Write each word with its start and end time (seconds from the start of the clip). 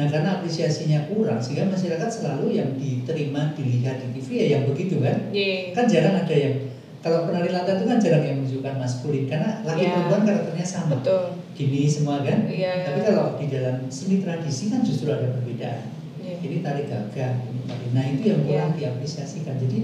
Nah 0.00 0.08
karena 0.08 0.40
apresiasinya 0.40 1.12
kurang 1.12 1.36
sehingga 1.36 1.68
masyarakat 1.68 2.08
selalu 2.08 2.56
yang 2.56 2.72
diterima 2.80 3.52
dilihat 3.52 4.00
di 4.00 4.16
TV 4.16 4.28
ya 4.32 4.46
yang 4.56 4.62
begitu 4.64 4.96
kan. 4.96 5.28
Ye. 5.28 5.76
Kan 5.76 5.84
jarang 5.84 6.24
ada 6.24 6.32
yang 6.32 6.56
kalau 7.04 7.28
penari 7.28 7.52
latar 7.52 7.76
itu 7.76 7.84
kan 7.84 8.00
jarang 8.00 8.24
yang 8.24 8.36
menunjukkan 8.40 8.80
maskulin 8.80 9.28
karena 9.28 9.60
laki 9.60 9.84
Iya. 9.84 9.92
perempuan 9.92 10.22
karakternya 10.24 10.64
sama. 10.64 10.96
Betul. 10.96 11.36
Gini 11.52 11.84
semua 11.84 12.24
kan. 12.24 12.48
Iya. 12.48 12.88
Tapi 12.88 13.00
kalau 13.04 13.36
di 13.36 13.46
dalam 13.52 13.76
seni 13.92 14.24
tradisi 14.24 14.72
kan 14.72 14.80
justru 14.80 15.12
ada 15.12 15.36
perbedaan. 15.36 15.84
Iya. 16.16 16.34
Ini 16.48 16.56
tari 16.64 16.82
gagah, 16.88 17.32
ini 17.44 17.60
tari. 17.68 17.84
Nah 17.92 18.04
itu 18.08 18.22
yang 18.24 18.40
kurang 18.48 18.72
diapresiasikan. 18.72 19.60
Jadi 19.60 19.78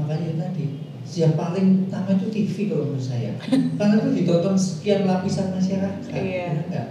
makanya 0.00 0.48
tadi 0.48 0.64
yang 1.20 1.36
paling 1.36 1.84
utama 1.84 2.16
itu 2.16 2.32
TV 2.32 2.72
kalau 2.72 2.88
menurut 2.88 3.04
saya. 3.04 3.36
Karena 3.76 3.94
itu 4.00 4.24
ditonton 4.24 4.56
sekian 4.56 5.04
lapisan 5.04 5.52
masyarakat. 5.52 6.16
Iya. 6.16 6.48
benar 6.48 6.64
nggak? 6.72 6.88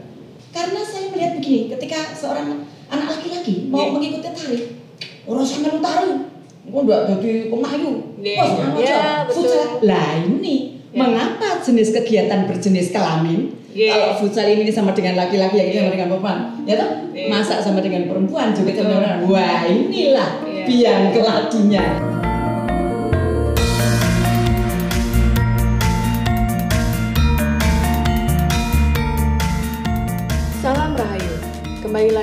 Karena 0.53 0.81
melihat 1.23 1.39
begini, 1.39 1.59
ketika 1.71 1.99
seorang 2.11 2.67
anak 2.91 3.07
laki-laki 3.15 3.71
mau 3.71 3.87
Iya. 3.87 3.91
mengikuti 3.95 4.27
tari, 4.27 4.59
orang 5.23 5.45
sama 5.47 5.67
lu 5.71 5.79
tari, 5.79 6.11
gua 6.67 6.79
udah 6.83 6.99
jadi 7.15 7.31
pemayu, 7.47 7.91
Iya. 8.19 8.35
wah 8.35 8.47
sama 8.51 8.75
Iya, 8.75 8.91
aja, 8.91 9.03
betul. 9.23 9.35
futsal. 9.47 9.67
Lah 9.87 10.09
ini, 10.19 10.55
Iya. 10.91 10.99
mengapa 10.99 11.47
jenis 11.63 11.89
kegiatan 11.95 12.39
berjenis 12.43 12.91
kelamin? 12.91 13.55
Iya. 13.71 13.89
Kalau 13.89 14.09
futsal 14.19 14.45
ini 14.51 14.67
sama 14.69 14.91
dengan 14.91 15.15
laki-laki, 15.17 15.55
yang 15.57 15.67
ini 15.71 15.77
sama 15.79 15.87
Iya. 15.87 15.95
dengan 15.95 16.07
perempuan, 16.11 16.37
ya 16.67 16.75
toh? 16.75 16.89
Iya. 17.15 17.27
Masa 17.31 17.55
sama 17.63 17.79
dengan 17.79 18.03
perempuan 18.05 18.51
juga 18.51 18.71
sama 18.75 18.91
dengan 18.99 19.15
Wah 19.31 19.63
inilah 19.63 20.29
Iya. 20.43 20.63
biang 20.67 21.03
keladinya. 21.15 21.83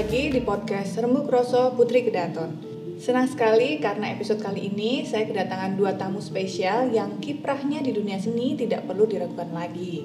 Lagi 0.01 0.33
di 0.33 0.41
podcast 0.41 0.97
Rembuk 0.97 1.29
Roso 1.29 1.77
Putri 1.77 2.01
Kedaton. 2.01 2.57
Senang 2.97 3.29
sekali 3.29 3.77
karena 3.85 4.09
episode 4.09 4.41
kali 4.41 4.73
ini 4.73 5.05
saya 5.05 5.29
kedatangan 5.29 5.77
dua 5.77 6.01
tamu 6.01 6.25
spesial 6.25 6.89
yang 6.89 7.21
kiprahnya 7.21 7.85
di 7.85 7.93
dunia 7.93 8.17
seni 8.17 8.57
tidak 8.57 8.89
perlu 8.89 9.05
diragukan 9.05 9.53
lagi. 9.53 10.01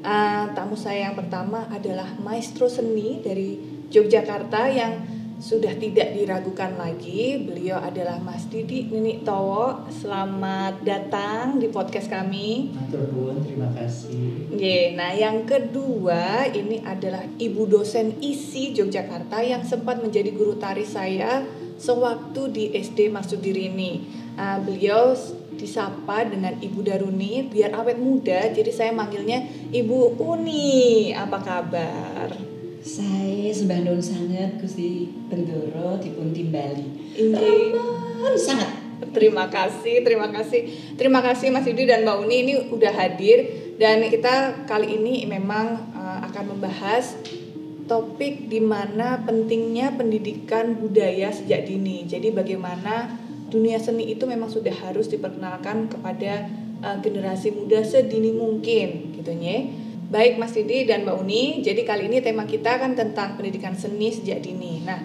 Ah, 0.00 0.48
tamu 0.56 0.72
saya 0.72 1.12
yang 1.12 1.20
pertama 1.20 1.68
adalah 1.68 2.16
maestro 2.16 2.64
seni 2.64 3.20
dari 3.20 3.60
Yogyakarta 3.92 4.72
yang 4.72 5.04
sudah 5.36 5.76
tidak 5.76 6.16
diragukan 6.16 6.80
lagi. 6.80 7.36
Beliau 7.44 7.76
adalah 7.76 8.16
Mas 8.20 8.48
Didi 8.48 8.88
Nini 8.88 9.20
Towo. 9.20 9.84
Selamat 9.92 10.80
datang 10.80 11.60
di 11.60 11.68
podcast 11.68 12.08
kami. 12.08 12.72
Terima 12.88 13.68
kasih. 13.76 14.56
Ye, 14.56 14.96
nah 14.96 15.12
yang 15.12 15.44
kedua 15.44 16.48
ini 16.48 16.80
adalah 16.80 17.28
ibu 17.36 17.68
dosen 17.68 18.16
ISI 18.24 18.72
Yogyakarta 18.72 19.44
yang 19.44 19.60
sempat 19.60 20.00
menjadi 20.00 20.32
guru 20.32 20.56
tari 20.56 20.88
saya 20.88 21.44
sewaktu 21.76 22.40
di 22.48 22.64
SD 22.72 23.12
Marsudirini. 23.12 24.24
Ah, 24.36 24.56
beliau 24.60 25.12
disapa 25.56 26.28
dengan 26.28 26.52
Ibu 26.60 26.84
Daruni 26.84 27.48
biar 27.48 27.72
awet 27.72 27.96
muda, 27.96 28.52
jadi 28.52 28.68
saya 28.68 28.92
manggilnya 28.92 29.44
Ibu 29.72 30.20
Uni. 30.20 31.12
Apa 31.16 31.40
kabar? 31.40 32.55
Saya 32.86 33.50
sembah 33.50 33.82
nuwun 33.82 33.98
sangat 33.98 34.62
Gusti 34.62 35.10
Bendoro 35.26 35.98
dipun 35.98 36.30
timbali. 36.30 36.86
Ini 37.18 37.34
Remen 37.34 38.38
sangat. 38.38 38.86
Terima 39.10 39.50
kasih, 39.50 40.06
terima 40.06 40.30
kasih, 40.30 40.60
terima 40.94 41.18
kasih 41.18 41.50
Mas 41.50 41.66
Yudi 41.66 41.82
dan 41.84 42.06
Mbak 42.06 42.16
Uni 42.22 42.36
ini 42.46 42.54
udah 42.70 42.94
hadir 42.94 43.44
dan 43.76 44.06
kita 44.06 44.64
kali 44.70 45.02
ini 45.02 45.26
memang 45.26 45.92
uh, 45.98 46.24
akan 46.30 46.56
membahas 46.56 47.18
topik 47.90 48.46
di 48.46 48.62
mana 48.62 49.18
pentingnya 49.26 49.92
pendidikan 49.98 50.78
budaya 50.78 51.34
sejak 51.34 51.66
dini. 51.66 52.06
Jadi 52.06 52.30
bagaimana 52.30 53.18
dunia 53.50 53.82
seni 53.82 54.14
itu 54.14 54.30
memang 54.30 54.48
sudah 54.48 54.72
harus 54.72 55.10
diperkenalkan 55.10 55.90
kepada 55.90 56.46
uh, 56.86 56.96
generasi 57.02 57.50
muda 57.50 57.82
sedini 57.82 58.30
mungkin, 58.30 59.10
gitu 59.10 59.34
ya. 59.42 59.85
Baik 60.06 60.38
Mas 60.38 60.54
Didi 60.54 60.86
dan 60.86 61.02
Mbak 61.02 61.16
Uni, 61.18 61.66
jadi 61.66 61.82
kali 61.82 62.06
ini 62.06 62.22
tema 62.22 62.46
kita 62.46 62.78
kan 62.78 62.94
tentang 62.94 63.34
pendidikan 63.34 63.74
seni 63.74 64.14
sejak 64.14 64.38
dini. 64.38 64.86
Nah, 64.86 65.02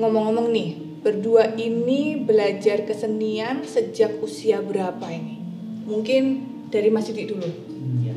ngomong-ngomong 0.00 0.48
nih, 0.48 0.70
berdua 1.04 1.52
ini 1.60 2.16
belajar 2.16 2.88
kesenian 2.88 3.68
sejak 3.68 4.16
usia 4.24 4.64
berapa 4.64 5.04
ini? 5.12 5.36
Mungkin 5.84 6.22
dari 6.72 6.88
Mas 6.88 7.12
Didi 7.12 7.28
dulu. 7.28 7.44
Hmm, 7.44 8.00
ya. 8.00 8.16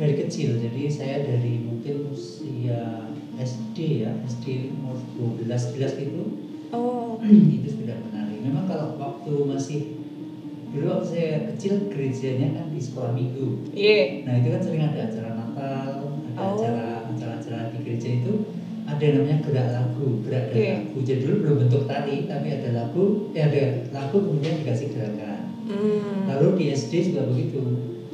Dari 0.00 0.24
kecil, 0.24 0.56
jadi 0.56 0.88
saya 0.88 1.20
dari 1.20 1.60
mungkin 1.60 2.08
usia 2.08 3.12
SD 3.36 4.08
ya, 4.08 4.12
SD 4.24 4.72
umur 4.72 4.96
12 5.44 5.76
13 5.76 6.00
itu 6.00 6.24
Oh, 6.72 7.20
itu 7.28 7.68
sudah 7.68 8.00
menari. 8.00 8.40
Memang 8.40 8.64
kalau 8.64 8.96
waktu 8.96 9.32
masih 9.44 10.01
dulu 10.72 10.84
waktu 10.88 11.06
saya 11.06 11.30
kecil 11.52 11.72
gerejanya 11.86 12.48
kan 12.54 12.66
di 12.68 12.80
sekolah 12.80 13.12
minggu. 13.12 13.68
iya. 13.72 14.24
Nah 14.24 14.40
itu 14.40 14.48
kan 14.48 14.60
sering 14.60 14.82
ada 14.82 15.00
acara 15.04 15.30
Natal, 15.30 15.88
ada 16.24 16.32
Oh. 16.32 16.56
acara 16.56 16.86
acara-acara 17.06 17.58
di 17.70 17.78
gereja 17.84 18.08
itu 18.18 18.32
ada 18.82 18.98
yang 18.98 19.14
namanya 19.20 19.38
gerak 19.42 19.68
lagu, 19.70 20.06
gerak 20.24 20.44
dan 20.48 20.56
Oke. 20.56 20.68
lagu. 20.72 20.98
Jadi 21.04 21.20
dulu 21.22 21.34
belum 21.38 21.56
bentuk 21.62 21.82
tari, 21.84 22.16
tapi 22.24 22.46
ada 22.50 22.68
lagu, 22.72 23.04
eh 23.30 23.42
ada 23.42 23.62
lagu 23.90 24.16
kemudian 24.18 24.54
dikasih 24.58 24.88
gerakan. 24.90 25.40
Hmm. 25.62 26.24
Lalu 26.26 26.46
di 26.56 26.64
SD 26.70 26.92
juga 27.06 27.28
begitu. 27.28 27.60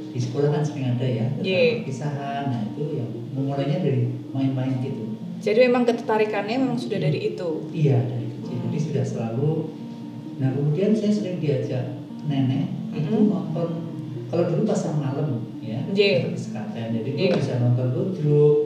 Di 0.09 0.19
sekolah 0.19 0.49
kan 0.51 0.63
sering 0.63 0.87
ada 0.91 1.07
ya 1.07 1.27
Iya. 1.39 1.81
perpisahan. 1.81 2.43
Nah 2.51 2.63
itu 2.69 2.83
yang 2.93 3.09
memulainya 3.33 3.79
dari 3.79 4.03
main-main 4.29 4.83
gitu. 4.83 5.15
Jadi 5.39 5.59
memang 5.65 5.87
ketertarikannya 5.87 6.59
memang 6.59 6.75
sudah 6.75 6.99
dari 6.99 7.31
itu. 7.31 7.71
Iya 7.71 8.03
dari 8.03 8.27
kecil. 8.35 8.51
Hmm. 8.53 8.63
Jadi 8.67 8.79
sudah 8.83 9.05
selalu. 9.07 9.51
Nah 10.37 10.51
kemudian 10.53 10.91
saya 10.93 11.15
sering 11.15 11.39
diajak 11.39 11.98
nenek 12.29 12.65
itu 12.93 13.09
Mhm. 13.11 13.27
nonton. 13.27 13.69
Kalau 14.29 14.45
dulu 14.45 14.63
pasang 14.63 15.01
malam 15.01 15.49
ya. 15.59 15.81
Iya. 15.89 16.29
seperti 16.29 16.41
sekaten. 16.53 16.87
Jadi 16.93 17.11
Iya. 17.17 17.29
dulu 17.33 17.39
bisa 17.41 17.53
nonton 17.59 17.87
ludruk, 17.93 18.57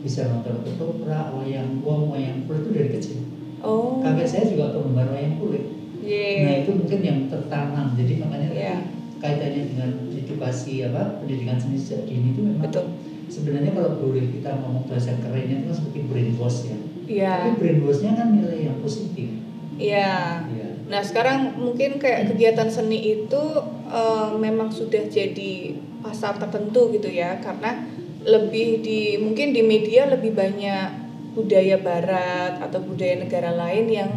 bisa 0.00 0.20
nonton 0.26 0.54
ketoprak, 0.64 1.26
wayang 1.32 1.80
wong, 1.80 2.08
wayang 2.10 2.44
kulit 2.44 2.60
itu 2.60 2.70
dari 2.72 2.90
kecil. 2.90 3.18
Oh. 3.60 4.00
Kakek 4.00 4.28
saya 4.28 4.44
juga 4.48 4.72
penggemar 4.72 5.08
wayang 5.08 5.36
kulit. 5.36 5.64
Nah 6.00 6.08
Iya. 6.52 6.60
itu 6.60 6.70
mungkin 6.74 7.00
yang 7.00 7.18
tertanam. 7.28 7.96
Jadi 7.96 8.12
makanya 8.20 8.48
tadi 8.50 8.60
Iya. 8.60 8.76
kaitannya 9.16 9.62
dengan 9.72 9.90
edukasi 10.10 10.84
apa 10.84 11.20
pendidikan 11.20 11.56
seni 11.56 11.76
sejak 11.76 12.04
dini 12.04 12.32
itu 12.32 12.40
memang 12.44 12.68
Betul. 12.68 12.84
sebenarnya 13.28 13.72
kalau 13.72 13.96
boleh 13.98 14.28
kita 14.28 14.60
ngomong 14.60 14.84
bahasa 14.84 15.16
kerennya 15.16 15.60
itu 15.60 15.66
kan 15.68 15.76
seperti 15.80 16.00
brainwash 16.04 16.60
ya. 16.68 16.76
Iya. 17.04 17.32
Tapi 17.40 17.56
brainwashnya 17.56 18.12
kan 18.14 18.28
nilai 18.36 18.60
yang 18.64 18.78
positif. 18.80 19.28
Iya. 19.76 20.44
Iya. 20.46 20.63
Nah 20.84 21.00
sekarang 21.00 21.56
mungkin 21.56 21.96
kayak 21.96 22.34
kegiatan 22.34 22.68
seni 22.68 23.24
itu 23.24 23.42
eh, 23.88 24.30
memang 24.36 24.68
sudah 24.68 25.08
jadi 25.08 25.76
pasar 26.04 26.36
tertentu 26.36 26.92
gitu 26.92 27.08
ya 27.08 27.40
karena 27.40 27.88
lebih 28.24 28.84
di 28.84 29.16
mungkin 29.20 29.52
di 29.52 29.64
media 29.64 30.08
lebih 30.08 30.32
banyak 30.36 31.04
budaya 31.36 31.76
barat 31.80 32.60
atau 32.60 32.80
budaya 32.80 33.20
negara 33.20 33.52
lain 33.52 33.86
yang 33.88 34.10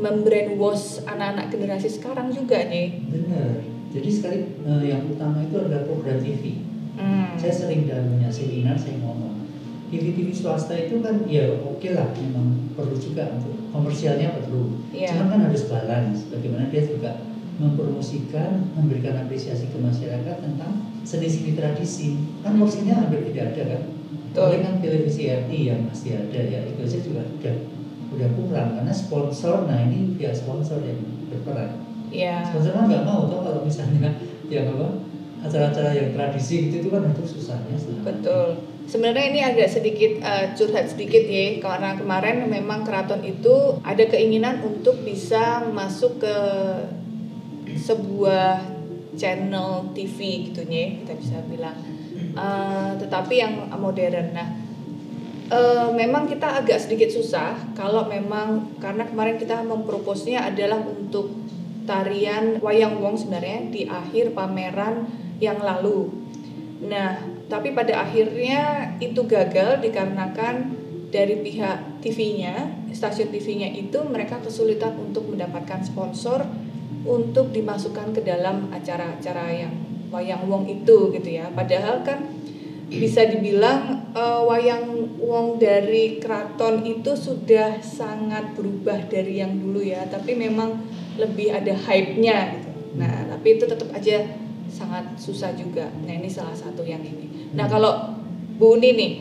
membrainwash 0.00 1.04
anak-anak 1.04 1.52
generasi 1.52 1.88
sekarang 1.92 2.32
juga 2.32 2.62
nih. 2.68 3.04
Benar. 3.10 3.60
Jadi 3.90 4.08
sekali 4.08 4.38
eh, 4.64 4.82
yang 4.86 5.02
utama 5.08 5.44
itu 5.44 5.56
adalah 5.60 5.82
program 5.84 6.20
TV. 6.22 6.62
Hmm. 7.00 7.32
Saya 7.36 7.52
sering 7.52 7.88
dalam 7.88 8.12
punya 8.12 8.28
seminar 8.28 8.76
saya 8.76 8.96
ngomong 9.00 9.29
TV-TV 9.90 10.30
swasta 10.30 10.78
itu 10.78 11.02
kan 11.02 11.26
ya 11.26 11.50
oke 11.66 11.88
lah 11.90 12.14
memang 12.14 12.70
perlu 12.78 12.94
juga 12.94 13.26
untuk 13.34 13.58
komersialnya 13.74 14.38
perlu. 14.38 14.78
Iya. 14.94 15.18
Cuman 15.18 15.26
kan 15.34 15.40
harus 15.50 15.66
balance. 15.66 16.30
Bagaimana 16.30 16.70
dia 16.70 16.86
juga 16.86 17.10
mempromosikan, 17.58 18.70
memberikan 18.78 19.18
apresiasi 19.20 19.68
ke 19.68 19.78
masyarakat 19.82 20.36
tentang 20.40 20.94
seni-seni 21.02 21.58
tradisi. 21.58 22.16
Kan 22.46 22.56
porsinya 22.56 23.02
hampir 23.02 23.26
tidak 23.34 23.58
ada 23.58 23.62
kan. 23.76 23.82
Betul. 24.30 24.42
Paling 24.46 24.62
kan 24.62 24.74
televisi 24.78 25.22
RT 25.26 25.50
yang 25.58 25.80
masih 25.90 26.10
ada 26.22 26.40
ya 26.40 26.58
itu 26.62 26.80
aja 26.86 26.98
juga 27.02 27.22
udah 27.26 27.54
udah 28.14 28.28
kurang 28.38 28.68
karena 28.78 28.94
sponsor. 28.94 29.66
Nah 29.66 29.78
ini 29.90 30.14
pihak 30.14 30.38
sponsor 30.38 30.78
yang 30.86 31.02
berperan. 31.34 31.82
Iya. 32.14 32.46
Sponsor 32.46 32.78
kan 32.78 32.86
nggak 32.86 33.06
mau 33.06 33.26
toh 33.26 33.42
kalau 33.42 33.60
misalnya 33.66 34.14
yang 34.54 34.70
apa 34.70 35.02
acara-acara 35.40 35.90
yang 35.96 36.10
tradisi 36.14 36.68
gitu 36.68 36.86
itu 36.86 36.88
kan 36.94 37.10
itu 37.10 37.24
susahnya. 37.26 37.74
susah. 37.74 38.02
Betul. 38.06 38.69
Sebenarnya 38.90 39.26
ini 39.30 39.40
agak 39.46 39.70
sedikit 39.70 40.18
eh, 40.18 40.50
curhat 40.58 40.90
sedikit 40.90 41.22
ya, 41.22 41.62
karena 41.62 41.94
kemarin 41.94 42.50
memang 42.50 42.82
keraton 42.82 43.22
itu 43.22 43.78
ada 43.86 44.02
keinginan 44.02 44.58
untuk 44.66 45.06
bisa 45.06 45.62
masuk 45.70 46.18
ke 46.18 46.36
sebuah 47.78 48.66
channel 49.14 49.94
TV 49.94 50.50
gitu 50.50 50.66
ya, 50.66 50.98
kita 51.06 51.12
bisa 51.22 51.38
bilang. 51.46 51.78
Eh, 52.34 52.90
tetapi 52.98 53.34
yang 53.38 53.70
modern. 53.78 54.34
Nah, 54.34 54.58
eh, 55.54 55.88
memang 55.94 56.26
kita 56.26 56.58
agak 56.58 56.82
sedikit 56.82 57.14
susah 57.14 57.54
kalau 57.78 58.10
memang 58.10 58.74
karena 58.82 59.06
kemarin 59.06 59.38
kita 59.38 59.62
memproposnya 59.62 60.50
adalah 60.50 60.82
untuk 60.82 61.30
tarian 61.86 62.58
wayang 62.58 62.98
wong 62.98 63.14
sebenarnya 63.14 63.70
di 63.70 63.86
akhir 63.86 64.34
pameran 64.34 65.06
yang 65.38 65.62
lalu. 65.62 66.10
Nah, 66.90 67.39
tapi 67.50 67.74
pada 67.74 68.06
akhirnya 68.06 68.94
itu 69.02 69.26
gagal 69.26 69.82
dikarenakan 69.82 70.78
dari 71.10 71.42
pihak 71.42 71.98
TV-nya, 71.98 72.86
stasiun 72.94 73.34
TV-nya 73.34 73.74
itu 73.74 73.98
mereka 74.06 74.38
kesulitan 74.38 74.94
untuk 74.94 75.26
mendapatkan 75.34 75.82
sponsor 75.82 76.46
untuk 77.02 77.50
dimasukkan 77.50 78.14
ke 78.14 78.22
dalam 78.22 78.70
acara-acara 78.70 79.50
yang 79.50 79.74
wayang 80.14 80.46
wong 80.46 80.70
itu 80.70 81.10
gitu 81.10 81.28
ya. 81.28 81.50
Padahal 81.50 82.06
kan 82.06 82.30
bisa 82.86 83.26
dibilang 83.26 84.10
uh, 84.14 84.46
wayang 84.46 85.18
wong 85.18 85.58
dari 85.58 86.22
keraton 86.22 86.86
itu 86.86 87.14
sudah 87.18 87.82
sangat 87.82 88.54
berubah 88.54 89.10
dari 89.10 89.42
yang 89.42 89.58
dulu 89.58 89.82
ya, 89.82 90.06
tapi 90.06 90.38
memang 90.38 90.78
lebih 91.18 91.50
ada 91.50 91.74
hype-nya 91.74 92.54
gitu. 92.58 92.70
Nah, 92.98 93.26
tapi 93.34 93.58
itu 93.58 93.64
tetap 93.66 93.90
aja 93.94 94.26
sangat 94.70 95.18
susah 95.18 95.54
juga. 95.54 95.90
Nah, 96.06 96.14
ini 96.14 96.30
salah 96.30 96.54
satu 96.54 96.82
yang 96.82 97.02
ini. 97.02 97.29
Nah, 97.54 97.66
kalau 97.66 98.14
Bu 98.60 98.78
Uni 98.78 98.90
nih, 98.94 99.12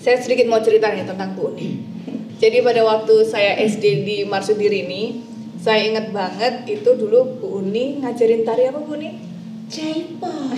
saya 0.00 0.20
sedikit 0.20 0.48
mau 0.48 0.60
cerita 0.64 0.88
nih 0.92 1.04
tentang 1.04 1.36
Bu 1.36 1.52
Uni. 1.52 1.80
Jadi 2.40 2.60
pada 2.60 2.84
waktu 2.84 3.24
saya 3.24 3.56
SD 3.60 3.84
di 4.04 4.16
Marsudiri 4.24 4.84
ini, 4.84 5.02
saya 5.60 5.84
ingat 5.88 6.12
banget 6.12 6.68
itu 6.68 6.90
dulu 6.92 7.40
Bu 7.40 7.64
Uni 7.64 8.00
ngajarin 8.04 8.44
tari 8.44 8.68
apa 8.68 8.80
Bu 8.80 8.96
Uni? 8.96 9.10
Jaipong. 9.64 10.52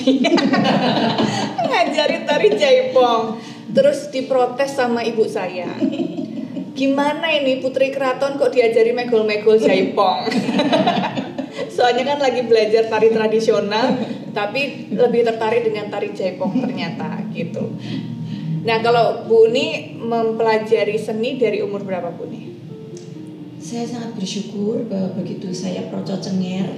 ngajarin 1.71 2.23
tari 2.27 2.49
jaipong. 2.59 3.39
Terus 3.71 4.11
diprotes 4.11 4.75
sama 4.75 5.07
ibu 5.07 5.23
saya. 5.27 5.71
Gimana 6.77 7.33
ini 7.33 7.63
putri 7.63 7.89
keraton 7.95 8.37
kok 8.37 8.53
diajari 8.53 8.93
megol-megol 8.93 9.57
jaipong? 9.63 10.27
Soalnya 11.77 12.05
kan 12.15 12.19
lagi 12.21 12.45
belajar 12.45 12.89
tari 12.91 13.09
tradisional, 13.13 13.97
tapi 14.37 14.93
lebih 14.93 15.25
tertarik 15.25 15.65
dengan 15.65 15.89
tari 15.89 16.13
jaipong 16.13 16.61
ternyata 16.61 17.25
gitu. 17.33 17.73
Nah, 18.69 18.85
kalau 18.85 19.25
Bu 19.25 19.49
Uni 19.49 19.97
mempelajari 19.97 21.01
seni 21.01 21.41
dari 21.41 21.65
umur 21.65 21.81
berapa 21.89 22.13
Bu 22.13 22.29
Uni? 22.29 22.53
Saya 23.57 23.89
sangat 23.89 24.13
bersyukur 24.21 24.85
bahwa 24.87 25.17
begitu 25.17 25.49
saya 25.51 25.89
proco 25.89 26.21
cenger, 26.21 26.69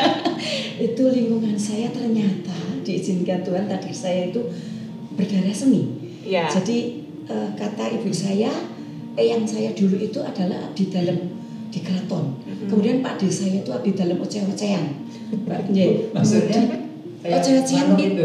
itu 0.90 1.02
lingkungan 1.06 1.56
saya 1.56 1.88
ternyata 1.94 2.52
diizinkan 2.84 3.40
Tuhan 3.40 3.70
tadi 3.70 3.88
saya 3.94 4.28
itu 4.28 4.42
berdarah 5.14 5.54
seni. 5.54 5.86
Ya. 6.26 6.50
Jadi 6.50 7.06
eh, 7.24 7.50
kata 7.56 7.88
ibu 7.94 8.12
saya, 8.12 8.52
eh, 9.16 9.26
yang 9.32 9.46
saya 9.48 9.72
dulu 9.72 9.96
itu 9.96 10.20
adalah 10.20 10.72
di 10.76 10.92
dalam 10.92 11.39
di 11.70 11.80
keraton. 11.80 12.36
Kemudian 12.66 13.00
Pak 13.00 13.22
D 13.22 13.30
saya 13.30 13.62
itu 13.62 13.70
di 13.70 13.92
dalam 13.94 14.18
oceh-ocehan. 14.18 14.84
Pak. 15.46 15.70
Maksudnya 16.10 16.62
gitu. 18.00 18.24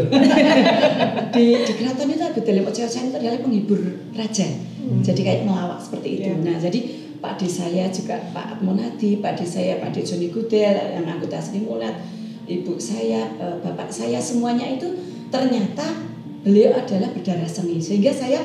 di 1.36 1.44
di 1.62 1.72
keraton 1.76 2.08
itu 2.10 2.24
ada 2.24 2.40
dalam 2.40 2.64
oceh-ocehan 2.66 3.06
itu 3.12 3.16
adalah 3.16 3.40
penghibur 3.40 3.80
raja. 4.16 4.46
Jadi 5.02 5.20
kayak 5.22 5.42
melawak 5.44 5.82
seperti 5.82 6.08
itu. 6.20 6.30
Iya. 6.30 6.36
Nah, 6.46 6.56
jadi 6.62 6.80
Pak 7.18 7.34
D 7.42 7.50
saya 7.50 7.84
juga 7.90 8.22
Pak 8.30 8.62
Monadi, 8.62 9.18
Pak 9.18 9.34
D 9.34 9.40
saya 9.42 9.82
Pak 9.82 9.90
D 9.90 10.06
Joni 10.06 10.30
Gudel 10.30 10.94
yang 10.94 11.06
anggota 11.10 11.42
Sri 11.42 11.58
Mulat, 11.58 11.96
ibu 12.46 12.78
saya, 12.78 13.26
eh, 13.34 13.56
bapak 13.60 13.90
saya 13.90 14.22
semuanya 14.22 14.68
itu 14.70 14.86
ternyata 15.28 16.06
beliau 16.46 16.78
adalah 16.78 17.10
berdarah 17.10 17.50
seni. 17.50 17.82
Sehingga 17.82 18.14
saya 18.14 18.38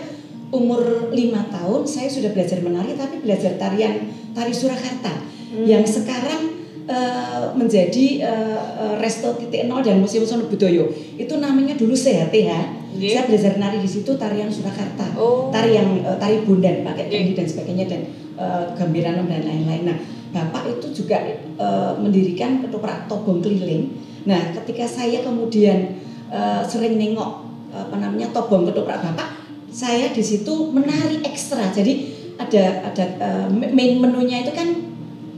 umur 0.52 1.10
lima 1.16 1.48
tahun 1.48 1.88
saya 1.88 2.12
sudah 2.12 2.36
belajar 2.36 2.60
menari 2.60 2.94
tapi 3.00 3.24
belajar 3.24 3.56
tarian 3.56 4.12
tari 4.36 4.52
Surakarta 4.52 5.24
yang 5.52 5.84
sekarang 5.84 6.64
eh, 6.88 7.46
menjadi 7.56 8.06
eh, 8.24 8.60
Resto 9.00 9.36
Titik 9.36 9.68
Nol 9.68 9.84
dan 9.84 10.00
Museum 10.00 10.24
Sono 10.24 10.48
Budoyo. 10.48 10.88
Itu 11.20 11.40
namanya 11.40 11.76
dulu 11.76 11.92
CHTH. 11.92 12.80
Iya. 12.92 13.24
Saya 13.24 13.24
belajar 13.28 13.54
nari 13.60 13.80
di 13.84 13.90
situ 13.90 14.16
tarian 14.16 14.52
Surakarta. 14.52 15.16
Oh. 15.20 15.52
Tari 15.52 15.76
yang 15.76 16.04
eh, 16.04 16.18
tari 16.20 16.44
bundan 16.48 16.88
pakai 16.88 17.12
kendi 17.12 17.36
dan 17.36 17.48
sebagainya 17.48 17.86
dan 17.92 18.02
eh, 18.40 18.64
gambiran 18.76 19.28
dan 19.28 19.42
lain-lain. 19.44 19.84
Nah, 19.92 19.98
Bapak 20.32 20.80
itu 20.80 21.04
juga 21.04 21.20
eh, 21.36 21.94
mendirikan 22.00 22.64
ketoprak 22.64 23.12
tobong 23.12 23.44
keliling. 23.44 23.92
Nah, 24.24 24.56
ketika 24.56 24.88
saya 24.88 25.20
kemudian 25.20 26.00
eh, 26.32 26.62
sering 26.64 26.96
nengok 26.96 27.52
apa 27.72 27.96
namanya 27.96 28.28
tobong 28.36 28.68
ketoprak 28.68 29.00
Bapak, 29.00 29.41
saya 29.72 30.12
di 30.12 30.20
situ 30.20 30.52
menari 30.70 31.24
ekstra. 31.24 31.72
Jadi 31.72 32.12
ada 32.36 32.92
ada 32.92 33.06
eh, 33.18 33.48
main 33.50 33.98
menunya 33.98 34.44
itu 34.44 34.52
kan 34.52 34.68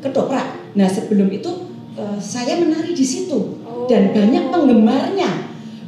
ketoprak. 0.02 0.74
Nah, 0.74 0.90
sebelum 0.90 1.30
itu 1.30 1.70
eh, 1.94 2.18
saya 2.18 2.58
menari 2.58 2.92
di 2.92 3.06
situ 3.06 3.62
Oh. 3.64 3.86
dan 3.86 4.10
banyak 4.12 4.50
penggemarnya. 4.50 5.32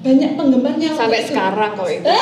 Banyak 0.06 0.38
penggemarnya 0.38 0.94
Sampai 0.94 1.25
itu. 1.25 1.33
sekarang 1.33 1.74
kalau 1.74 1.89
itu. 1.89 2.06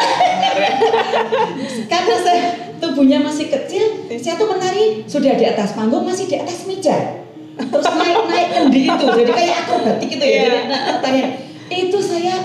Karena 1.92 2.16
saya 2.20 2.46
tubuhnya 2.80 3.20
masih 3.20 3.48
kecil, 3.48 4.08
saya 4.08 4.36
tuh 4.36 4.48
menari 4.48 5.04
sudah 5.04 5.36
di 5.36 5.44
atas 5.44 5.76
panggung 5.76 6.04
masih 6.04 6.28
di 6.28 6.36
atas 6.40 6.68
meja. 6.68 7.24
Terus 7.54 7.86
naik 7.86 8.18
naik 8.26 8.48
kendi 8.50 8.82
itu, 8.90 9.06
jadi 9.06 9.30
kayak 9.30 9.56
akrobatik 9.66 10.08
gitu 10.10 10.26
ya. 10.26 10.34
Iya. 10.34 10.42
Jadi, 10.42 10.60
nah, 10.70 10.98
tarian. 11.00 11.30
Itu 11.70 11.98
saya 12.02 12.36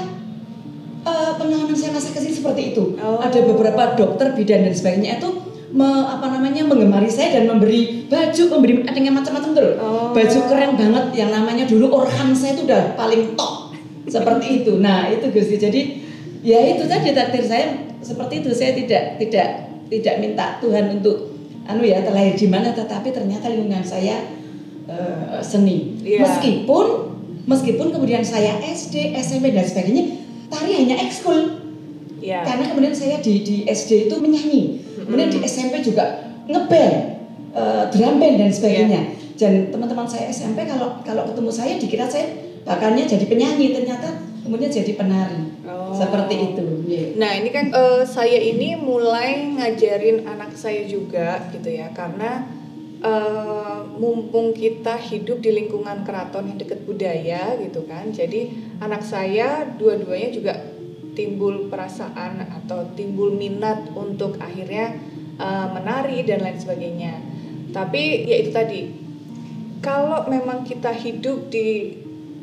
eh, 1.04 1.32
pengalaman 1.36 1.76
saya 1.76 1.94
masa 1.94 2.10
kecil 2.14 2.32
seperti 2.32 2.74
itu. 2.74 2.98
Oh. 2.98 3.20
Ada 3.22 3.44
beberapa 3.44 3.94
dokter 3.94 4.34
bidan 4.34 4.66
dan 4.66 4.74
sebagainya 4.74 5.22
itu 5.22 5.30
me- 5.72 6.06
apa 6.08 6.32
namanya 6.32 6.64
menggemari 6.64 7.10
saya 7.12 7.40
dan 7.40 7.50
memberi 7.50 8.08
baju, 8.08 8.42
memberi 8.56 8.72
ada 8.88 8.98
yang 8.98 9.16
macam-macam 9.16 9.50
tuh. 9.52 9.70
Oh. 9.78 10.10
Baju 10.16 10.38
keren 10.48 10.72
banget 10.74 11.04
yang 11.14 11.30
namanya 11.30 11.64
dulu 11.68 11.92
orhan 11.92 12.32
saya 12.32 12.56
itu 12.56 12.64
udah 12.64 12.96
paling 12.96 13.36
top 13.36 13.76
seperti 14.08 14.64
itu. 14.64 14.80
Nah 14.80 15.12
itu 15.12 15.28
Gusti. 15.28 15.56
Jadi 15.60 15.80
ya 16.40 16.58
itu 16.64 16.88
tadi 16.88 17.12
takdir 17.12 17.44
saya 17.44 17.66
seperti 18.00 18.40
itu. 18.44 18.50
Saya 18.56 18.72
tidak 18.72 19.20
tidak 19.20 19.48
tidak 19.88 20.14
minta 20.20 20.56
Tuhan 20.60 21.00
untuk 21.00 21.36
anu 21.68 21.84
ya 21.84 22.00
terlahir 22.00 22.32
di 22.32 22.48
mana, 22.48 22.72
tetapi 22.72 23.12
ternyata 23.12 23.52
lingkungan 23.52 23.84
saya 23.84 24.24
eh, 24.88 25.40
seni. 25.44 26.00
Iya. 26.00 26.24
Meskipun 26.24 26.86
meskipun 27.48 27.92
kemudian 27.92 28.24
saya 28.24 28.60
SD, 28.60 29.16
SMP 29.16 29.52
dan 29.52 29.64
sebagainya 29.64 30.27
tari 30.48 30.72
hanya 30.74 30.96
ekskul. 31.04 31.64
Ya. 32.18 32.42
Karena 32.42 32.74
kemudian 32.74 32.94
saya 32.96 33.22
di 33.22 33.46
di 33.46 33.56
SD 33.64 34.10
itu 34.10 34.16
menyanyi, 34.18 34.82
kemudian 35.06 35.30
di 35.30 35.38
SMP 35.46 35.78
juga 35.80 36.34
ngeband, 36.50 36.96
eh, 37.54 37.84
drum 37.94 38.18
band 38.18 38.36
dan 38.42 38.50
sebagainya. 38.50 39.02
Dan 39.38 39.70
teman-teman 39.70 40.08
saya 40.10 40.26
SMP 40.34 40.66
kalau 40.66 40.98
kalau 41.06 41.30
ketemu 41.30 41.50
saya 41.54 41.78
dikira 41.78 42.10
saya 42.10 42.26
bakalnya 42.66 43.06
jadi 43.06 43.22
penyanyi, 43.30 43.70
ternyata 43.70 44.18
kemudian 44.42 44.66
jadi 44.66 44.98
penari. 44.98 45.62
Oh. 45.62 45.94
Seperti 45.94 46.34
itu. 46.52 46.66
Iya. 46.90 47.06
Nah 47.22 47.32
ini 47.38 47.48
kan 47.54 47.70
eh, 47.70 48.02
saya 48.02 48.38
ini 48.42 48.74
mulai 48.74 49.54
ngajarin 49.54 50.26
anak 50.26 50.58
saya 50.58 50.82
juga 50.90 51.38
gitu 51.54 51.70
ya 51.70 51.94
karena 51.94 52.57
eh, 53.02 53.78
mumpung 53.98 54.54
kita 54.54 54.98
hidup 54.98 55.42
di 55.42 55.50
lingkungan 55.54 56.02
keraton 56.02 56.50
yang 56.50 56.58
dekat 56.58 56.82
budaya 56.86 57.56
gitu 57.58 57.86
kan. 57.86 58.10
Jadi 58.10 58.52
anak 58.82 59.02
saya 59.02 59.66
dua-duanya 59.78 60.30
juga 60.30 60.54
timbul 61.18 61.66
perasaan 61.66 62.46
atau 62.62 62.94
timbul 62.94 63.34
minat 63.34 63.90
untuk 63.94 64.38
akhirnya 64.38 64.98
eh, 65.38 65.66
menari 65.74 66.22
dan 66.22 66.42
lain 66.42 66.58
sebagainya. 66.58 67.14
Tapi 67.74 68.24
ya 68.26 68.36
itu 68.40 68.50
tadi 68.50 68.80
kalau 69.78 70.26
memang 70.26 70.66
kita 70.66 70.90
hidup 70.90 71.52
di 71.52 71.94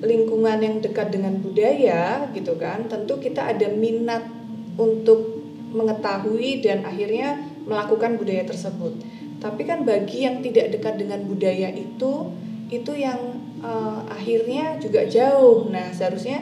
lingkungan 0.03 0.59
yang 0.59 0.75
dekat 0.83 1.11
dengan 1.11 1.39
budaya 1.39 2.27
gitu 2.35 2.59
kan 2.59 2.85
tentu 2.91 3.15
kita 3.19 3.55
ada 3.55 3.71
minat 3.71 4.27
untuk 4.75 5.39
mengetahui 5.71 6.63
dan 6.63 6.83
akhirnya 6.83 7.39
melakukan 7.63 8.19
budaya 8.19 8.43
tersebut 8.43 8.95
tapi 9.39 9.67
kan 9.67 9.83
bagi 9.83 10.23
yang 10.23 10.39
tidak 10.39 10.73
dekat 10.73 10.95
dengan 10.99 11.23
budaya 11.27 11.69
itu 11.73 12.31
itu 12.71 12.91
yang 12.97 13.19
eh, 13.61 13.99
akhirnya 14.09 14.81
juga 14.81 15.05
jauh. 15.05 15.69
Nah 15.69 15.93
seharusnya 15.93 16.41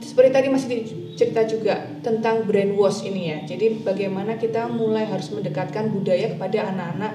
seperti 0.00 0.30
tadi 0.30 0.48
masih 0.48 0.68
cerita 1.18 1.42
juga 1.44 1.98
tentang 2.00 2.46
brainwash 2.46 3.04
ini 3.04 3.22
ya. 3.34 3.38
Jadi 3.44 3.82
bagaimana 3.82 4.38
kita 4.38 4.70
mulai 4.70 5.04
harus 5.04 5.28
mendekatkan 5.34 5.90
budaya 5.92 6.32
kepada 6.32 6.72
anak-anak 6.72 7.14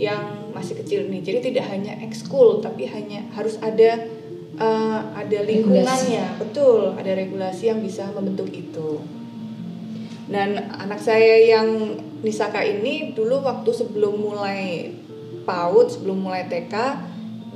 yang 0.00 0.48
masih 0.56 0.80
kecil 0.80 1.12
nih 1.12 1.20
jadi 1.20 1.52
tidak 1.52 1.68
hanya 1.68 1.92
ekskul 2.00 2.64
tapi 2.64 2.88
hanya 2.88 3.20
harus 3.36 3.60
ada 3.60 4.08
eh, 4.56 5.00
ada 5.12 5.38
lingkungannya. 5.44 6.40
Betul 6.40 6.96
ada 6.96 7.12
regulasi 7.12 7.68
yang 7.68 7.84
bisa 7.84 8.08
membentuk 8.16 8.48
itu. 8.48 9.04
Dan 10.30 10.56
anak 10.70 11.02
saya 11.02 11.42
yang 11.42 11.98
Nisaka 12.20 12.60
ini 12.60 13.16
dulu 13.16 13.40
waktu 13.40 13.70
sebelum 13.72 14.20
mulai 14.20 14.92
PAUD 15.48 15.86
sebelum 15.88 16.20
mulai 16.20 16.44
TK 16.46 16.74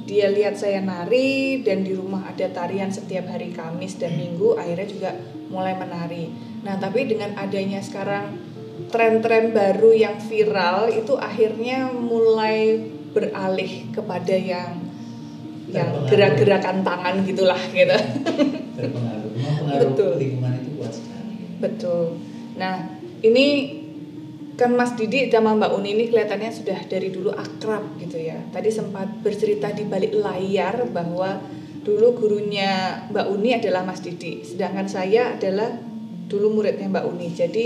dia 0.04 0.28
lihat 0.28 0.56
saya 0.56 0.84
nari 0.84 1.64
dan 1.64 1.80
di 1.80 1.96
rumah 1.96 2.28
ada 2.28 2.44
tarian 2.52 2.92
setiap 2.92 3.28
hari 3.28 3.52
Kamis 3.56 3.96
dan 3.96 4.16
Minggu 4.16 4.56
akhirnya 4.56 4.88
juga 4.88 5.10
mulai 5.48 5.72
menari 5.76 6.28
nah 6.60 6.76
tapi 6.76 7.08
dengan 7.08 7.32
adanya 7.40 7.80
sekarang 7.80 8.36
tren-tren 8.92 9.56
baru 9.56 9.96
yang 9.96 10.20
viral 10.20 10.92
itu 10.92 11.16
akhirnya 11.16 11.88
mulai 11.92 12.84
beralih 13.16 13.88
kepada 13.94 14.34
yang 14.36 14.80
yang 15.72 16.04
gerak-gerakan 16.04 16.84
tangan 16.84 17.24
gitulah 17.24 17.60
gitu 17.72 17.96
Terpengaruh. 18.74 19.30
Memang 19.38 19.54
pengaruh 19.62 19.90
Betul. 19.94 20.12
lingkungan 20.18 20.52
itu 20.58 20.70
kuat 20.78 20.92
sekali. 20.92 21.34
Betul. 21.62 22.04
Nah, 22.58 22.74
ini 23.22 23.46
kan 24.54 24.70
Mas 24.70 24.94
Didi 24.94 25.26
sama 25.26 25.54
Mbak 25.54 25.70
Uni 25.74 25.90
ini 25.92 26.04
kelihatannya 26.08 26.50
sudah 26.50 26.78
dari 26.86 27.10
dulu 27.10 27.34
akrab 27.34 27.98
gitu 27.98 28.18
ya. 28.18 28.38
Tadi 28.50 28.70
sempat 28.70 29.10
bercerita 29.18 29.70
di 29.70 29.82
balik 29.82 30.14
layar 30.14 30.86
bahwa 30.90 31.42
dulu 31.82 32.14
gurunya 32.14 33.02
Mbak 33.10 33.26
Uni 33.28 33.50
adalah 33.52 33.82
Mas 33.82 34.00
Didi, 34.00 34.40
sedangkan 34.40 34.86
saya 34.86 35.34
adalah 35.34 35.74
dulu 36.24 36.54
muridnya 36.54 36.86
Mbak 36.86 37.04
Uni. 37.04 37.28
Jadi 37.28 37.64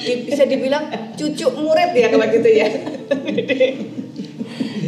di- 0.00 0.22
bisa 0.24 0.48
dibilang 0.48 0.88
cucu 1.12 1.46
murid 1.52 1.92
ya 1.92 2.08
kalau 2.08 2.26
gitu 2.26 2.48
ya. 2.48 2.68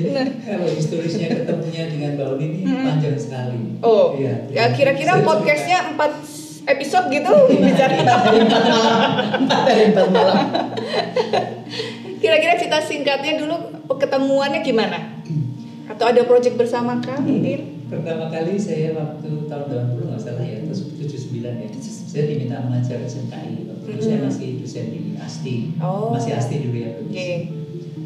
Nah. 0.04 0.26
Kalau 0.40 0.68
historisnya 0.68 1.28
ketemunya 1.32 1.88
dengan 1.88 2.10
Mbak 2.16 2.28
Uni 2.36 2.44
ini 2.44 2.60
Mm-mm. 2.64 2.84
panjang 2.84 3.16
sekali. 3.16 3.58
Oh, 3.80 4.14
Iya, 4.16 4.46
ya 4.52 4.64
kira-kira 4.72 5.18
Saya 5.18 5.24
podcastnya 5.24 5.78
empat 5.94 6.12
episode 6.64 7.06
gitu 7.12 7.32
bicara 7.60 7.94
dari 8.00 8.38
empat 8.44 8.62
malam 8.68 9.00
empat 9.44 9.60
dari 9.68 9.82
empat 9.92 10.08
malam 10.08 10.46
Kira-kira 12.24 12.56
cerita 12.56 12.80
singkatnya 12.80 13.36
dulu 13.36 13.84
ketemuannya 14.00 14.64
gimana? 14.64 15.20
Atau 15.84 16.08
ada 16.08 16.24
project 16.24 16.56
bersama 16.56 16.96
kah 16.96 17.20
mungkin? 17.20 17.84
Pertama 17.92 18.32
kali 18.32 18.56
saya 18.56 18.96
waktu 18.96 19.44
tahun 19.44 19.64
80 19.68 20.08
nggak 20.08 20.22
salah 20.24 20.40
ya, 20.40 20.64
terus 20.64 20.88
79 20.96 21.44
ya. 21.44 21.68
Saya 21.84 22.24
diminta 22.24 22.64
mengajar 22.64 23.04
SMKI. 23.04 23.68
Waktu 23.68 23.88
itu 23.92 24.00
saya 24.00 24.18
Mm-mm. 24.24 24.28
masih 24.32 24.48
dosen 24.56 24.84
di 24.88 25.00
ASTI. 25.20 25.56
Oh. 25.84 26.16
Masih 26.16 26.32
ASTI 26.32 26.56
dulu 26.64 26.78
ya. 26.80 26.90
Oke. 26.96 27.28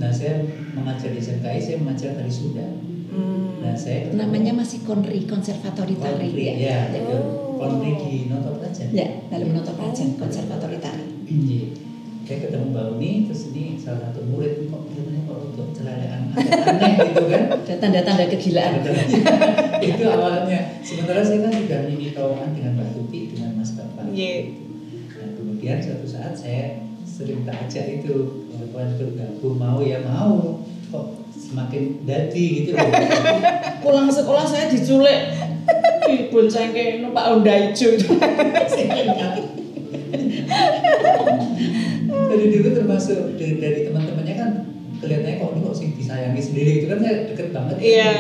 Nah 0.03 0.11
saya 0.11 0.43
mengajar 0.75 1.15
di 1.15 1.21
SMKI, 1.23 1.61
saya 1.63 1.77
mengajar 1.79 2.11
dari 2.19 2.33
Sunda. 2.35 2.67
Hmm. 3.09 3.65
Nah 3.65 3.75
saya 3.75 4.09
ketemu- 4.09 4.21
namanya 4.21 4.53
masih 4.61 4.85
konri 4.85 5.25
konservatori 5.25 5.97
tari 5.97 6.29
Konri, 6.29 6.45
ya 6.45 6.55
ya. 6.57 6.79
Oh. 7.17 7.57
Konri 7.57 7.91
di 7.97 8.13
Noto 8.29 8.53
ya 8.93 9.09
dalam 9.33 9.49
Noto 9.51 9.73
Prajan 9.75 10.15
konservatori 10.21 10.79
tari 10.79 11.05
Iya. 11.29 11.89
Saya 12.29 12.45
ketemu 12.45 12.77
Mbak 12.77 12.85
Uni, 13.01 13.25
terus 13.25 13.49
ini 13.57 13.81
salah 13.81 14.13
satu 14.13 14.21
murid 14.29 14.69
kok 14.69 14.85
katanya 14.93 15.21
kok 15.25 15.39
untuk 15.49 15.67
celanakan 15.73 16.21
aneh 16.37 16.95
gitu 17.09 17.25
kan. 17.25 17.43
ada 17.57 17.75
tanda-tanda 17.81 18.25
kegilaan 18.29 18.85
itu 19.81 20.05
awalnya. 20.05 20.61
Sementara 20.85 21.25
saya 21.25 21.49
kan 21.49 21.53
sudah 21.57 21.81
ini 21.89 22.13
kawan 22.13 22.53
dengan 22.53 22.77
Mbak 22.77 22.89
Tuti 22.93 23.33
dengan 23.33 23.57
Mas 23.57 23.73
Bapak. 23.81 24.13
Ye. 24.13 24.61
Nah, 25.09 25.29
kemudian 25.41 25.81
suatu 25.81 26.05
saat 26.05 26.37
saya 26.37 26.85
sering 27.09 27.49
tak 27.49 27.65
ajak 27.65 28.05
itu 28.05 28.45
kawan 28.53 28.89
bergabung 29.01 29.57
mau 29.57 29.81
ya 29.81 30.05
mau 30.05 30.61
kok 30.93 31.28
semakin 31.49 31.83
dadi 32.05 32.45
gitu 32.61 32.77
loh. 32.77 32.85
pulang 33.83 34.09
sekolah 34.09 34.45
saya 34.45 34.69
diculik 34.69 35.33
ibu 36.05 36.45
saya 36.47 36.69
kayak 36.71 37.01
numpak 37.01 37.25
Honda 37.25 37.53
hijau 37.53 37.97
dari 42.29 42.47
dulu 42.51 42.69
termasuk 42.75 43.37
dari, 43.37 43.55
dari 43.57 43.79
teman-temannya 43.85 44.35
kan 44.37 44.51
kelihatannya 44.99 45.39
kok 45.39 45.51
ini 45.51 45.61
kok 45.63 45.77
sih 45.77 45.89
disayangi 45.95 46.43
sendiri 46.43 46.71
gitu 46.81 46.87
kan 46.91 46.99
saya 47.01 47.15
deket 47.27 47.49
banget 47.53 47.77
ya. 47.79 47.85
Iya. 47.85 48.13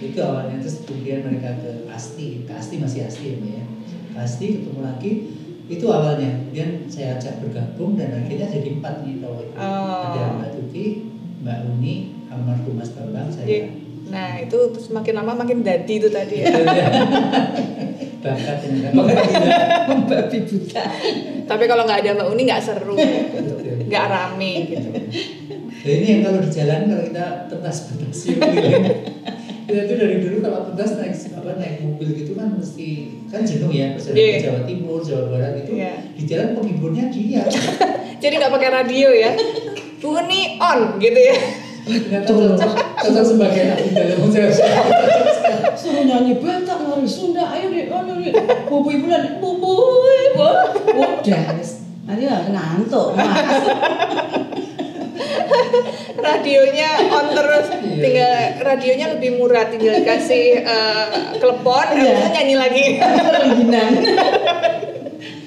itu 0.00 0.18
awalnya 0.20 0.56
terus 0.60 0.84
kemudian 0.84 1.24
mereka 1.24 1.56
ke 1.60 1.70
Asti 1.88 2.44
ke 2.44 2.52
Asti 2.52 2.76
masih 2.76 3.06
Asti 3.06 3.24
ya 3.30 3.36
ya 3.40 3.64
Ke 4.12 4.18
Asti 4.20 4.46
ketemu 4.60 4.80
lagi 4.82 5.12
itu 5.64 5.84
awalnya 5.88 6.44
kemudian 6.44 6.84
saya 6.86 7.16
ajak 7.16 7.40
bergabung 7.40 7.96
dan 7.96 8.12
akhirnya 8.12 8.52
jadi 8.52 8.68
empat 8.76 8.94
nih 9.00 9.14
kalau 9.24 9.40
itu 9.40 9.52
Oh. 9.54 10.12
ada 10.12 10.36
Mbak 10.36 10.50
Tuti 10.52 10.84
Mbak 11.44 11.58
Uni 11.68 11.94
almarhum 12.32 12.74
Mas 12.74 12.90
Bambang 12.96 13.28
saya 13.28 13.68
Nah 14.04 14.36
itu 14.36 14.56
terus 14.68 14.88
makin 14.88 15.16
lama 15.16 15.32
makin 15.32 15.60
dadi 15.60 15.96
itu 15.96 16.08
tadi 16.08 16.40
ya. 16.40 16.52
bakat 18.20 18.64
yang 18.64 18.80
buta 20.44 20.84
Tapi 21.44 21.64
kalau 21.64 21.82
nggak 21.84 22.00
ada 22.04 22.10
Mbak 22.16 22.28
Uni 22.32 22.42
nggak 22.44 22.62
seru, 22.64 22.96
Betul. 22.96 23.84
nggak 23.84 24.04
rame 24.08 24.52
gitu. 24.68 24.88
Nah 25.84 25.92
ini 25.92 26.06
yang 26.08 26.20
kalau 26.20 26.40
di 26.40 26.48
jalan 26.48 26.80
kalau 26.88 27.04
kita 27.04 27.24
pentas 27.48 27.76
pentas 27.88 28.18
yuk 28.24 28.38
keliling. 28.40 28.84
Kita 29.64 29.80
itu 29.84 29.94
dari 29.96 30.16
dulu 30.20 30.36
kalau 30.40 30.60
pentas 30.68 30.90
naik 30.96 31.12
apa 31.36 31.50
naik 31.56 31.76
mobil 31.80 32.08
gitu 32.12 32.32
kan 32.32 32.48
mesti 32.56 32.88
kan 33.28 33.40
jenuh 33.44 33.68
ya 33.68 33.92
Iya. 33.92 34.36
ke 34.36 34.40
Jawa 34.40 34.60
Timur, 34.64 35.00
Jawa 35.00 35.24
Barat 35.28 35.52
itu 35.60 35.72
Iya. 35.76 35.92
di 36.16 36.22
jalan 36.24 36.48
penghiburnya 36.56 37.04
dia. 37.08 37.44
Jadi 38.22 38.34
nggak 38.36 38.52
pakai 38.52 38.70
radio 38.72 39.08
ya. 39.12 39.32
Bu 40.04 40.20
Uni 40.20 40.60
on 40.60 41.00
gitu 41.00 41.16
ya. 41.16 41.36
Cocok, 42.28 42.76
cocok 43.00 43.24
sebagai 43.24 43.60
anak 43.72 44.20
musik. 44.20 44.52
suruh 45.84 46.04
nyanyi 46.04 46.40
Batak 46.40 46.80
lari 46.80 47.08
Sunda 47.08 47.44
ayo 47.52 47.68
deh 47.68 47.92
ayo 47.92 48.12
deh 48.16 48.32
bubu 48.68 48.88
ibu 48.88 49.06
lan 49.08 49.36
bubu 49.36 50.00
ibu 50.32 50.48
udah 50.96 51.44
wis. 51.60 51.84
nanti 52.08 52.24
lah 52.24 52.40
ngantuk 52.48 53.12
mas 53.16 53.64
Radionya 56.14 57.04
on 57.12 57.26
terus. 57.36 57.66
Iya. 57.68 58.00
Tinggal 58.00 58.32
radionya 58.64 59.06
lebih 59.16 59.36
murah, 59.36 59.68
tinggal 59.68 60.00
kasih 60.06 60.62
eh, 60.64 61.36
klepon, 61.36 61.86
itu 62.00 62.28
nyanyi 62.32 62.54
lagi. 62.56 62.86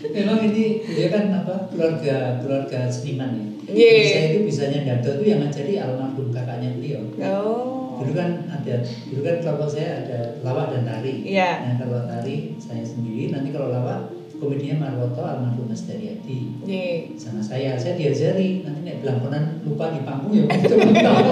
Memang 0.05 0.37
ini 0.45 0.85
dia 0.85 1.07
kan 1.09 1.29
apa 1.33 1.69
keluarga 1.73 2.41
keluarga 2.41 2.79
seniman 2.89 3.33
ya. 3.33 3.45
Iya. 3.67 3.91
Jadi 3.91 4.07
Saya 4.07 4.25
itu 4.31 4.39
bisanya 4.47 4.79
dangdut 4.87 5.13
itu 5.19 5.23
yang 5.27 5.39
ngajari 5.43 5.73
almarhum 5.81 6.27
kakaknya 6.31 6.69
beliau. 6.77 7.03
Oh. 7.33 7.99
Dulu 7.99 8.13
kan 8.13 8.45
ada, 8.45 8.75
dulu 9.09 9.21
kan 9.25 9.35
kelompok 9.41 9.69
saya 9.73 10.05
ada 10.05 10.19
lawak 10.45 10.69
dan 10.71 10.83
tari. 10.85 11.25
Iya. 11.25 11.49
Nah 11.65 11.73
kalau 11.81 11.99
tari 12.05 12.53
saya 12.61 12.85
sendiri, 12.85 13.33
nanti 13.33 13.49
kalau 13.49 13.73
lawak 13.73 14.13
komedinya 14.37 14.85
Marwoto 14.85 15.25
almarhum 15.25 15.65
Mas 15.65 15.83
Daryadi. 15.89 16.39
Ye. 16.63 17.17
Sama 17.17 17.41
saya, 17.41 17.73
saya 17.75 17.97
diajari 17.97 18.61
nanti 18.61 18.85
nek 18.85 19.01
belangkonan 19.01 19.65
lupa 19.65 19.89
di 19.91 20.05
panggung 20.05 20.31
ya 20.37 20.45
begitu 20.45 20.77
tahu. 20.77 21.29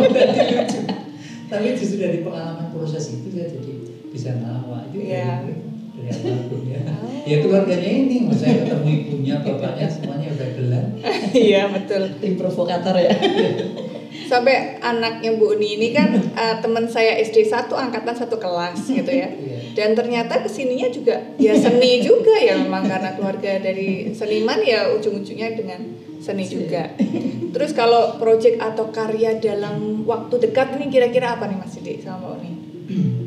Tapi 1.54 1.78
justru 1.78 2.02
dari 2.02 2.26
pengalaman 2.26 2.74
proses 2.74 3.14
itu 3.14 3.30
saya 3.30 3.46
jadi 3.54 3.74
bisa 4.10 4.34
ngelawak 4.34 4.90
itu 4.90 5.06
Iya. 5.06 5.46
dari 5.46 5.54
dari 6.06 6.22
almarhum 6.30 6.64
ya. 6.70 6.82
Oh. 6.86 7.10
Ya 7.26 7.38
keluarganya 7.42 7.90
ini, 7.90 8.16
saya 8.38 8.54
ketemu 8.62 8.90
ibunya, 9.02 9.36
bapaknya 9.42 9.88
semuanya 9.90 10.30
udah 10.30 10.50
gelar. 10.54 10.86
Iya 11.34 11.62
betul. 11.74 12.02
tim 12.22 12.34
provokator 12.38 12.96
ya 12.96 13.12
Sampai 14.26 14.82
anaknya 14.82 15.38
Bu 15.38 15.54
Uni 15.54 15.78
ini 15.78 15.94
kan 15.94 16.16
eh, 16.18 16.56
teman 16.64 16.90
saya 16.90 17.20
SD 17.22 17.46
satu 17.46 17.78
angkatan 17.78 18.16
satu 18.16 18.42
kelas 18.42 18.82
gitu 18.90 19.12
ya. 19.12 19.30
Iya. 19.30 19.76
Dan 19.76 19.94
ternyata 19.94 20.42
ke 20.42 20.50
sininya 20.50 20.88
juga 20.90 21.20
ya 21.38 21.54
seni 21.54 22.02
juga 22.02 22.34
ya 22.40 22.58
memang 22.58 22.88
karena 22.88 23.14
keluarga 23.14 23.60
dari 23.62 24.16
seniman 24.16 24.64
ya 24.64 24.90
ujung-ujungnya 24.98 25.54
dengan 25.54 25.82
seni 26.24 26.48
juga. 26.48 26.96
Terus 27.54 27.72
kalau 27.78 28.18
proyek 28.18 28.58
atau 28.58 28.90
karya 28.90 29.38
dalam 29.38 30.08
waktu 30.10 30.50
dekat 30.50 30.80
ini 30.80 30.90
kira-kira 30.90 31.38
apa 31.38 31.46
nih 31.46 31.58
Mas 31.60 31.76
Didi 31.78 32.02
sama 32.02 32.26
Mbak 32.26 32.32
Uni? 32.40 32.52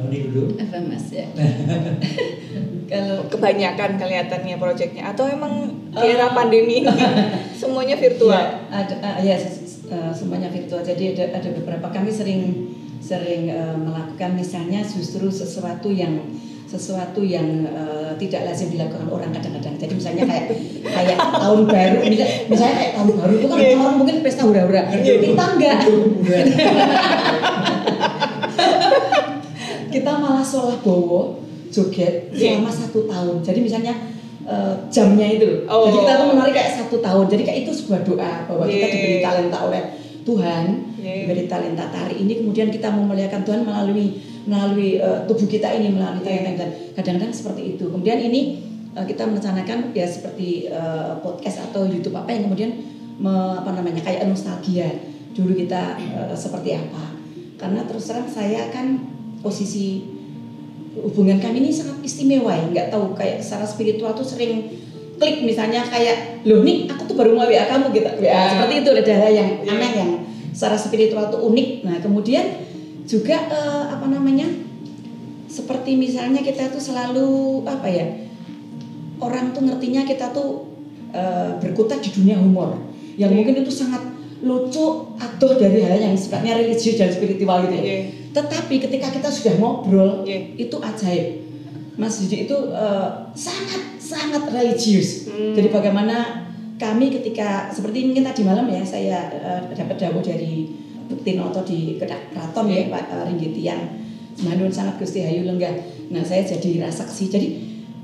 Tahun 0.00 0.16
ini 0.16 0.32
dulu. 0.32 0.56
apa 0.56 0.80
mas 0.80 1.12
ya 1.12 1.28
kalau 2.90 3.28
Kebanyakan 3.28 4.00
kelihatannya 4.00 4.56
proyeknya 4.56 5.12
atau 5.12 5.28
emang 5.28 5.68
di 5.92 6.06
era 6.08 6.32
pandemi 6.32 6.80
ini 6.82 6.88
semuanya 7.60 8.00
virtual? 8.00 8.32
Ya, 8.32 8.64
ada 8.72 8.94
ah, 9.04 9.16
ya 9.20 9.36
eh, 9.36 10.12
semuanya 10.16 10.48
virtual. 10.50 10.80
Jadi 10.82 11.14
ada 11.14 11.36
ada 11.38 11.48
beberapa 11.54 11.86
kami 11.92 12.10
sering 12.10 12.72
sering 12.98 13.52
eh, 13.52 13.76
melakukan 13.76 14.34
misalnya 14.34 14.80
justru 14.82 15.28
sesuatu 15.30 15.92
yang 15.92 16.18
sesuatu 16.66 17.20
yang 17.22 17.46
eh, 17.66 18.10
tidak 18.18 18.50
lazim 18.50 18.72
dilakukan 18.74 19.06
orang 19.06 19.30
kadang-kadang. 19.34 19.76
Jadi 19.78 19.92
misalnya 19.94 20.24
kayak 20.26 20.46
kayak 20.82 21.18
tahun 21.18 21.60
baru, 21.70 21.96
misalnya, 22.02 22.36
misalnya 22.50 22.74
kayak 22.74 22.92
tahun 22.98 23.10
baru 23.20 23.32
itu 23.38 23.46
kan 23.46 23.58
Iya. 23.58 23.76
orang 23.78 23.96
mungkin 24.02 24.16
pesta 24.22 24.42
hura-hura. 24.48 24.82
Iya. 24.98 25.14
Kita 25.22 25.44
enggak. 25.54 25.78
Kita 29.90 30.10
malah 30.16 30.42
sholat 30.42 30.78
bowo 30.80 31.42
joget 31.70 32.30
Iya. 32.30 32.58
selama 32.58 32.70
satu 32.70 33.06
tahun. 33.06 33.36
Jadi 33.42 33.58
misalnya 33.60 33.94
eh, 34.42 34.74
jamnya 34.90 35.26
itu. 35.30 35.66
Oh. 35.66 35.86
Jadi 35.86 35.98
kita 36.00 36.12
tuh 36.16 36.26
menarik 36.32 36.54
kayak 36.54 36.72
satu 36.74 36.96
tahun. 36.98 37.24
Jadi 37.28 37.42
kayak 37.44 37.58
itu 37.62 37.72
sebuah 37.72 38.00
doa 38.02 38.32
bahwa 38.46 38.64
kita 38.64 38.82
Iya. 38.82 38.90
diberi 38.90 39.18
talenta 39.20 39.58
oleh 39.62 39.82
Tuhan, 40.20 40.64
Iya. 40.96 41.12
diberi 41.24 41.44
talenta 41.46 41.84
tari 41.88 42.14
ini 42.18 42.32
kemudian 42.38 42.68
kita 42.68 42.88
memuliakan 42.90 43.42
Tuhan 43.42 43.62
melalui 43.62 44.18
melalui 44.44 44.96
eh, 44.96 45.20
tubuh 45.28 45.46
kita 45.46 45.68
ini 45.70 45.92
melalui 45.92 46.20
Iya. 46.20 46.42
talenta 46.42 46.52
dan 46.58 46.70
kadang-kadang 46.96 47.30
seperti 47.30 47.62
itu. 47.74 47.84
Kemudian 47.86 48.18
ini 48.18 48.40
eh, 48.90 49.04
kita 49.06 49.22
merencanakan 49.24 49.94
ya 49.94 50.06
seperti 50.08 50.66
eh, 50.66 51.12
podcast 51.22 51.70
atau 51.70 51.86
YouTube 51.86 52.16
apa 52.16 52.30
yang 52.30 52.50
kemudian 52.50 52.70
me- 53.20 53.54
apa 53.54 53.70
namanya 53.70 54.02
kayak 54.02 54.26
nostalgia 54.26 54.88
dulu 55.30 55.54
kita 55.54 55.94
eh, 55.94 56.34
seperti 56.34 56.74
apa. 56.74 57.14
Karena 57.54 57.84
terus 57.84 58.08
terang 58.08 58.26
saya 58.26 58.66
kan 58.72 58.98
posisi 59.40 60.04
hubungan 60.96 61.38
kami 61.38 61.62
ini 61.64 61.70
sangat 61.70 62.02
istimewa 62.02 62.50
ya 62.52 62.64
nggak 62.66 62.88
tahu 62.90 63.14
kayak 63.14 63.40
secara 63.40 63.64
spiritual 63.64 64.12
tuh 64.12 64.26
sering 64.26 64.68
klik 65.20 65.44
misalnya 65.44 65.84
kayak 65.86 66.42
loh 66.48 66.64
nih 66.64 66.88
aku 66.88 67.04
tuh 67.06 67.16
baru 67.16 67.36
mau 67.36 67.44
WA 67.46 67.68
kamu 67.68 67.92
gitu 67.92 68.08
Ya. 68.24 68.56
seperti 68.56 68.74
itu 68.82 68.90
ada 68.90 69.14
hal 69.20 69.32
yang 69.32 69.50
Ya. 69.62 69.72
aneh 69.76 69.92
yang 69.94 70.10
secara 70.50 70.74
spiritual 70.74 71.30
tuh 71.30 71.40
unik 71.46 71.68
nah 71.86 71.96
kemudian 72.02 72.44
juga 73.06 73.36
eh, 73.48 73.84
apa 73.92 74.06
namanya 74.08 74.48
seperti 75.46 75.94
misalnya 75.98 76.40
kita 76.42 76.70
tuh 76.70 76.82
selalu 76.82 77.62
apa 77.66 77.86
ya 77.90 78.06
orang 79.20 79.52
tuh 79.52 79.62
ngertinya 79.68 80.02
kita 80.08 80.32
tuh 80.32 80.72
eh, 81.12 81.50
berkutat 81.60 82.00
di 82.02 82.10
dunia 82.10 82.34
humor 82.40 82.76
yang 83.14 83.30
Oke. 83.30 83.36
mungkin 83.44 83.54
itu 83.62 83.72
sangat 83.72 84.00
lucu 84.40 85.16
atau 85.20 85.50
dari 85.56 85.84
hal 85.84 86.00
yang 86.00 86.16
sifatnya 86.16 86.56
religius 86.56 86.96
dan 86.96 87.12
spiritual 87.12 87.68
gitu 87.68 87.76
ya. 87.76 87.82
Oke. 87.84 87.96
Tetapi 88.30 88.74
ketika 88.80 89.08
kita 89.12 89.28
sudah 89.28 89.54
ngobrol 89.60 90.24
Oke. 90.24 90.56
itu 90.56 90.76
ajaib. 90.80 91.26
Mas 92.00 92.16
Didi 92.16 92.48
itu 92.48 92.56
eh, 92.72 93.08
sangat 93.36 93.82
sangat 94.00 94.48
religius. 94.48 95.28
Hmm. 95.28 95.52
Jadi 95.52 95.68
bagaimana 95.68 96.48
kami 96.80 97.12
ketika 97.12 97.68
seperti 97.68 98.08
mungkin 98.08 98.24
tadi 98.24 98.40
malam 98.40 98.64
ya 98.72 98.80
saya 98.80 99.18
eh, 99.28 99.60
dapat 99.76 100.00
dawuh 100.00 100.24
dari 100.24 100.72
Bukti 101.10 101.36
Noto 101.36 101.60
di 101.66 102.00
Kedak 102.00 102.32
Kraton 102.32 102.72
ya 102.72 102.88
Pak 102.88 103.04
eh, 103.12 103.24
Ringgitian 103.28 103.80
Manun 104.40 104.72
sangat 104.72 104.96
Gusti 104.96 105.20
Hayu 105.20 105.44
Lenggah. 105.44 105.76
Nah 106.08 106.24
saya 106.24 106.48
jadi 106.48 106.88
rasaksi. 106.88 107.28
Jadi 107.28 107.48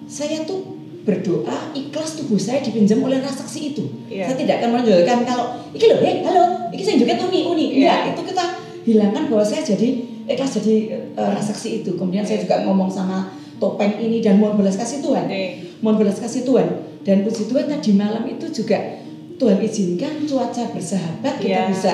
saya 0.04 0.44
tuh 0.44 0.76
berdoa 1.06 1.70
ikhlas 1.72 2.18
tubuh 2.18 2.34
saya 2.36 2.58
dipinjam 2.60 2.98
oleh 3.00 3.22
rasaksi 3.22 3.70
itu. 3.72 3.86
Iya. 4.10 4.26
Saya 4.26 4.36
tidak 4.42 4.54
akan 4.58 4.68
menunjukkan 4.75 5.18
kalau 5.22 5.46
iki 5.70 5.86
loh, 5.86 6.02
eh 6.02 6.26
halo, 6.26 6.44
iki 6.75 6.82
saya 6.82 6.98
juga 6.98 7.14
uni 7.22 7.40
uni. 7.46 7.66
Iya. 7.78 7.78
Enggak, 7.78 8.00
itu 8.10 8.22
kita 8.34 8.44
hilangkan 8.82 9.22
bahwa 9.30 9.44
saya 9.46 9.62
jadi 9.62 9.88
ikhlas 10.26 10.58
jadi 10.58 10.75
eh, 11.14 11.30
rasaksi 11.38 11.68
itu. 11.80 11.94
Kemudian 11.94 12.26
saya 12.26 12.42
juga 12.42 12.66
ngomong 12.66 12.90
sama 12.90 13.30
topeng 13.56 13.96
ini 13.96 14.20
dan 14.20 14.36
mohon 14.36 14.60
belas 14.60 14.76
kasih 14.76 15.00
Tuhan 15.00 15.25
Oke. 15.32 15.44
mohon 15.80 15.96
belas 15.96 16.20
kasih 16.20 16.44
Tuhan 16.44 16.68
dan 17.08 17.25
puji 17.25 17.48
Tuhan 17.48 17.72
tadi 17.72 17.96
malam 17.96 18.28
itu 18.28 18.52
juga 18.52 19.00
Tuhan 19.40 19.56
izinkan 19.64 20.28
cuaca 20.28 20.76
bersahabat 20.76 21.40
kita 21.40 21.64
Iya. 21.64 21.72
bisa 21.72 21.92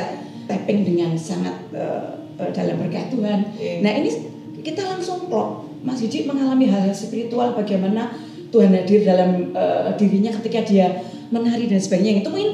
tapping 0.50 0.82
dengan 0.82 1.14
sangat 1.14 1.54
eh, 1.70 2.18
dalam 2.50 2.82
berkat 2.82 3.14
Tuhan. 3.14 3.46
Iya. 3.54 3.78
Nah 3.78 3.92
ini 3.94 4.10
kita 4.58 4.82
langsung 4.82 5.30
plok 5.30 5.70
Mas 5.86 6.02
Didi 6.02 6.26
mengalami 6.26 6.66
hal-hal 6.66 6.90
spiritual 6.90 7.54
bagaimana 7.54 8.10
Tuhan 8.52 8.70
hadir 8.70 9.00
dalam 9.02 9.50
eh, 9.50 9.90
dirinya 9.96 10.30
ketika 10.38 10.60
dia 10.62 11.00
menari 11.32 11.64
dan 11.66 11.80
sebagainya 11.80 12.20
itu 12.20 12.28
mungkin 12.28 12.50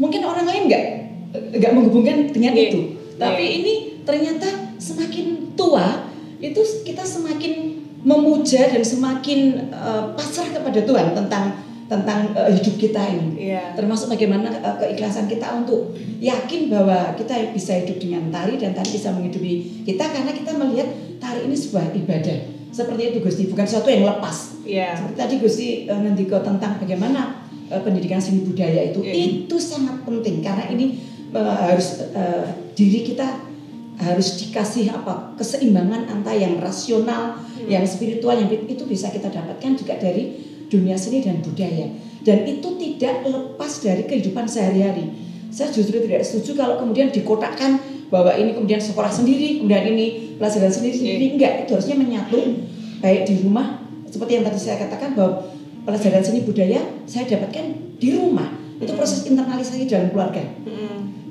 mungkin 0.00 0.20
orang 0.24 0.48
lain 0.48 0.62
nggak 0.66 0.84
nggak 1.60 1.72
menghubungkan 1.72 2.32
dengan 2.32 2.56
Iya. 2.56 2.64
itu 2.72 2.80
tapi 3.20 3.44
Iya. 3.44 3.52
ini 3.60 3.72
ternyata 4.02 4.48
semakin 4.80 5.52
tua 5.54 6.08
itu 6.40 6.58
kita 6.82 7.04
semakin 7.04 7.78
memuja 8.02 8.72
dan 8.72 8.82
semakin 8.82 9.70
eh, 9.70 10.04
pasrah 10.16 10.48
kepada 10.50 10.80
Tuhan 10.82 11.12
tentang 11.14 11.44
tentang 11.86 12.32
eh, 12.32 12.50
hidup 12.56 12.80
kita 12.80 13.02
ini 13.04 13.52
Iya. 13.52 13.76
termasuk 13.76 14.08
bagaimana 14.08 14.48
eh, 14.48 14.76
keikhlasan 14.80 15.28
kita 15.28 15.52
untuk 15.54 15.92
yakin 16.18 16.72
bahwa 16.72 17.12
kita 17.14 17.52
bisa 17.52 17.76
hidup 17.76 18.00
dengan 18.00 18.32
tari 18.32 18.56
dan 18.56 18.72
tari 18.72 18.88
bisa 18.90 19.12
menghidupi 19.12 19.84
kita 19.84 20.08
karena 20.08 20.32
kita 20.32 20.56
melihat 20.56 20.88
tari 21.20 21.44
ini 21.44 21.54
sebuah 21.54 21.92
ibadah 21.92 22.61
seperti 22.72 23.12
itu 23.12 23.18
Gusti 23.20 23.42
bukan 23.46 23.68
sesuatu 23.68 23.92
yang 23.92 24.08
lepas 24.08 24.64
Iya. 24.64 24.96
seperti 24.96 25.16
tadi 25.20 25.34
Gusti 25.38 25.66
eh, 25.84 25.92
ngendiko 25.92 26.40
tentang 26.40 26.80
bagaimana 26.80 27.44
eh, 27.68 27.78
pendidikan 27.78 28.16
seni 28.18 28.42
budaya 28.42 28.90
itu 28.90 29.04
Iya. 29.04 29.44
itu 29.44 29.56
sangat 29.60 30.02
penting 30.02 30.40
karena 30.40 30.66
ini 30.66 30.96
eh, 31.30 31.54
harus 31.68 32.00
eh, 32.10 32.44
diri 32.72 33.04
kita 33.04 33.52
harus 34.00 34.40
dikasih 34.40 34.88
apa 34.90 35.36
keseimbangan 35.36 36.08
antara 36.08 36.34
yang 36.34 36.56
rasional, 36.58 37.38
Hmm. 37.62 37.68
yang 37.70 37.84
spiritual 37.86 38.34
yang 38.34 38.50
itu 38.50 38.82
bisa 38.82 39.12
kita 39.12 39.30
dapatkan 39.30 39.78
juga 39.78 39.94
dari 39.94 40.34
dunia 40.66 40.96
seni 40.98 41.22
dan 41.22 41.38
budaya 41.38 41.92
dan 42.24 42.42
itu 42.42 42.64
tidak 42.80 43.22
lepas 43.22 43.72
dari 43.78 44.02
kehidupan 44.02 44.48
sehari-hari. 44.48 45.12
Saya 45.52 45.68
justru 45.68 46.00
tidak 46.02 46.24
setuju 46.24 46.56
kalau 46.56 46.80
kemudian 46.80 47.12
dikotakkan 47.12 47.76
bahwa 48.12 48.36
ini 48.36 48.52
kemudian 48.52 48.76
sekolah 48.76 49.08
sendiri, 49.08 49.64
kemudian 49.64 49.88
ini 49.96 50.36
pelajaran 50.36 50.68
sendiri 50.68 50.94
sendiri. 51.00 51.24
Iya. 51.24 51.32
enggak 51.32 51.52
itu 51.64 51.70
harusnya 51.72 51.96
menyatu 51.96 52.38
baik 53.00 53.24
di 53.24 53.34
rumah 53.40 53.82
seperti 54.12 54.32
yang 54.36 54.44
tadi 54.44 54.60
saya 54.60 54.76
katakan 54.76 55.16
bahwa 55.16 55.48
pelajaran 55.88 56.20
seni 56.20 56.44
budaya 56.44 56.84
saya 57.08 57.24
dapatkan 57.24 57.96
di 57.96 58.08
rumah. 58.12 58.52
Itu 58.76 58.92
proses 58.92 59.24
internalisasi 59.24 59.88
dalam 59.88 60.12
keluarga. 60.12 60.44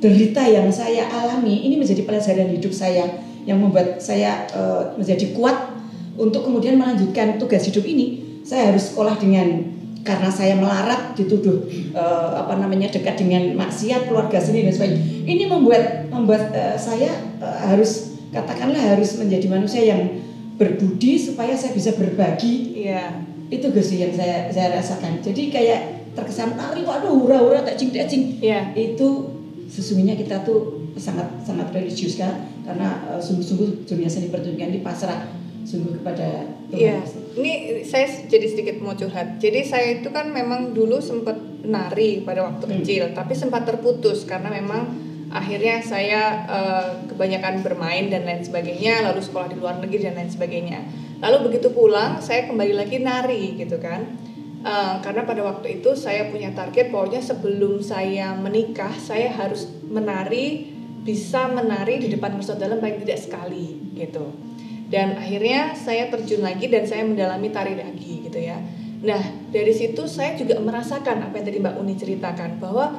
Derita 0.02 0.42
yang 0.50 0.66
saya 0.74 1.06
alami 1.14 1.62
ini 1.62 1.78
menjadi 1.78 2.02
pelajaran 2.02 2.50
hidup 2.50 2.74
saya 2.74 3.22
yang 3.46 3.62
membuat 3.62 4.02
saya 4.02 4.50
eh, 4.50 4.98
menjadi 4.98 5.38
kuat 5.38 5.78
untuk 6.18 6.42
kemudian 6.42 6.82
melanjutkan 6.82 7.38
tugas 7.38 7.70
hidup 7.70 7.86
ini. 7.86 8.42
Saya 8.42 8.74
harus 8.74 8.90
sekolah 8.90 9.22
dengan 9.22 9.62
karena 10.02 10.30
saya 10.34 10.58
melarat 10.58 11.14
dituduh 11.14 11.66
eh, 11.94 12.30
apa 12.38 12.58
namanya 12.58 12.90
dekat 12.90 13.22
dengan 13.22 13.54
maksiat 13.58 14.10
keluarga 14.10 14.42
sendiri 14.42 14.70
dan 14.70 14.76
sebagainya. 14.76 15.04
Ini 15.30 15.44
membuat 15.46 16.10
membuat 16.10 16.54
eh, 16.54 16.78
saya 16.78 17.12
eh, 17.38 17.60
harus 17.70 18.18
katakanlah 18.34 18.98
harus 18.98 19.18
menjadi 19.20 19.48
manusia 19.52 19.82
yang 19.86 20.22
berbudi 20.58 21.18
supaya 21.18 21.54
saya 21.58 21.74
bisa 21.74 21.94
berbagi. 21.98 22.86
Iya. 22.88 23.30
itu 23.52 23.68
Gus 23.68 23.92
yang 23.92 24.16
saya 24.16 24.48
saya 24.48 24.80
rasakan. 24.80 25.20
Jadi 25.20 25.52
kayak 25.52 26.16
terkesan 26.16 26.56
tari 26.56 26.88
waduh 26.88 27.20
hura-hura 27.20 27.64
tak 27.68 27.76
cing 27.76 27.92
tak 27.92 28.08
cing 28.08 28.40
Iya. 28.40 28.72
itu 28.76 29.28
sesungguhnya 29.68 30.16
kita 30.20 30.44
tuh 30.44 30.92
sangat 31.00 31.28
sangat 31.48 31.72
religius 31.72 32.20
kan 32.20 32.48
karena 32.68 33.16
eh, 33.16 33.20
sungguh-sungguh 33.20 33.88
dunia 33.88 34.08
seni 34.12 34.28
pertunjukan 34.28 34.72
ini 34.72 34.80
pasrah 34.84 35.32
sungguh 35.64 36.00
kepada 36.00 36.60
Iya, 36.72 37.04
Tuhan. 37.04 37.38
ini 37.38 37.54
saya 37.84 38.08
jadi 38.08 38.48
sedikit 38.48 38.76
mau 38.80 38.96
curhat. 38.96 39.38
Jadi 39.44 39.60
saya 39.68 40.00
itu 40.00 40.10
kan 40.10 40.32
memang 40.32 40.72
dulu 40.72 41.04
sempat 41.04 41.36
nari 41.62 42.24
pada 42.24 42.48
waktu 42.48 42.66
Hmm. 42.66 42.74
kecil, 42.82 43.04
tapi 43.12 43.36
sempat 43.36 43.68
terputus 43.68 44.24
karena 44.24 44.50
memang 44.50 44.88
akhirnya 45.32 45.80
saya 45.84 46.48
eh, 46.48 46.88
kebanyakan 47.12 47.64
bermain 47.64 48.08
dan 48.08 48.24
lain 48.24 48.44
sebagainya, 48.44 49.04
lalu 49.12 49.20
sekolah 49.24 49.48
di 49.52 49.58
luar 49.60 49.80
negeri 49.84 50.08
dan 50.08 50.16
lain 50.16 50.32
sebagainya. 50.32 50.80
Lalu 51.22 51.52
begitu 51.52 51.70
pulang, 51.72 52.18
saya 52.18 52.50
kembali 52.50 52.74
lagi 52.74 52.98
nari 53.04 53.56
gitu 53.60 53.78
kan. 53.78 54.32
Eh, 54.62 54.96
karena 55.02 55.26
pada 55.26 55.42
waktu 55.42 55.82
itu 55.82 55.98
saya 55.98 56.30
punya 56.30 56.54
target 56.54 56.94
pokoknya 56.94 57.18
sebelum 57.18 57.82
saya 57.82 58.38
menikah 58.38 58.94
saya 58.94 59.34
harus 59.34 59.66
menari 59.90 60.70
bisa 61.02 61.50
menari 61.50 61.98
di 61.98 62.14
depan 62.14 62.38
dalam 62.62 62.78
paling 62.78 63.02
tidak 63.02 63.18
sekali 63.18 63.74
gitu 63.98 64.51
dan 64.92 65.16
akhirnya 65.16 65.74
saya 65.74 66.12
terjun 66.12 66.44
lagi 66.44 66.68
dan 66.68 66.84
saya 66.84 67.08
mendalami 67.08 67.48
tari 67.50 67.80
lagi 67.80 68.28
gitu 68.28 68.38
ya. 68.38 68.60
Nah 69.02 69.24
dari 69.50 69.72
situ 69.72 70.06
saya 70.06 70.36
juga 70.36 70.60
merasakan 70.60 71.32
apa 71.32 71.40
yang 71.40 71.46
tadi 71.48 71.58
Mbak 71.64 71.76
Uni 71.80 71.94
ceritakan 71.96 72.60
bahwa 72.60 72.94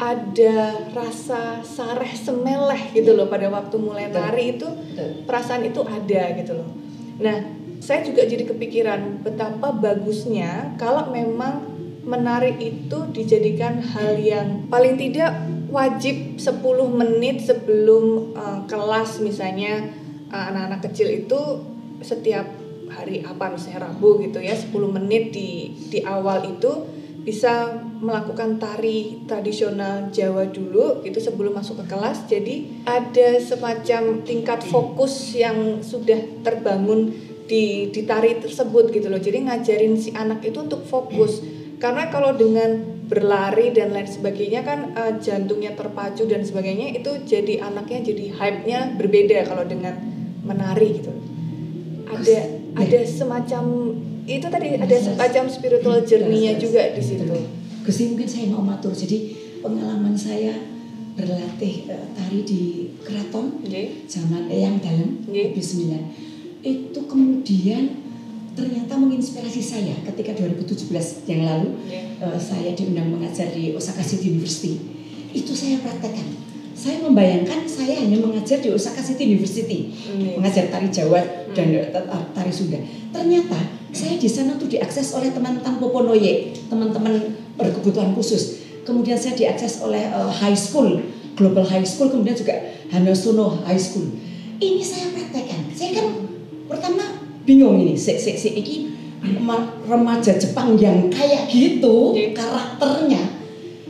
ada 0.00 0.88
rasa 0.96 1.60
sareh 1.60 2.16
semeleh 2.16 2.96
gitu 2.96 3.12
loh 3.12 3.28
pada 3.28 3.52
waktu 3.52 3.76
mulai 3.76 4.08
nari 4.08 4.56
itu 4.56 4.64
perasaan 5.28 5.68
itu 5.68 5.84
ada 5.84 6.22
gitu 6.40 6.56
loh. 6.56 6.68
Nah, 7.20 7.36
saya 7.84 8.00
juga 8.00 8.24
jadi 8.24 8.48
kepikiran 8.48 9.20
betapa 9.20 9.76
bagusnya 9.76 10.72
kalau 10.80 11.12
memang 11.12 11.68
menari 12.08 12.56
itu 12.56 13.12
dijadikan 13.12 13.84
hal 13.84 14.16
yang 14.16 14.64
paling 14.72 14.96
tidak 14.96 15.36
wajib 15.68 16.40
10 16.40 16.64
menit 16.96 17.44
sebelum 17.44 18.32
uh, 18.32 18.64
kelas 18.64 19.20
misalnya 19.20 19.99
uh, 20.30 20.44
anak-anak 20.50 20.80
kecil 20.90 21.08
itu 21.10 21.40
setiap 22.00 22.46
hari 22.90 23.22
apa 23.22 23.54
misalnya 23.54 23.86
Rabu 23.86 24.18
gitu 24.18 24.42
ya 24.42 24.56
10 24.56 24.74
menit 24.90 25.30
di 25.30 25.70
di 25.90 26.02
awal 26.02 26.42
itu 26.58 26.98
bisa 27.20 27.76
melakukan 28.00 28.56
tari 28.56 29.28
tradisional 29.28 30.08
Jawa 30.08 30.48
dulu 30.48 31.04
itu 31.04 31.20
sebelum 31.20 31.52
masuk 31.52 31.84
ke 31.84 31.92
kelas. 31.92 32.24
Jadi 32.26 32.84
ada 32.88 33.36
semacam 33.36 34.24
tingkat 34.24 34.64
fokus 34.64 35.36
yang 35.36 35.84
sudah 35.84 36.40
terbangun 36.40 37.12
di 37.44 37.92
di 37.92 38.02
tari 38.08 38.40
tersebut 38.40 38.88
gitu 38.88 39.12
loh. 39.12 39.20
Jadi 39.20 39.44
ngajarin 39.46 39.94
si 40.00 40.16
anak 40.16 40.40
itu 40.48 40.64
untuk 40.64 40.80
fokus. 40.88 41.44
Karena 41.76 42.08
kalau 42.08 42.36
dengan 42.36 43.00
berlari 43.08 43.72
dan 43.72 43.90
lain 43.90 44.08
sebagainya 44.08 44.62
kan 44.62 44.94
eh, 44.94 45.12
jantungnya 45.20 45.74
terpacu 45.76 46.24
dan 46.24 46.46
sebagainya 46.46 46.94
itu 46.94 47.10
jadi 47.26 47.66
anaknya 47.66 48.06
jadi 48.06 48.24
hype-nya 48.36 48.80
berbeda 48.96 49.50
kalau 49.50 49.66
dengan 49.66 49.98
menari 50.44 51.00
gitu. 51.00 51.12
Ada 52.10 52.38
ada 52.76 52.98
semacam 53.06 53.62
itu 54.26 54.46
tadi 54.46 54.68
ada 54.78 54.96
semacam 54.96 55.44
spiritual 55.50 55.98
journey-nya 56.06 56.58
juga 56.60 56.94
di 56.94 57.02
situ. 57.02 57.24
Gusti 57.82 58.12
mungkin 58.12 58.28
saya 58.28 58.46
mau 58.52 58.62
matur. 58.62 58.92
Jadi 58.92 59.34
pengalaman 59.64 60.14
saya 60.14 60.52
berlatih 61.16 61.90
eh, 61.90 62.06
tari 62.16 62.40
di 62.46 62.62
keraton 63.02 63.60
Oke. 63.60 64.06
zaman 64.06 64.46
Eyang 64.48 64.78
Dalam 64.80 65.26
Nggih. 65.26 65.52
lebih 65.52 65.64
9 65.64 66.60
itu 66.60 67.00
kemudian 67.08 67.82
ternyata 68.52 68.92
menginspirasi 69.00 69.62
saya 69.64 69.94
ketika 70.04 70.36
2017 70.36 70.92
yang 71.28 71.42
lalu 71.44 71.68
Oke. 71.88 71.98
eh, 72.20 72.38
saya 72.40 72.70
diundang 72.72 73.10
mengajar 73.10 73.50
di 73.52 73.74
Osaka 73.74 74.00
City 74.04 74.32
University. 74.32 74.78
Itu 75.30 75.54
saya 75.54 75.78
praktekkan 75.82 76.26
saya 76.80 76.96
membayangkan 77.04 77.68
saya 77.68 78.00
hanya 78.00 78.16
mengajar 78.24 78.56
di 78.64 78.72
Osaka 78.72 79.04
City 79.04 79.36
University. 79.36 79.92
Oke. 80.08 80.40
mengajar 80.40 80.72
tari 80.72 80.88
Jawa 80.88 81.20
dan 81.52 81.68
eh, 81.76 82.24
tari 82.32 82.48
Sunda. 82.48 82.80
Ternyata 83.12 83.60
saya 83.92 84.16
di 84.16 84.28
sana 84.30 84.56
tuh 84.56 84.72
diakses 84.72 85.12
oleh 85.12 85.28
teman-teman 85.28 85.76
Poponoye 85.76 86.56
teman-teman 86.72 87.36
berkebutuhan 87.60 88.16
khusus. 88.16 88.64
Kemudian 88.88 89.20
saya 89.20 89.36
diakses 89.36 89.84
oleh 89.84 90.08
eh, 90.08 90.30
high 90.40 90.56
school 90.56 91.04
Global 91.40 91.64
High 91.64 91.88
School 91.88 92.12
kemudian 92.12 92.36
juga 92.36 92.52
Hanasono 92.92 93.64
High 93.64 93.80
School. 93.80 94.12
Ini 94.60 94.82
saya 94.84 95.08
praktekkan. 95.08 95.72
Saya 95.72 95.90
kan 95.96 96.06
pertama 96.68 97.04
bingung 97.48 97.80
ini 97.80 97.96
si 97.96 98.20
si 98.20 98.36
si 98.36 98.50
ma- 99.40 99.72
remaja 99.88 100.36
Jepang 100.36 100.76
yang 100.76 101.08
kayak 101.08 101.48
gitu 101.48 102.14
Oke. 102.14 102.36
karakternya 102.36 103.40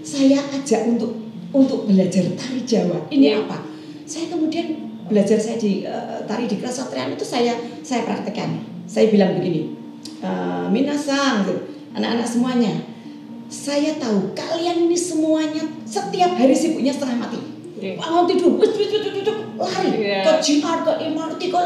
saya 0.00 0.40
ajak 0.54 0.86
untuk 0.96 1.19
untuk 1.50 1.86
belajar 1.90 2.24
tari 2.38 2.62
Jawa. 2.62 3.06
Ini 3.10 3.26
Iya. 3.26 3.36
apa? 3.46 3.58
Saya 4.06 4.30
kemudian 4.30 4.66
belajar 5.10 5.38
saya 5.38 5.58
di 5.58 5.82
eh, 5.82 6.18
tari 6.26 6.46
di 6.46 6.56
kesatrian 6.58 7.14
itu 7.14 7.26
saya 7.26 7.54
saya 7.82 8.06
praktekkan. 8.06 8.62
Saya 8.86 9.10
bilang 9.10 9.38
begini, 9.38 9.70
eh, 10.22 10.66
minasang, 10.70 11.46
gitu. 11.46 11.54
anak-anak 11.94 12.26
semuanya, 12.26 12.74
saya 13.50 13.98
tahu 13.98 14.30
kalian 14.34 14.86
ini 14.86 14.94
semuanya 14.94 15.62
setiap 15.82 16.38
hari 16.38 16.54
sibuknya 16.54 16.94
setengah 16.94 17.26
mati. 17.26 17.38
Bangun 17.80 18.28
tidur, 18.28 18.60
wis, 18.60 18.76
wis, 18.76 18.92
wis, 18.92 19.08
wis, 19.10 19.26
lari 19.58 19.90
Iya. 19.96 20.20
ke 20.22 20.32
JR, 20.38 20.78
ke 20.84 20.92
MRT, 21.10 21.40
ke 21.48 21.60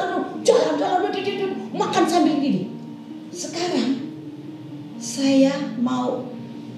jalan-jalan, 0.46 1.10
makan 1.74 2.04
sambil 2.06 2.38
gini. 2.38 2.70
Sekarang 3.34 3.98
saya 4.96 5.52
mau 5.76 6.22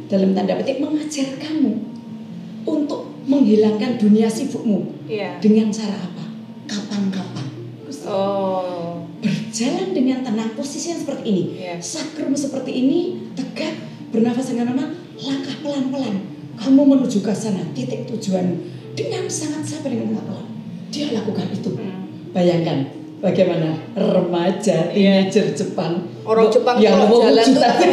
dalam 0.08 0.32
tanda 0.34 0.56
petik 0.56 0.80
mengajar 0.80 1.36
kamu 1.36 1.95
menghilangkan 3.26 3.98
dunia 3.98 4.30
sibukmu 4.30 5.06
Iya. 5.10 5.42
dengan 5.42 5.68
cara 5.74 5.98
apa? 5.98 6.24
Kapan-kapan. 6.70 7.46
Oh. 8.06 9.02
Berjalan 9.18 9.90
dengan 9.90 10.22
tenang, 10.22 10.54
posisi 10.54 10.94
yang 10.94 11.02
seperti 11.02 11.24
ini. 11.26 11.42
Iya. 11.58 11.74
Sakrum 11.82 12.38
seperti 12.38 12.70
ini, 12.70 12.98
tegak, 13.34 13.74
bernafas 14.14 14.54
dengan 14.54 14.74
nama, 14.74 14.94
langkah 15.18 15.56
pelan-pelan. 15.60 16.16
Kamu 16.56 16.82
menuju 16.86 17.20
ke 17.26 17.34
sana, 17.34 17.66
titik 17.74 18.06
tujuan 18.06 18.62
dengan 18.94 19.26
sangat 19.26 19.66
sabar 19.66 19.90
dengan 19.90 20.22
pelan. 20.22 20.46
Dia 20.94 21.12
lakukan 21.18 21.50
itu. 21.50 21.74
Hmm. 21.74 22.30
Bayangkan 22.30 22.95
bagaimana? 23.18 23.76
Remaja 23.94 24.92
Iya. 24.92 25.26
teenager 25.28 25.46
Jepang. 25.52 26.04
Orang 26.22 26.50
Jepang 26.50 26.76
yang 26.78 27.06
kalau 27.06 27.22
jalan 27.22 27.46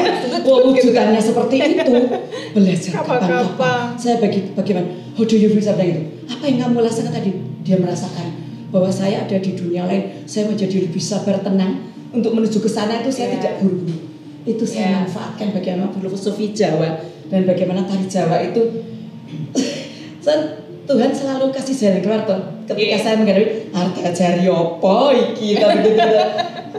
wewujudannya, 0.48 1.20
gitu. 1.22 1.28
seperti 1.32 1.56
itu. 1.62 1.94
Belajar 2.56 2.92
Kapan-kapan. 2.94 3.30
kapan-kapan 3.30 3.82
saya 3.96 4.16
bagi 4.20 4.40
bagaimana? 4.52 4.88
How 5.14 5.24
do 5.24 5.36
you 5.36 5.50
feel 5.50 5.62
bilang 5.62 5.90
itu 5.90 6.02
apa 6.26 6.44
yang 6.46 6.58
kamu 6.60 6.78
rasakan 6.82 7.12
tadi? 7.12 7.32
Dia 7.64 7.78
merasakan 7.78 8.28
bahwa 8.70 8.90
saya 8.90 9.24
ada 9.24 9.38
di 9.38 9.52
dunia 9.54 9.86
lain. 9.86 10.26
Saya 10.26 10.50
menjadi 10.50 10.84
lebih 10.84 11.00
sabar 11.00 11.40
tenang 11.40 11.86
untuk 12.10 12.34
menuju 12.34 12.58
ke 12.58 12.68
sana 12.68 13.00
itu 13.00 13.10
saya 13.10 13.30
Iya. 13.30 13.34
tidak 13.38 13.54
buru-buru 13.62 13.98
itu 14.44 14.64
saya 14.68 14.86
Iya. 14.86 14.96
manfaatkan 15.08 15.48
bagaimana 15.50 15.88
filosofi 15.90 16.52
Jawa 16.52 17.00
dan 17.32 17.48
bagaimana 17.48 17.88
tari 17.88 18.06
Jawa 18.06 18.44
itu 18.44 18.62
Tuhan 20.84 21.12
selalu 21.15 21.46
kasih 21.56 21.76
jalan 21.76 22.00
keluar 22.04 22.22
tuh. 22.28 22.39
Ketika 22.67 22.96
Iya. 22.96 23.00
saya 23.00 23.15
menghadapi 23.19 23.72
harga 23.72 24.10
jari 24.12 24.46
opo 24.52 25.12
iki? 25.15 25.56
Tapi 25.56 25.80
gitu 25.88 26.10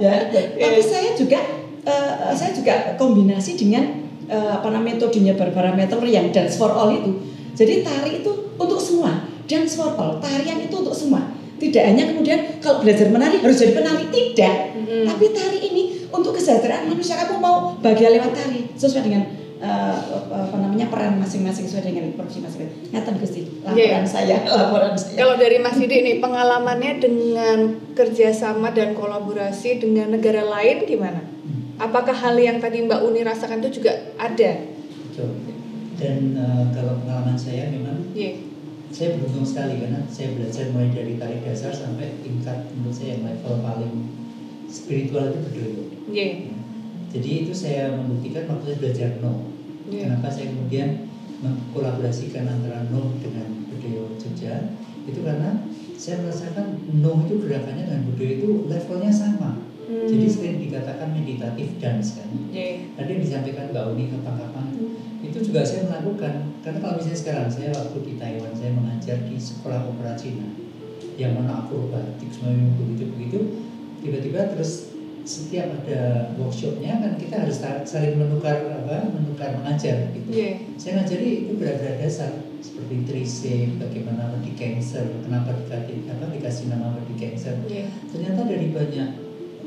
ya 0.02 0.12
tapi 0.58 0.80
saya 0.82 1.14
juga 1.14 1.38
eh, 1.86 2.32
saya 2.34 2.50
juga 2.52 2.98
kombinasi 3.00 3.54
dengan 3.54 3.84
eh, 4.26 4.50
apa 4.52 4.68
namanya 4.68 5.00
metodenya 5.00 5.36
Barbara 5.36 5.72
Mettler 5.72 6.08
yang 6.08 6.28
dance 6.32 6.56
for 6.56 6.68
all 6.68 6.92
itu. 6.92 7.12
Jadi 7.54 7.86
tari 7.86 8.20
itu 8.20 8.32
untuk 8.56 8.80
semua. 8.80 9.24
Dance 9.44 9.76
for 9.76 9.92
all 9.96 10.20
tarian 10.20 10.60
itu 10.60 10.74
untuk 10.74 10.96
semua. 10.96 11.32
Tidak 11.54 11.80
hanya 11.80 12.10
kemudian 12.10 12.60
kalau 12.60 12.82
belajar 12.82 13.08
menari 13.08 13.40
harus 13.40 13.56
jadi 13.56 13.72
penari. 13.72 14.04
Tidak. 14.10 14.56
Mm-mm. 14.84 15.04
tapi 15.06 15.24
tari 15.32 15.58
ini 15.64 15.82
untuk 16.12 16.36
kesejahteraan 16.36 16.90
manusia. 16.90 17.16
Kamu 17.16 17.40
mau 17.40 17.72
bahagia 17.80 18.12
lewat 18.12 18.36
tari 18.36 18.68
sesuai 18.76 19.04
dengan 19.06 19.22
eh, 19.64 19.96
apa 20.20 20.57
namanya 20.61 20.92
peran 20.92 21.16
masing-masing 21.16 21.64
sesuai 21.64 21.88
dengan 21.88 22.12
profesi 22.12 22.44
masing-masing. 22.44 22.92
Ngaten 22.92 23.14
Gusti, 23.16 23.40
laporan 23.64 23.81
Iya. 23.81 24.05
saya, 24.05 24.37
laporan 24.61 24.92
saya. 24.92 25.16
Kalau 25.16 25.35
dari 25.35 25.57
Mas 25.59 25.81
Didi 25.81 26.05
nih 26.05 26.16
pengalamannya 26.20 26.92
dengan 27.00 27.59
kerjasama 27.96 28.70
dan 28.70 28.92
kolaborasi 28.92 29.81
dengan 29.81 30.12
negara 30.12 30.44
lain 30.44 30.85
gimana? 30.85 31.24
Apakah 31.74 32.12
hal 32.12 32.37
yang 32.37 32.61
tadi 32.61 32.85
Mbak 32.85 33.00
Uni 33.03 33.24
rasakan 33.24 33.64
itu 33.64 33.81
juga 33.81 33.96
ada? 34.14 34.53
Betul. 35.09 35.31
Dan 35.96 36.37
eh, 36.37 36.64
kalau 36.70 37.00
pengalaman 37.00 37.35
saya 37.35 37.72
memang 37.72 38.05
Iya. 38.12 38.37
saya 38.90 39.18
beruntung 39.18 39.42
sekali 39.42 39.81
karena 39.81 40.07
saya 40.07 40.38
belajar 40.38 40.70
mulai 40.70 40.90
dari 40.92 41.18
tarik 41.18 41.42
dasar 41.42 41.74
sampai 41.74 42.14
tingkat 42.22 42.70
menurut 42.77 42.94
saya 42.94 43.18
yang 43.18 43.27
level 43.27 43.59
paling 43.59 43.94
spiritual 44.68 45.33
itu 45.33 45.38
bedoyo. 45.50 45.83
Iya. 46.11 46.29
Jadi 47.14 47.46
itu 47.46 47.55
saya 47.55 47.94
membuktikan 47.94 48.50
waktu 48.50 48.74
saya 48.74 48.79
belajar 48.79 49.11
no. 49.18 49.53
Iya. 49.88 50.08
Kenapa 50.08 50.28
saya 50.32 50.52
kemudian 50.52 50.88
mengkolaborasikan 51.44 52.48
antara 52.48 52.88
no 52.88 53.12
dengan 53.20 53.68
bedoyo 53.68 54.16
Jogja 54.16 54.72
itu 55.04 55.20
karena 55.20 55.68
saya 56.00 56.24
merasakan 56.24 56.80
no 57.00 57.28
itu 57.28 57.34
gerakannya 57.44 57.84
dengan 57.84 58.02
bedoyo 58.08 58.32
itu 58.40 58.48
levelnya 58.68 59.12
sama. 59.12 59.60
Hmm. 59.84 60.08
Jadi 60.08 60.24
sering 60.24 60.56
dikatakan 60.64 61.12
meditatif 61.12 61.76
dance 61.76 62.16
kan. 62.16 62.28
Iya. 62.48 62.88
Tadi 62.96 63.08
yang 63.12 63.22
disampaikan 63.22 63.68
Mbak 63.68 63.84
Uni 63.92 64.04
kapan-kapan 64.08 64.64
itu, 64.72 64.86
itu 65.28 65.38
juga 65.52 65.60
saya 65.60 65.84
melakukan 65.92 66.56
karena 66.64 66.78
kalau 66.80 66.94
misalnya 66.96 67.20
sekarang 67.20 67.48
saya 67.52 67.68
waktu 67.76 67.98
di 68.00 68.12
Taiwan 68.16 68.52
saya 68.56 68.72
mengajar 68.72 69.16
di 69.28 69.36
sekolah 69.36 69.84
opera 69.84 70.16
Cina 70.16 70.48
yang 71.14 71.36
mana 71.36 71.62
akrobatik 71.62 72.26
semuanya 72.32 72.74
begitu 72.74 73.04
begitu 73.14 73.38
tiba-tiba 74.02 74.50
terus 74.56 74.93
setiap 75.24 75.72
ada 75.82 76.30
workshopnya 76.37 77.00
kan 77.00 77.12
kita 77.16 77.48
harus 77.48 77.56
saling 77.88 78.20
menukar 78.20 78.60
apa 78.68 79.08
menukar 79.08 79.56
mengajar 79.56 80.12
gitu 80.12 80.28
Iya. 80.28 80.50
saya 80.76 81.00
ngajari 81.00 81.48
itu 81.48 81.52
berat-berat 81.56 81.96
dasar 81.98 82.30
seperti 82.60 82.94
trise 83.08 83.52
bagaimana 83.76 84.37
di 84.44 84.52
cancer 84.52 85.04
kenapa 85.24 85.56
dikasih 85.56 86.04
apa 86.08 86.24
dikasih 86.28 86.64
nama 86.68 87.00
di 87.02 87.14
cancer 87.16 87.56
Iya. 87.64 87.88
ternyata 88.12 88.40
dari 88.44 88.68
banyak 88.68 89.08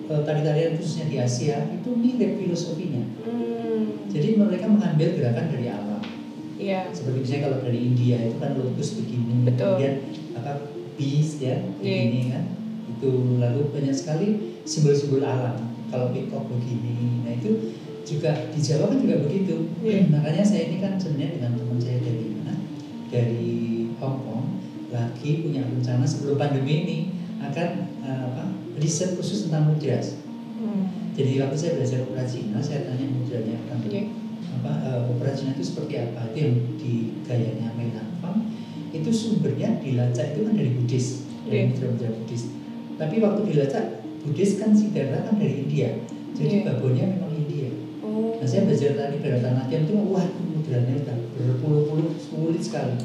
eh, 0.08 0.22
tari-tarian 0.24 0.78
khususnya 0.78 1.06
di 1.10 1.18
Asia 1.18 1.58
itu 1.68 1.90
mirip 1.92 2.38
filosofinya 2.38 3.04
Hmm. 3.26 4.08
jadi 4.08 4.38
mereka 4.38 4.66
mengambil 4.66 5.14
gerakan 5.14 5.52
dari 5.52 5.68
alam. 5.68 6.02
Iya. 6.58 6.90
Seperti 6.90 7.22
misalnya 7.22 7.44
kalau 7.46 7.58
dari 7.62 7.80
India 7.86 8.18
itu 8.18 8.38
kan 8.42 8.58
lotus 8.58 8.98
begini, 8.98 9.46
Betul. 9.46 9.78
kemudian 9.78 9.96
apa 10.34 10.52
beast 10.98 11.38
ya, 11.38 11.54
Iya. 11.54 11.62
begini 11.78 12.22
kan. 12.34 12.44
Itu 12.98 13.10
lalu 13.38 13.62
banyak 13.70 13.94
sekali 13.94 14.57
simbol-simbol 14.68 15.24
alam. 15.24 15.72
Kalau 15.88 16.12
peacock 16.12 16.52
begini, 16.52 17.24
nah 17.24 17.32
itu 17.32 17.72
juga 18.04 18.52
di 18.52 18.60
Jawa 18.60 18.92
kan 18.92 19.00
juga 19.00 19.24
begitu. 19.24 19.72
Iya. 19.80 20.12
Makanya 20.12 20.44
saya 20.44 20.68
ini 20.68 20.84
kan 20.84 21.00
sebenarnya 21.00 21.40
dengan 21.40 21.52
teman 21.56 21.80
saya 21.80 21.98
dari 22.04 22.26
mana? 22.36 22.56
Dari 23.08 23.56
Hong 24.04 24.18
Kong 24.28 24.46
lagi 24.92 25.48
punya 25.48 25.64
rencana 25.64 26.04
sebelum 26.04 26.36
pandemi 26.36 26.74
ini 26.84 26.98
akan 27.40 27.70
eh, 28.04 28.22
apa 28.28 28.52
riset 28.84 29.16
khusus 29.16 29.48
tentang 29.48 29.72
mudras. 29.72 30.20
Hmm. 30.60 30.92
Jadi 31.16 31.40
waktu 31.40 31.56
saya 31.56 31.72
belajar 31.80 32.04
opera 32.04 32.28
Cina, 32.28 32.60
saya 32.60 32.84
tanya 32.84 33.08
mudranya 33.08 33.56
orang 33.68 33.82
Iya. 33.88 34.04
apa 34.60 34.72
opera 35.08 35.32
Cina 35.32 35.56
itu 35.56 35.64
seperti 35.64 35.96
apa? 36.04 36.28
Itu 36.32 36.38
yang 36.44 36.56
di 36.76 36.94
gayanya 37.24 37.72
Menafang 37.80 38.52
itu 38.92 39.10
sumbernya 39.12 39.80
dilacak 39.80 40.36
itu 40.36 40.48
kan 40.48 40.54
dari 40.56 40.72
Buddhis, 40.76 41.28
dari 41.48 41.72
mudra-mudra 41.72 42.10
Buddhis. 42.12 42.44
Tapi 42.98 43.16
waktu 43.22 43.42
dilacak 43.54 43.86
Buddhis 44.26 44.58
kan 44.58 44.74
Siddhartha 44.74 45.26
kan 45.28 45.36
dari 45.38 45.66
India, 45.68 45.90
jadi 46.34 46.62
Iya. 46.62 46.66
babonnya 46.68 47.06
memang 47.18 47.32
India. 47.34 47.70
Oh. 48.02 48.38
Nah 48.38 48.48
saya 48.48 48.66
belajar 48.66 48.92
tadi 48.96 49.16
Bharatanatyam 49.22 49.82
itu 49.88 49.94
wah 50.10 50.24
itu 50.26 50.40
mudranya 50.48 50.94
udah 51.04 51.18
berpuluh-puluh 51.38 52.12
sulit 52.18 52.62
sekali. 52.62 52.98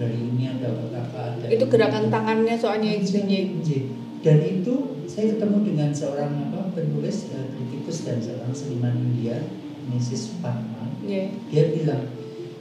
Dari 0.00 0.16
ini 0.16 0.48
ada 0.48 0.72
apa 0.96 1.36
ada 1.36 1.44
Itu 1.52 1.68
ini. 1.68 1.72
gerakan 1.76 2.08
tangannya 2.08 2.56
soalnya 2.56 2.90
itu. 2.96 3.20
Iya. 3.20 3.80
Dan 4.20 4.38
itu 4.44 4.74
saya 5.04 5.32
ketemu 5.36 5.56
dengan 5.64 5.90
seorang 5.92 6.32
apa 6.48 6.72
penulis 6.72 7.28
eh, 7.32 7.46
kritikus 7.52 8.08
dan 8.08 8.16
seorang 8.20 8.52
seniman 8.52 8.96
India, 8.96 9.36
Mrs. 9.92 10.40
Padma. 10.40 10.88
Iya. 11.04 11.28
Dia 11.52 11.64
bilang 11.76 12.02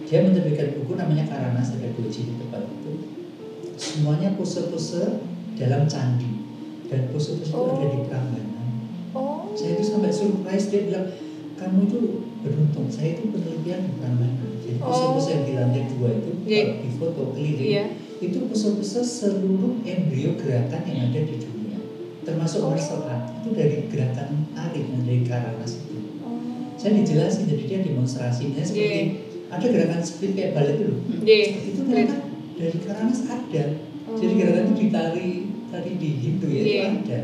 dia 0.04 0.20
menerbitkan 0.26 0.74
buku 0.82 0.98
namanya 0.98 1.30
Karanas 1.30 1.78
ada 1.78 1.88
doji 1.96 2.28
di 2.28 2.34
tempat 2.36 2.64
itu. 2.66 2.92
Semuanya 3.80 4.36
pose-pose 4.36 5.24
dalam 5.56 5.88
candi 5.88 6.39
dan 6.90 7.02
pose-pose 7.10 7.48
itu 7.48 7.58
ada 7.70 7.86
di 7.88 8.00
Prambanan. 8.06 8.46
Oh. 9.14 9.54
Saya 9.54 9.78
itu 9.78 9.84
sampai 9.86 10.10
surprise 10.10 10.66
dia 10.68 10.82
bilang 10.86 11.08
kamu 11.56 11.80
itu 11.86 12.00
beruntung. 12.42 12.88
Saya 12.90 13.14
itu 13.14 13.30
penelitian 13.30 13.86
di 13.86 13.94
Prambanan. 13.98 14.36
Jadi 14.60 14.78
Oh. 14.80 14.90
pose-pose 14.90 15.30
yang 15.32 15.44
di 15.46 15.54
lantai 15.54 15.84
dua 15.88 16.10
itu 16.14 16.32
Iya. 16.46 16.62
kalau 16.64 16.78
di 16.80 16.90
foto 16.94 17.22
keliling 17.34 17.70
Iya. 17.70 17.86
itu 18.20 18.38
pose-pose 18.46 19.00
seluruh 19.02 19.74
embrio 19.82 20.32
gerakan 20.36 20.82
yang 20.86 21.00
ada 21.10 21.20
di 21.20 21.36
dunia 21.38 21.78
termasuk 22.22 22.62
Oh. 22.62 22.70
martial 22.70 23.02
art 23.06 23.34
itu 23.42 23.50
dari 23.54 23.76
gerakan 23.88 24.30
tarik 24.52 24.86
dari 24.86 25.22
Karanas 25.24 25.74
itu 25.80 25.98
Oh. 26.22 26.38
saya 26.78 26.94
dijelasin 26.96 27.50
jadi 27.50 27.64
dia 27.66 27.80
demonstrasinya 27.82 28.62
seperti 28.62 28.86
Iya. 28.86 29.04
ada 29.50 29.66
gerakan 29.66 30.02
split 30.02 30.32
kayak 30.38 30.52
balet 30.54 30.76
itu 30.78 30.86
loh 30.86 31.00
Iya. 31.26 31.46
itu 31.66 31.82
ternyata 31.82 32.16
dari 32.54 32.78
Karanas 32.78 33.20
ada 33.26 33.64
jadi 34.12 34.34
gerakan 34.36 34.64
itu 34.64 34.76
ditari 34.86 35.30
tadi 35.70 35.92
di 35.96 36.10
Hindu 36.20 36.48
ya 36.48 36.62
itu 36.62 36.70
Iya. 36.70 36.86
ada 37.00 37.20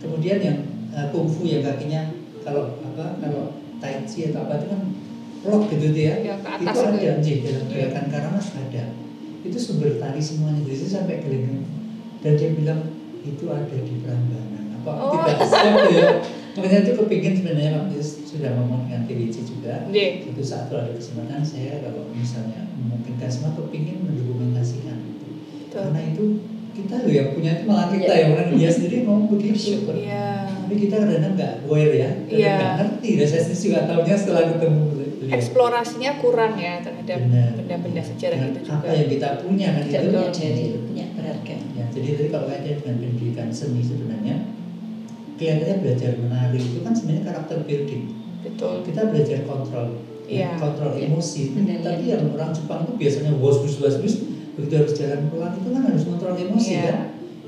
kemudian 0.00 0.38
yang 0.38 0.58
uh, 0.90 1.06
kungfu 1.10 1.42
yang 1.44 1.60
kakinya 1.60 2.02
kalau 2.40 2.78
apa 2.80 3.20
kalau 3.20 3.42
tai 3.78 4.00
chi 4.04 4.30
atau 4.30 4.44
apa 4.44 4.54
itu 4.56 4.66
kan 4.68 4.80
lock 5.40 5.62
gitu 5.68 5.86
ya 5.92 6.14
Yang 6.20 6.40
ke 6.40 6.50
itu 6.50 6.68
atas 6.68 6.76
ada 6.78 6.90
itu 6.90 6.98
ya? 7.00 7.12
Nji, 7.18 7.32
dalam 7.40 7.64
Iya. 7.64 7.72
gerakan 7.72 8.06
Karanas 8.08 8.46
ada 8.54 8.84
itu 9.40 9.56
sumber 9.56 9.96
tari 9.96 10.20
semuanya 10.20 10.60
jadi 10.62 10.76
saya 10.78 10.90
sampai 11.00 11.16
geleng 11.20 11.64
dan 12.20 12.32
dia 12.36 12.50
bilang 12.52 12.80
itu 13.20 13.44
ada 13.48 13.76
di 13.76 13.94
Prambanan 14.00 14.64
apa 14.76 14.90
Oh. 14.90 15.12
tidak 15.16 15.38
siap 15.44 15.76
ya 15.90 16.08
makanya 16.50 16.78
itu 16.82 16.92
kepingin 16.94 17.32
sebenarnya 17.34 17.72
waktu 17.74 17.94
itu 17.94 18.04
sudah 18.26 18.50
ngomong 18.52 18.84
dengan 18.84 19.02
TWC 19.04 19.36
juga 19.44 19.74
Ye. 19.88 20.20
suatu 20.20 20.42
saat 20.42 20.64
kalau 20.66 20.82
ada 20.82 20.92
kesempatan 20.92 21.40
saya 21.40 21.80
kalau 21.80 22.10
misalnya 22.10 22.68
memungkinkan 22.74 23.28
semua 23.28 23.52
kepingin 23.54 24.02
mendokumentasikan 24.02 24.98
itu 25.06 25.26
Betul. 25.64 25.78
karena 25.80 26.00
itu 26.06 26.24
kita 26.70 26.94
loh 26.96 27.10
yang 27.10 27.28
punya 27.30 27.50
itu 27.52 27.64
malah 27.64 27.86
kita 27.88 28.04
Iya. 28.06 28.16
ya 28.16 28.26
orang 28.30 28.46
dia 28.52 28.70
sendiri 28.70 28.96
ngomong 29.02 29.26
begitu. 29.28 29.70
Iya. 29.90 30.26
tapi 30.46 30.74
kita 30.78 30.94
kadang-kadang 30.96 31.34
nggak 31.34 31.52
aware 31.64 31.94
ya 31.94 32.10
kadang 32.22 32.38
Iya. 32.38 32.54
nggak 32.54 32.72
ngerti 32.78 33.08
dan 33.14 33.26
saya 33.26 33.42
sendiri 33.42 33.62
juga 33.64 33.80
tahunya 33.86 34.14
setelah 34.16 34.42
ketemu 34.48 34.80
beliau 34.86 35.08
Eksplorasinya 35.30 36.10
kurang 36.18 36.52
ya 36.56 36.74
terhadap 36.80 37.18
benda-benda 37.54 38.02
sejarah 38.02 38.36
Dengan 38.36 38.50
itu 38.50 38.60
juga. 38.60 38.74
apa 38.76 38.86
yang 38.90 39.08
kita 39.08 39.28
punya 39.40 39.66
kan 39.68 39.82
itu 39.82 39.90
punya 40.08 40.30
dari 40.30 40.64
punya 40.80 41.04
berharga. 41.12 41.54
ya 41.70 41.84
jadi 41.88 42.06
tadi 42.12 42.28
kalau 42.28 42.46
kaitannya 42.46 42.74
dengan 42.76 42.96
pendidikan 42.98 43.48
seni 43.50 43.80
sebenarnya 43.80 44.34
kelihatannya 45.36 45.76
belajar 45.80 46.10
menari 46.18 46.58
itu 46.58 46.78
kan 46.80 46.92
sebenarnya 46.92 47.24
karakter 47.26 47.56
building 47.62 48.02
Betul. 48.40 48.74
kita 48.82 49.00
belajar 49.06 49.38
kontrol 49.44 49.88
Iya. 50.24 50.46
ya, 50.46 50.50
kontrol 50.56 50.92
Iya. 50.94 51.06
emosi 51.06 51.42
tapi 51.80 52.04
yang 52.06 52.22
orang 52.30 52.50
Jepang 52.50 52.80
itu 52.84 52.92
biasanya 52.96 53.32
was 53.36 53.58
bus 53.58 53.76
was 53.78 53.96
bus 53.98 54.14
begitu 54.52 54.74
harus 54.76 54.92
jalan 54.92 55.20
pelan 55.28 55.52
itu 55.54 55.68
kan 55.68 55.82
harus 55.84 56.02
kontrol 56.04 56.34
emosi 56.34 56.70
Iya. 56.72 56.82
kan 56.84 56.98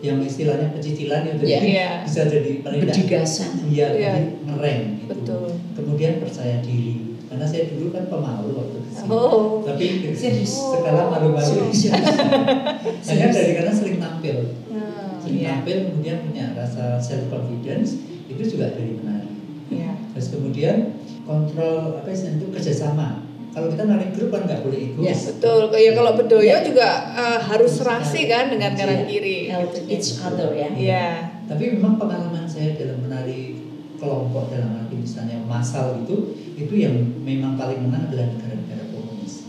yang 0.02 0.18
istilahnya 0.18 0.68
pecicilan 0.70 1.22
itu 1.24 1.42
Iya. 1.42 1.50
jadi 1.52 1.68
Iya. 1.68 1.90
bisa 2.02 2.20
jadi 2.26 2.50
Berdigasan. 2.60 3.50
iya 3.66 3.86
Iya. 3.88 4.10
jadi 4.10 4.22
ngerem 4.44 4.80
gitu. 4.98 5.06
Betul. 5.08 5.44
kemudian 5.72 6.12
percaya 6.18 6.56
diri 6.58 6.94
karena 7.26 7.44
saya 7.44 7.64
dulu 7.70 7.88
kan 7.90 8.04
pemalu 8.06 8.50
waktu 8.54 8.78
kecil 8.84 9.06
Oh. 9.08 9.62
tapi 9.62 9.84
Serius. 10.12 10.52
sekarang 10.52 11.08
malu-malu 11.08 11.70
Serius, 11.70 11.78
serius. 11.80 13.06
hanya 13.08 13.26
dari 13.30 13.52
karena 13.54 13.72
sering 13.72 13.96
tampil 13.96 14.36
Hmm, 14.68 15.16
sering 15.18 15.38
Iya. 15.38 15.48
tampil 15.56 15.76
kemudian 15.88 16.16
punya 16.22 16.44
rasa 16.52 16.98
self 16.98 17.24
confidence 17.28 17.96
itu 18.26 18.42
juga 18.48 18.72
dari 18.72 18.92
menari 18.94 19.32
Iya. 19.70 19.92
terus 20.10 20.28
kemudian 20.30 20.76
kontrol 21.22 21.96
apa 21.96 22.10
sih 22.10 22.36
itu 22.36 22.46
kerjasama 22.50 23.22
kalau 23.52 23.68
kita 23.68 23.84
nari 23.84 24.06
grup 24.10 24.28
kan 24.28 24.42
nggak 24.42 24.60
boleh 24.60 24.78
egois 24.82 25.04
Yes. 25.04 25.20
Betul. 25.30 25.68
Ya 25.70 25.92
kalau 25.92 26.12
bedoyo 26.14 26.42
Iya. 26.42 26.58
juga 26.62 26.88
eh, 27.12 27.38
harus 27.42 27.72
serasi 27.74 28.24
kan 28.24 28.48
dengan 28.48 28.72
kanan 28.72 29.04
Iya. 29.04 29.06
kiri. 29.06 29.38
Help 29.46 29.72
each 29.86 30.18
other 30.18 30.50
ya. 30.52 30.68
Iya. 30.72 31.06
tapi 31.42 31.68
memang 31.70 32.00
pengalaman 32.00 32.48
saya 32.48 32.72
dalam 32.74 33.02
menari 33.02 33.60
kelompok 33.94 34.48
dalam 34.48 34.72
arti 34.78 34.96
misalnya 34.96 35.36
masal 35.44 36.00
itu 36.00 36.32
itu 36.54 36.74
yang 36.74 36.96
memang 37.20 37.54
paling 37.54 37.82
menang 37.82 38.08
adalah 38.08 38.24
negara-negara 38.30 38.88
komunis 38.88 39.44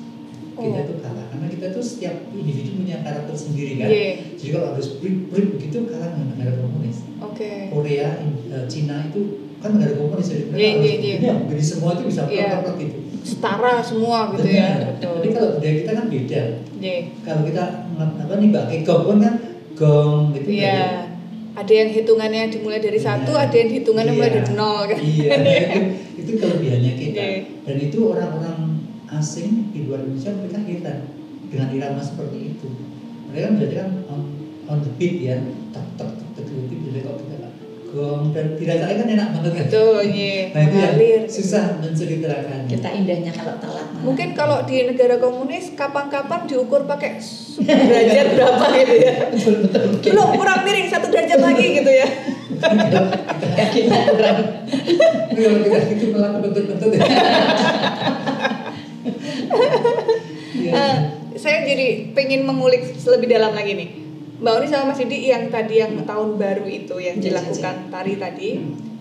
kita 0.51 0.79
Oh. 0.79 0.83
tuh 0.83 0.97
kalah 0.99 1.25
karena 1.31 1.47
kita 1.47 1.71
tuh 1.71 1.79
setiap 1.81 2.27
individu 2.29 2.75
punya 2.75 2.99
karakter 2.99 3.31
sendiri 3.33 3.79
kan 3.79 3.87
Iya. 3.87 4.35
jadi 4.35 4.49
kalau 4.51 4.67
harus 4.75 4.99
break 4.99 5.31
break 5.31 5.47
begitu 5.55 5.77
kalah 5.87 6.11
dengan 6.11 6.27
negara 6.33 6.51
komunis 6.59 6.97
Oke. 7.23 7.51
Korea, 7.71 8.19
In- 8.19 8.51
eh, 8.51 8.65
Cina 8.67 9.07
itu 9.07 9.21
kan 9.57 9.69
negara 9.73 9.93
komunis 9.95 10.27
jadi 10.27 10.43
mereka 10.45 10.59
Iya, 10.59 10.69
harus 10.69 10.83
iya, 10.83 10.91
iya. 10.91 11.15
begini, 11.15 11.49
jadi 11.49 11.63
semua 11.63 11.89
itu 11.95 12.03
bisa 12.03 12.21
Iya. 12.27 12.47
perfect 12.59 12.77
gitu. 12.81 12.97
Setara 13.23 13.79
semua 13.79 14.35
gitu 14.35 14.47
ya. 14.51 14.93
Betul. 14.93 15.15
Tapi 15.23 15.29
kalau 15.31 15.49
budaya 15.57 15.73
kita 15.79 15.91
kan 15.95 16.05
beda. 16.11 16.41
Iya. 16.83 16.97
Kalau 17.23 17.41
kita 17.47 17.63
apa 17.95 18.33
nih 18.35 18.47
mbak 18.51 18.65
gong 18.83 19.01
pun 19.07 19.17
kan 19.23 19.35
gong 19.79 20.19
gitu. 20.35 20.47
Iya. 20.51 21.07
Ada 21.53 21.69
yang 21.85 21.89
hitungannya 21.93 22.49
dimulai 22.49 22.81
dari 22.81 22.97
satu, 22.97 23.31
Iya. 23.37 23.45
ada 23.45 23.55
yang 23.55 23.71
hitungannya 23.71 24.13
mulai 24.17 24.31
Iya. 24.33 24.37
dari 24.41 24.53
nol 24.57 24.79
kan. 24.89 24.97
Iya, 24.97 25.29
nah 25.45 25.57
itu, 26.17 26.31
kelebihannya 26.41 26.93
kita. 26.97 27.21
Iya. 27.21 27.39
Dan 27.61 27.75
itu 27.77 27.99
orang-orang 28.09 28.59
asing 29.13 29.69
di 29.69 29.85
luar 29.85 30.01
Indonesia 30.01 30.33
mereka 30.33 30.59
heran 30.65 30.99
dengan 31.53 31.67
irama 31.69 32.01
seperti 32.01 32.57
itu. 32.57 32.67
Mereka 33.29 33.43
kan 33.45 33.53
berarti 33.61 33.75
kan 33.77 33.89
on, 34.09 34.21
on 34.65 34.77
the 34.81 34.91
beat 34.97 35.21
ya, 35.21 35.37
tak 35.69 35.85
tak 35.93 36.09
gong 37.93 38.33
dan 38.33 38.57
dirasain 38.57 38.97
kan 38.97 39.07
enak 39.07 39.27
banget 39.37 39.51
kan. 39.53 39.65
Betul, 39.69 39.97
iya. 40.09 40.49
Nah 40.49 40.61
itu 40.65 40.75
yang 40.75 40.93
Mengalir. 40.97 41.21
susah 41.29 41.63
menceritakan. 41.77 42.59
Kita 42.65 42.89
indahnya 42.89 43.31
kalau 43.31 43.53
telat 43.61 43.87
malah. 43.93 44.01
Mungkin 44.01 44.27
kalau 44.33 44.57
di 44.65 44.75
negara 44.83 45.21
komunis 45.21 45.77
kapan-kapan 45.77 46.49
diukur 46.49 46.83
pakai 46.83 47.21
derajat 47.61 48.27
berapa 48.35 48.65
gitu 48.73 48.95
ya. 48.97 49.13
betul 49.29 49.55
betul. 49.63 49.83
Belum 50.01 50.29
kurang 50.33 50.59
miring 50.65 50.89
satu 50.89 51.07
derajat 51.07 51.39
lagi 51.39 51.65
gitu 51.77 51.91
ya. 51.93 52.07
Kurang. 52.57 54.37
Kalau 55.33 55.57
kita 55.61 55.79
gitu 55.93 56.05
malah 56.17 56.31
ya. 56.89 57.05
Iya. 60.53 60.71
Eh, 60.73 60.95
saya 61.35 61.65
jadi 61.65 62.13
pengen 62.13 62.45
mengulik 62.45 62.93
lebih 63.03 63.27
dalam 63.29 63.53
lagi 63.53 63.73
nih. 63.73 63.89
Mbak 64.43 64.53
Uni 64.59 64.67
sama 64.67 64.91
Mas 64.91 64.99
Didi 64.99 65.31
yang 65.31 65.47
tadi 65.47 65.79
yang 65.79 65.95
tahun 66.03 66.35
baru 66.35 66.67
itu 66.67 66.95
yang 66.99 67.15
Iya, 67.15 67.23
dilakukan 67.31 67.75
tari 67.87 68.19
tadi 68.19 68.49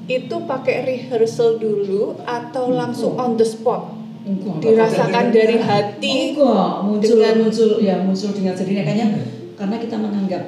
itu 0.07 0.37
pakai 0.47 0.77
rehearsal 0.83 1.59
dulu 1.59 2.15
atau 2.23 2.71
langsung 2.71 3.19
on 3.19 3.35
the 3.35 3.43
spot 3.43 3.91
Enggak, 4.23 4.63
dirasakan 4.63 5.35
dari 5.35 5.59
hati 5.59 6.39
Enggak, 6.39 6.87
muncul 6.87 7.19
dengan- 7.19 7.39
muncul 7.43 7.71
ya 7.83 7.99
muncul 7.99 8.31
dengan 8.31 8.55
sendirinya 8.55 8.87
kayaknya 8.87 9.07
karena 9.59 9.77
kita 9.83 9.97
menganggap 9.99 10.43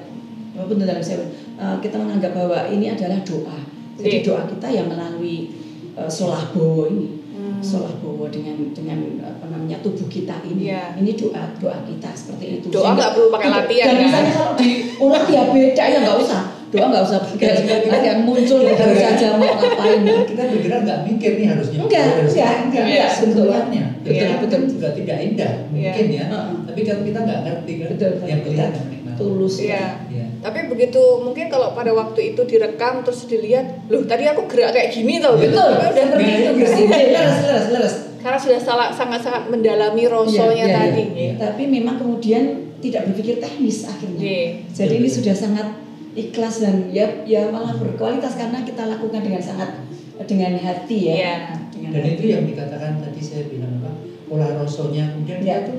walaupun 0.54 0.78
dalam 0.78 1.02
saya 1.02 1.26
eh, 1.59 1.76
kita 1.83 1.98
menganggap 1.98 2.30
bahwa 2.30 2.70
ini 2.70 2.87
adalah 2.88 3.18
doa. 3.26 3.59
Jadi 3.94 4.22
Iya. 4.22 4.26
doa 4.26 4.42
kita 4.46 4.68
yang 4.70 4.87
melalui 4.87 5.54
uh, 5.94 6.11
solah 6.11 6.50
bowo 6.50 6.87
ini. 6.87 7.23
Solah 7.64 7.94
bowo 7.98 8.29
dengan 8.29 8.61
dengan 8.70 8.98
apa 9.24 9.48
namanya 9.48 9.81
tubuh 9.81 10.05
kita 10.07 10.44
ini. 10.44 10.68
Iya. 10.68 11.00
Ini 11.00 11.16
doa 11.16 11.42
doa 11.57 11.81
kita 11.83 12.12
seperti 12.12 12.61
itu. 12.61 12.66
Doa 12.68 12.92
nggak 12.92 13.11
perlu 13.16 13.29
pakai 13.33 13.48
latihan, 13.50 13.87
Dan 13.88 13.96
kan? 13.96 14.05
misalnya 14.05 14.33
kalau 14.33 14.53
diulang 14.55 15.27
ya 15.27 15.42
beda 15.48 15.85
ya 15.88 15.98
nggak 15.98 16.18
usah. 16.20 16.42
Doa 16.68 16.87
nggak 16.90 17.05
usah 17.07 17.18
pakai 17.22 17.48
latihan 17.87 18.18
muncul 18.20 18.61
dari 18.61 18.96
saja 18.98 19.27
mau 19.38 19.46
ngapain. 19.48 20.00
kita 20.27 20.42
bergerak 20.50 20.81
nggak 20.85 20.98
mikir 21.07 21.33
nih 21.38 21.46
harusnya 21.48 21.79
Enggak, 21.81 22.03
harus 22.05 22.33
enggak, 22.35 22.55
enggak, 22.66 22.85
enggak, 22.85 23.11
sebetulnya 23.14 23.85
betul. 24.03 24.27
betul 24.42 24.61
Iya. 24.61 24.68
juga 24.68 24.88
tidak 24.92 25.18
indah 25.22 25.53
mungkin 25.70 26.07
ya 26.11 26.24
Heeh. 26.29 26.46
tapi 26.66 26.81
kalau 26.83 27.03
kita 27.07 27.18
nggak 27.22 27.40
ngerti 27.46 27.72
kan 27.79 27.88
yang 28.27 28.40
kelihatan 28.42 28.85
Tulus 29.14 29.55
Iya. 29.62 30.03
Tapi 30.44 30.68
begitu 30.68 31.00
mungkin 31.24 31.48
kalau 31.48 31.72
pada 31.72 31.88
waktu 31.90 32.37
itu 32.37 32.44
direkam 32.44 33.00
terus 33.00 33.24
dilihat, 33.24 33.88
loh 33.88 34.04
tadi 34.04 34.28
aku 34.28 34.44
gerak 34.44 34.76
kayak 34.76 34.92
gini 34.92 35.16
tau 35.16 35.40
gitu. 35.40 35.57
Betul, 35.57 35.70
udah 35.72 35.90
Nah, 36.20 36.20
itu 36.20 36.50
itu. 36.52 36.85
Leres, 36.85 37.37
leres, 37.40 37.66
leres. 37.72 37.94
karena 38.20 38.37
sudah 38.37 38.61
salah 38.61 38.88
sangat-sangat 38.88 39.48
mendalami 39.48 40.04
rosonya 40.04 40.52
Iya, 40.52 40.68
iya, 40.68 40.76
tadi. 40.76 41.02
iya. 41.16 41.33
Tapi 41.40 41.62
memang 41.64 41.96
kemudian 41.96 42.44
tidak 42.78 43.09
berpikir 43.09 43.40
teknis 43.40 43.85
akhirnya. 43.85 44.20
Iya. 44.20 44.44
Jadi 44.68 44.94
ini 44.96 45.09
Betul. 45.09 45.16
sudah 45.24 45.35
sangat 45.35 45.68
ikhlas 46.12 46.54
dan 46.61 46.88
ya 46.88 47.09
ya 47.24 47.48
malah 47.48 47.72
berkualitas 47.74 48.37
karena 48.37 48.61
kita 48.62 48.85
lakukan 48.85 49.20
dengan 49.20 49.40
sangat 49.40 49.80
dengan 50.24 50.57
hati 50.57 50.98
ya. 51.09 51.16
Iya. 51.16 51.35
Dengan 51.72 51.90
dan 51.90 52.02
hati. 52.04 52.12
itu 52.16 52.24
yang 52.28 52.44
dikatakan 52.44 53.00
tadi 53.00 53.20
saya 53.20 53.44
bilang 53.48 53.80
apa 53.80 53.92
pola 54.24 54.48
rosonya 54.57 55.09
kemudian 55.12 55.40
kita 55.40 55.61
tuh 55.68 55.78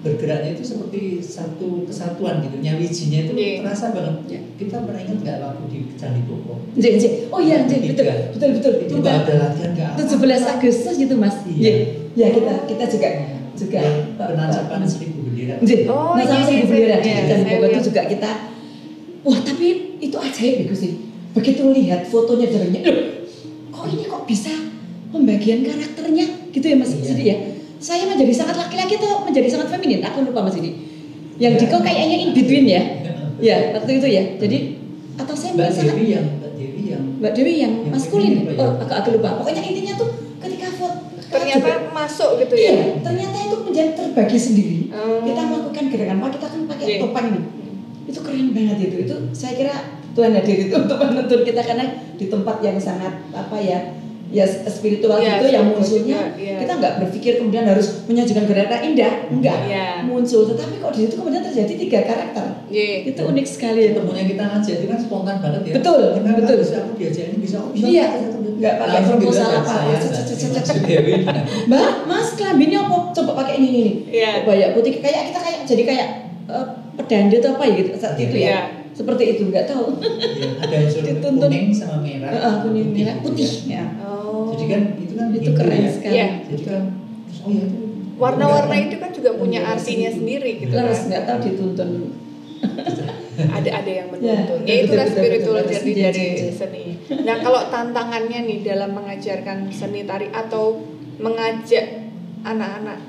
bergeraknya 0.00 0.56
itu 0.56 0.64
seperti 0.64 1.20
satu 1.20 1.84
kesatuan 1.84 2.40
gitu 2.40 2.56
nyawijinya 2.56 3.18
itu 3.28 3.32
Iya. 3.36 3.52
terasa 3.60 3.92
banget 3.92 4.16
Iya. 4.32 4.40
kita 4.56 4.76
pernah 4.88 5.00
ingat 5.04 5.18
nggak 5.20 5.36
waktu 5.44 5.62
di 5.68 5.78
Candi 6.00 6.20
Boko 6.24 6.54
Nggih, 6.70 6.92
nggih. 6.96 7.12
Oh 7.34 7.40
iya, 7.42 7.66
nggih, 7.66 7.92
betul, 7.92 8.06
betul, 8.32 8.48
betul. 8.56 8.72
itu 8.80 8.94
Kita 9.02 9.10
ada 9.26 9.32
latihan 9.36 9.70
nggak 9.74 9.88
apa 9.92 10.00
17 10.06 10.54
Agustus 10.54 10.94
gitu 10.96 11.14
Mas. 11.18 11.36
Iya. 11.44 11.58
Iya. 11.58 11.74
Ya 12.14 12.26
kita 12.30 12.52
kita 12.64 12.84
juga 12.88 13.08
juga 13.58 13.80
penancapan 14.16 14.80
seribu 14.88 15.18
bendera. 15.28 15.58
Oh, 15.90 16.14
nah, 16.16 16.24
sama 16.24 16.40
iya, 16.40 16.46
seribu 16.46 16.64
iya, 16.64 16.70
bendera 16.70 16.96
di 17.02 17.08
iya, 17.10 17.22
Candi 17.28 17.44
saya 17.44 17.58
Bogor 17.60 17.70
itu 17.74 17.80
juga 17.90 18.02
kita 18.06 18.30
wah 19.20 19.40
tapi 19.42 19.66
itu 20.00 20.16
ajaib 20.16 20.54
ya 20.56 20.64
Gusti. 20.70 20.90
Begitu 21.36 21.62
lihat 21.74 22.00
fotonya 22.08 22.46
dari 22.48 22.68
loh 22.80 22.98
kok 23.70 23.84
ini 23.92 24.02
kok 24.08 24.22
bisa 24.24 24.52
pembagian 25.10 25.60
karakternya 25.66 26.26
gitu 26.54 26.66
ya 26.66 26.76
Mas 26.78 26.90
Iya. 26.96 27.12
Ya. 27.20 27.36
Saya 27.80 28.04
menjadi 28.04 28.32
sangat 28.36 28.56
laki-laki 28.56 29.00
atau 29.00 29.24
menjadi 29.24 29.48
sangat 29.48 29.72
feminin? 29.72 30.04
Aku 30.04 30.20
lupa 30.22 30.44
Mas 30.44 30.52
Sidi. 30.52 30.76
Yang 31.40 31.52
Ya. 31.56 31.60
Diko 31.64 31.76
kayaknya 31.80 32.16
in 32.20 32.30
between 32.36 32.64
ya. 32.68 32.82
Ya, 33.40 33.56
waktu 33.72 33.90
itu 33.96 34.06
ya. 34.06 34.22
Jadi 34.36 34.58
atau 35.16 35.32
saya 35.32 35.56
Mbak 35.56 35.68
sangat 35.72 35.96
Dewi 35.96 36.12
yang 36.12 36.26
Mbak 36.36 36.52
Dewi 36.54 36.82
yang 36.86 37.02
Mbak 37.18 37.32
Dewi 37.32 37.52
yang 37.56 37.72
Yang 37.80 37.92
maskulin. 37.96 38.32
apa 38.38 38.50
ya? 38.52 38.60
Oh, 38.60 38.72
agak 38.78 38.96
agak 39.00 39.12
lupa. 39.16 39.28
Pokoknya 39.40 39.62
intinya 39.64 39.94
tuh 39.96 40.08
ketika 40.38 40.68
foto 40.76 41.08
Ternyata 41.30 41.94
masuk 41.94 42.42
gitu 42.42 42.54
Iya, 42.58 42.72
ya. 42.74 42.84
ternyata 43.00 43.36
itu 43.38 43.56
menjadi 43.62 43.90
terbagi 43.94 44.34
sendiri. 44.34 44.78
Oh. 44.90 45.22
Kita 45.22 45.40
melakukan 45.46 45.84
gerakan, 45.86 46.16
Pak, 46.18 46.30
kita 46.34 46.46
kan 46.50 46.60
pakai 46.66 46.84
Iya. 46.84 46.98
topeng 47.00 47.26
nih. 47.30 47.44
Itu 48.04 48.18
keren 48.20 48.46
banget 48.50 48.78
itu. 48.82 48.96
Itu 49.06 49.14
saya 49.30 49.52
kira 49.54 49.74
Tuhan 50.10 50.34
hadir 50.34 50.56
itu 50.58 50.74
untuk 50.82 50.98
menuntun 50.98 51.40
kita 51.46 51.62
karena 51.62 51.86
di 52.12 52.26
tempat 52.26 52.56
yang 52.60 52.76
sangat 52.76 53.14
apa 53.30 53.56
ya 53.56 53.78
ya 54.30 54.44
spiritual 54.46 55.18
Iya, 55.18 55.42
itu 55.42 55.46
yang 55.50 55.66
spiritual 55.66 55.66
munculnya 55.74 56.20
juga, 56.22 56.38
iya. 56.38 56.56
kita 56.62 56.72
nggak 56.78 56.94
berpikir 57.02 57.32
kemudian 57.36 57.64
harus 57.66 57.86
menyajikan 58.06 58.44
gerakan 58.46 58.80
indah 58.86 59.12
enggak 59.26 59.58
Iya. 59.66 59.86
muncul 60.06 60.42
tetapi 60.46 60.74
kok 60.78 60.92
di 60.94 61.00
situ 61.02 61.14
kemudian 61.18 61.42
terjadi 61.42 61.74
tiga 61.76 62.00
karakter 62.06 62.46
Iya. 62.70 63.10
itu 63.10 63.20
unik 63.20 63.46
sekali 63.46 63.80
ketemunya 63.90 64.24
kita 64.24 64.42
ngajak 64.46 64.74
itu 64.78 64.86
kan 64.86 64.98
spontan 64.98 65.36
banget 65.38 65.62
ya 65.66 65.74
Betul, 65.82 66.00
Kenapa 66.14 66.38
betul. 66.40 66.56
bisa 66.62 66.74
aku 66.80 66.92
diajak 66.94 67.24
ini 67.26 67.36
bisa 67.38 67.56
aku 67.58 67.68
bisa 67.74 67.86
Iya. 67.86 68.06
Nggak 68.60 68.74
pakai 68.76 68.98
gitu 69.00 69.10
proposal 69.16 69.48
kan, 69.48 69.62
cet, 69.96 70.68
Mbak 71.68 71.90
Mas 72.04 72.28
kelaminnya 72.36 72.80
apa? 72.84 72.96
Coba 73.10 73.32
pakai 73.40 73.56
ini 73.56 73.68
ini. 73.72 73.84
Iya. 74.12 74.44
Kebaya 74.44 74.66
putih 74.72 75.00
kayak 75.00 75.32
kita 75.32 75.38
kayak 75.40 75.58
jadi 75.64 75.82
kayak 75.82 76.06
eh, 76.46 76.66
pedanda 76.94 77.36
atau 77.38 77.50
apa 77.56 77.64
ya 77.64 77.72
gitu 77.78 77.90
saat 77.96 78.16
itu 78.16 78.36
ya. 78.36 78.46
Iya. 78.46 78.60
seperti 78.90 79.22
itu 79.32 79.48
nggak 79.48 79.64
tahu 79.64 79.96
ya, 80.02 80.66
ada 80.66 80.76
unsur 80.82 81.00
kuning 81.40 81.70
sama 81.70 82.02
merah 82.02 82.26
Heeh, 82.28 82.54
kuning 82.60 82.90
merah 82.90 83.16
gitu 83.16 83.32
putih 83.32 83.48
ya. 83.70 83.80
ya 83.80 83.84
Oh. 84.40 84.56
jadi 84.56 84.64
kan 84.72 84.82
itu 84.96 85.12
kan 85.16 85.26
itu 85.36 85.50
keren 85.52 85.80
ya. 85.84 85.90
sekali 85.92 86.14
Iya. 86.16 86.28
jadi 86.48 86.62
kan 86.64 86.82
terus, 87.28 87.38
oh 87.44 87.50
ya 87.52 87.64
itu 87.68 87.78
warna-warna 88.20 88.76
itu 88.76 88.96
kan 89.00 89.10
juga 89.16 89.30
punya 89.36 89.60
artinya 89.64 90.10
sendiri 90.12 90.50
gitu 90.60 90.72
terus 90.72 90.98
kan. 91.04 91.08
nggak 91.08 91.22
tahu 91.28 91.38
dituntun 91.48 91.90
ada 93.40 93.70
ada 93.80 93.90
yang 93.90 94.08
menuntun. 94.12 94.58
Ya, 94.68 94.68
Ya, 94.68 94.74
itulah 94.84 95.06
spiritual 95.08 95.64
betul, 95.64 95.72
jadi 95.72 95.92
dari 96.12 96.26
seni. 96.52 96.84
Nah, 97.24 97.40
kalau 97.40 97.72
tantangannya 97.72 98.44
nih 98.44 98.60
dalam 98.60 98.92
mengajarkan 98.92 99.72
seni 99.72 100.04
tari 100.04 100.28
atau 100.28 100.76
mengajak 101.16 102.12
anak-anak 102.44 103.00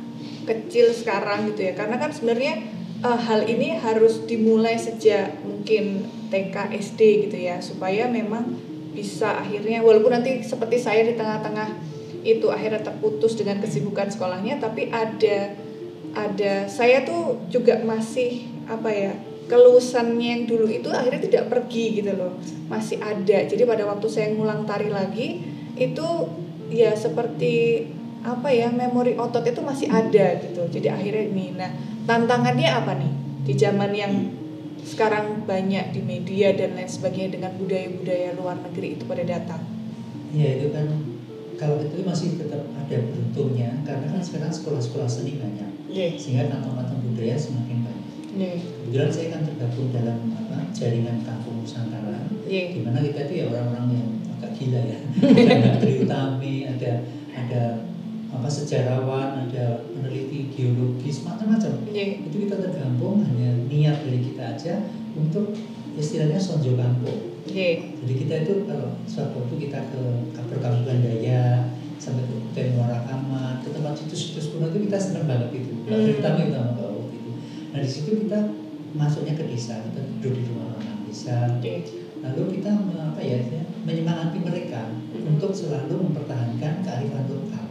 kecil 0.47 0.95
sekarang 0.95 1.51
gitu 1.51 1.67
ya. 1.67 1.73
Karena 1.75 1.99
kan 1.99 2.15
sebenarnya 2.15 2.63
eh, 3.03 3.19
hal 3.27 3.43
ini 3.43 3.75
harus 3.75 4.23
dimulai 4.23 4.79
sejak 4.79 5.43
mungkin 5.43 6.07
TK 6.31 6.55
SD 6.79 7.27
gitu 7.27 7.37
ya, 7.51 7.59
supaya 7.59 8.07
memang 8.07 8.55
bisa 8.91 9.39
akhirnya 9.39 9.79
walaupun 9.79 10.11
nanti 10.11 10.43
seperti 10.43 10.77
saya 10.79 11.07
di 11.07 11.15
tengah-tengah 11.15 11.69
itu 12.21 12.47
akhirnya 12.53 12.85
terputus 12.85 13.33
dengan 13.39 13.57
kesibukan 13.63 14.11
sekolahnya 14.11 14.61
tapi 14.61 14.91
ada 14.93 15.57
ada 16.11 16.67
saya 16.67 17.07
tuh 17.07 17.47
juga 17.47 17.79
masih 17.81 18.45
apa 18.67 18.89
ya 18.91 19.13
kelusannya 19.51 20.27
yang 20.31 20.43
dulu 20.47 20.63
itu 20.71 20.87
akhirnya 20.87 21.19
tidak 21.27 21.43
pergi 21.51 21.99
gitu 21.99 22.15
loh. 22.15 22.39
Masih 22.71 23.03
ada. 23.03 23.43
Jadi 23.43 23.67
pada 23.67 23.83
waktu 23.83 24.07
saya 24.07 24.31
ngulang 24.31 24.63
tari 24.63 24.87
lagi 24.87 25.43
itu 25.75 26.07
ya 26.71 26.95
seperti 26.95 27.83
apa 28.23 28.47
ya 28.47 28.71
memori 28.71 29.19
otot 29.19 29.43
itu 29.43 29.59
masih 29.59 29.91
ada 29.91 30.39
gitu. 30.39 30.71
Jadi 30.71 30.87
akhirnya 30.87 31.23
ini. 31.27 31.45
Nah 31.51 31.71
tantangannya 32.07 32.69
apa 32.71 32.95
nih 32.95 33.13
di 33.43 33.53
zaman 33.59 33.91
yang 33.91 34.13
sekarang 34.91 35.47
banyak 35.47 35.95
di 35.95 36.01
media 36.03 36.51
dan 36.51 36.75
lain 36.75 36.91
sebagainya 36.91 37.39
dengan 37.39 37.51
budaya-budaya 37.55 38.35
luar 38.35 38.59
negeri 38.59 38.99
itu 38.99 39.07
pada 39.07 39.23
datang 39.23 39.63
ya 40.35 40.59
itu 40.59 40.67
kan 40.75 40.87
kalau 41.55 41.79
itu 41.79 42.03
masih 42.03 42.35
tetap 42.35 42.67
ada 42.75 42.97
beruntungnya 43.07 43.79
karena 43.87 44.11
kan 44.11 44.21
sekarang 44.23 44.51
sekolah-sekolah 44.51 45.07
seni 45.07 45.39
banyak 45.39 45.69
yeah. 45.87 46.11
sehingga 46.19 46.51
kantong-kantong 46.51 46.99
budaya 47.07 47.35
semakin 47.39 47.87
banyak 47.87 48.07
yeah. 48.35 48.57
kebetulan 48.59 49.11
saya 49.15 49.27
kan 49.31 49.41
tergabung 49.47 49.89
dalam 49.95 50.17
apa 50.35 50.57
jaringan 50.75 51.17
kampung 51.23 51.63
Nusantara 51.63 52.27
yeah. 52.49 52.75
di 52.75 52.79
mana 52.83 52.99
kita 52.99 53.19
itu 53.31 53.33
ya 53.39 53.45
orang-orang 53.47 53.87
yang 53.95 54.09
agak 54.39 54.51
gila 54.59 54.81
ya 54.83 54.99
ada 55.55 55.71
Triutami 55.79 56.55
ada 56.67 56.91
ada 57.31 57.63
apa 58.31 58.47
sejarawan 58.47 59.47
ada 59.47 59.83
peneliti 59.91 60.47
geologis 60.55 61.27
macam-macam 61.27 61.83
yeah. 61.91 62.15
itu 62.23 62.47
kita 62.47 62.55
tergabung 62.63 63.23
hanya 63.27 63.67
niat 63.67 64.07
dari 64.07 64.19
kita 64.23 64.55
aja 64.55 64.73
untuk 65.13 65.51
istilahnya 65.99 66.39
sonjo 66.39 66.79
kampung 66.79 67.35
yeah. 67.45 67.83
jadi 68.03 68.13
kita 68.15 68.33
itu 68.47 68.53
kalau 68.63 68.95
suatu 69.03 69.43
waktu 69.43 69.55
kita 69.67 69.79
ke 69.91 70.01
perkampungan 70.47 71.03
daya 71.03 71.75
sampai 72.01 72.25
ke 72.25 72.33
Kutai 72.49 72.73
Muara 72.73 73.05
Kamat 73.05 73.61
ke 73.61 73.69
tempat 73.75 73.93
situs-situs 73.93 74.55
kuno 74.55 74.73
itu 74.73 74.89
kita 74.89 74.97
senang 74.97 75.27
banget 75.29 75.51
itu 75.53 75.71
terutama 75.85 76.41
kita 76.41 76.59
mau 76.71 77.03
waktu 77.03 77.15
itu 77.19 77.31
nah 77.75 77.79
di 77.83 77.89
situ 77.91 78.11
kita 78.25 78.39
masuknya 78.95 79.35
ke 79.35 79.43
desa 79.45 79.83
kita 79.91 80.01
duduk 80.19 80.33
di 80.39 80.43
rumah 80.49 80.79
orang 80.79 81.03
desa 81.05 81.51
yeah. 81.59 81.83
lalu 82.23 82.57
kita 82.57 82.71
apa 82.79 83.21
ya 83.21 83.37
menyemangati 83.83 84.39
mereka 84.39 84.87
Hmm. 85.21 85.35
untuk 85.37 85.51
selalu 85.53 86.07
mempertahankan 86.09 86.81
kearifan 86.81 87.25
lokal. 87.29 87.65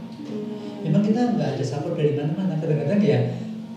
Memang 0.85 1.03
kita 1.05 1.21
nggak 1.37 1.49
ada 1.59 1.65
support 1.65 1.95
dari 1.99 2.17
mana-mana. 2.17 2.57
Kadang-kadang 2.57 3.01
ya 3.03 3.21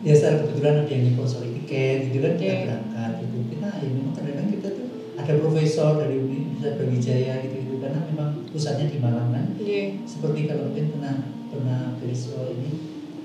ya 0.04 0.13
secara 0.16 0.44
kebetulan 0.44 0.84
ada 0.84 0.92
yang 0.92 1.04
sponsori 1.16 1.50
tiket 1.63 1.98
gitu 2.12 2.18
kan 2.20 2.34
kita 2.36 2.56
berangkat 2.68 3.12
gitu. 3.24 3.38
Kita 3.56 3.68
ya 3.80 3.89
memang 3.92 4.13
kadang-kadang 4.16 4.50
kita 4.52 4.68
tuh 4.76 4.88
ada 5.13 5.32
profesor 5.39 5.92
dari 6.02 6.16
Universitas 6.20 6.74
Brawijaya 6.80 7.34
gitu 7.46 7.56
gitu 7.63 7.76
karena 7.80 8.00
memang 8.10 8.30
pusatnya 8.50 8.86
di 8.92 8.98
Malang 9.00 9.30
kan. 9.32 9.46
Yeah. 9.60 9.96
seperti 10.04 10.52
kalau 10.52 10.70
mungkin 10.72 10.86
pernah 10.96 11.16
pernah 11.54 11.80
beriswa 12.02 12.50
ini 12.50 12.72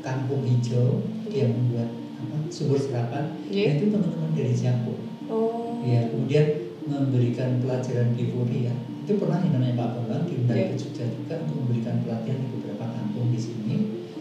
kampung 0.05 0.47
hijau 0.47 1.03
yang 1.29 1.51
membuat 1.53 1.91
apa 2.19 2.37
sumur 2.49 2.79
serapan. 2.79 3.35
Yeah. 3.51 3.73
Nah, 3.73 3.75
itu 3.79 3.85
teman-teman 3.91 4.31
dari 4.37 4.55
Japo 4.55 4.95
Oh. 5.29 5.85
ya 5.85 6.09
kemudian 6.09 6.73
memberikan 6.89 7.61
pelajaran 7.61 8.17
Bivori 8.17 8.65
ya 8.65 8.75
itu 9.09 9.17
pernah 9.17 9.41
yang 9.41 9.57
namanya 9.57 9.75
Pak 9.81 9.89
Bambang 9.97 10.23
diundang 10.29 10.53
Iya. 10.61 10.69
ke 10.69 10.77
Jogja 10.77 11.05
juga 11.09 11.35
untuk 11.41 11.57
memberikan 11.65 11.97
pelatihan 12.05 12.39
di 12.39 12.49
beberapa 12.53 12.85
kampung 12.93 13.33
di 13.33 13.41
sini 13.41 13.77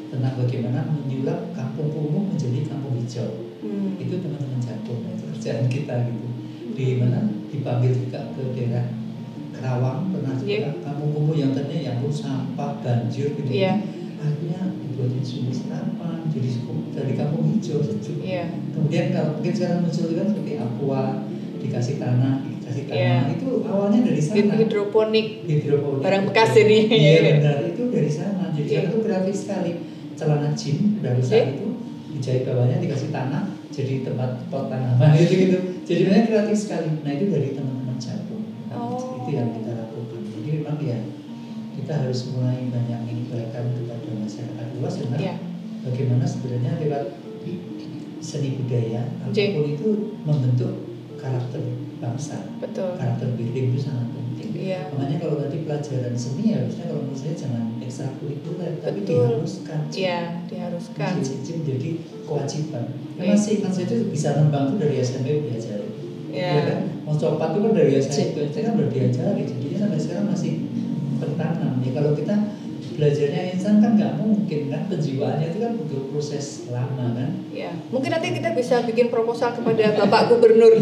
tentang 0.08 0.40
bagaimana 0.40 0.80
menyulap 0.88 1.52
kampung 1.52 1.92
kumuh 1.92 2.24
menjadi 2.32 2.72
kampung 2.72 2.96
hijau 2.96 3.52
Hmm. 3.58 4.00
itu 4.00 4.16
teman-teman 4.24 4.64
Japo 4.64 5.02
nah, 5.04 5.12
itu 5.12 5.24
kerjaan 5.28 5.68
kita 5.68 5.94
gitu 6.08 6.26
di 6.72 7.02
mana 7.04 7.20
dipanggil 7.52 7.92
juga 7.92 8.32
ke 8.32 8.42
daerah 8.56 8.86
Kerawang 9.52 10.14
pernah 10.14 10.38
juga 10.38 10.48
Iya. 10.48 10.72
kampung 10.80 11.10
kumuh 11.12 11.36
yang 11.36 11.52
tadinya 11.52 11.80
yang 11.84 11.98
pun 12.00 12.14
sampah 12.14 12.80
banjir 12.80 13.36
gitu 13.36 13.50
Iya. 13.52 13.84
akhirnya 14.18 14.62
dibuatin 14.72 15.20
sumur 15.20 15.52
serapan 15.52 16.32
jadi 16.32 16.50
dari 16.96 17.14
kampung 17.14 17.44
hijau 17.52 17.84
sejuk 17.84 18.24
Iya. 18.24 18.56
kemudian 18.72 19.12
kalau 19.12 19.36
mungkin 19.36 19.52
sekarang 19.52 19.80
muncul 19.84 20.08
kan 20.16 20.28
seperti 20.32 20.54
aqua 20.56 21.04
dikasih 21.60 21.96
tanah 22.00 22.36
dikasih 22.68 22.84
tanah 22.86 23.00
Iya. 23.00 23.16
itu 23.32 23.50
awalnya 23.64 24.00
dari 24.04 24.20
sana. 24.20 24.54
Hidroponik. 24.54 25.28
Hidroponik. 25.44 26.04
Barang 26.04 26.24
bekas 26.28 26.52
ini. 26.58 26.80
iya 26.90 27.14
benar. 27.34 27.58
Itu 27.64 27.84
dari 27.88 28.12
sana. 28.12 28.44
Jadi 28.52 28.68
Iya. 28.68 28.78
sana 28.78 28.90
itu 28.90 29.00
kreatif 29.02 29.36
sekali. 29.36 29.72
Celana 30.14 30.50
jean 30.52 30.78
dari 31.00 31.22
Iya. 31.22 31.30
saat 31.30 31.48
itu 31.56 31.68
dijahit 32.12 32.44
bawahnya 32.44 32.78
dikasih 32.78 33.10
tanah 33.10 33.44
jadi 33.70 33.94
tempat 34.02 34.30
pot 34.50 34.68
tanaman 34.68 35.14
gitu 35.22 35.34
gitu. 35.38 35.58
Jadi 35.86 36.02
memang 36.04 36.26
kreatif 36.26 36.58
sekali. 36.60 36.90
Nah 37.00 37.12
itu 37.14 37.26
dari 37.30 37.50
teman-teman 37.54 37.96
jago 37.98 38.36
Oh. 38.74 39.22
itu 39.24 39.30
yang 39.32 39.50
kita 39.54 39.72
lakukan. 39.72 40.22
Jadi 40.28 40.50
memang 40.60 40.78
ya 40.82 41.00
kita 41.74 41.94
harus 42.04 42.20
mulai 42.30 42.68
banyak 42.68 43.00
menyebarkan 43.06 43.64
kepada 43.72 44.10
masyarakat 44.18 44.66
luas 44.76 44.94
karena 44.98 45.18
Iya. 45.18 45.34
bagaimana 45.86 46.26
sebenarnya 46.26 46.72
lewat 46.82 47.04
seni 48.18 48.58
budaya 48.58 49.08
apa 49.22 49.32
pun 49.32 49.66
itu 49.70 49.90
membentuk 50.26 50.87
karakter 51.28 51.62
bangsa. 52.00 52.38
Betul. 52.64 52.96
Karakter 52.96 53.28
diri 53.36 53.60
itu 53.68 53.80
sangat 53.84 54.08
penting. 54.16 54.50
Iya. 54.56 54.82
Makanya 54.96 55.18
kalau 55.20 55.36
tadi 55.44 55.58
pelajaran 55.68 56.14
seni 56.16 56.44
ya 56.56 56.56
harusnya 56.64 56.86
kalau 56.88 57.02
menurut 57.04 57.20
saya 57.20 57.34
jangan 57.36 57.64
ekstrakurikuler 57.84 58.74
tapi 58.80 59.00
diharuskan. 59.04 59.80
Iya 59.92 60.20
diharuskan. 60.48 61.12
Jadi 61.20 61.52
menjadi 61.60 61.90
kewajiban. 62.24 62.86
Iya. 62.88 63.18
memang 63.18 63.40
sih 63.40 63.56
kan 63.60 63.72
saya 63.74 63.86
itu 63.90 63.98
bisa 64.14 64.28
nembang 64.38 64.72
itu 64.72 64.76
dari 64.80 64.96
SMP 65.04 65.28
diajari. 65.44 65.88
Iya. 66.32 66.52
Ya 66.54 66.62
kan? 66.64 66.80
mau 67.08 67.16
copat 67.16 67.50
itu 67.56 67.60
kan 67.64 67.74
dari 67.76 67.92
SMP 68.00 68.40
saya 68.52 68.64
kan 68.72 68.74
udah 68.80 68.90
diajari. 68.90 69.42
Jadinya 69.44 69.78
sampai 69.84 70.00
sekarang 70.00 70.26
masih 70.32 70.54
tertanam 71.18 71.74
ya 71.82 71.92
kalau 71.98 72.12
kita 72.14 72.36
belajarnya 72.98 73.54
instan 73.54 73.78
kan 73.78 73.94
nggak 73.94 74.18
mungkin 74.18 74.74
kan 74.74 74.90
penjiwaannya 74.90 75.54
itu 75.54 75.60
kan 75.62 75.72
butuh 75.78 76.02
proses 76.10 76.66
lama 76.68 77.14
kan 77.14 77.30
Iya. 77.54 77.72
mungkin 77.90 78.10
nanti 78.10 78.34
kita 78.34 78.54
bisa 78.54 78.82
bikin 78.84 79.10
proposal 79.10 79.54
kepada 79.54 79.94
bapak 79.96 80.30
gubernur 80.30 80.82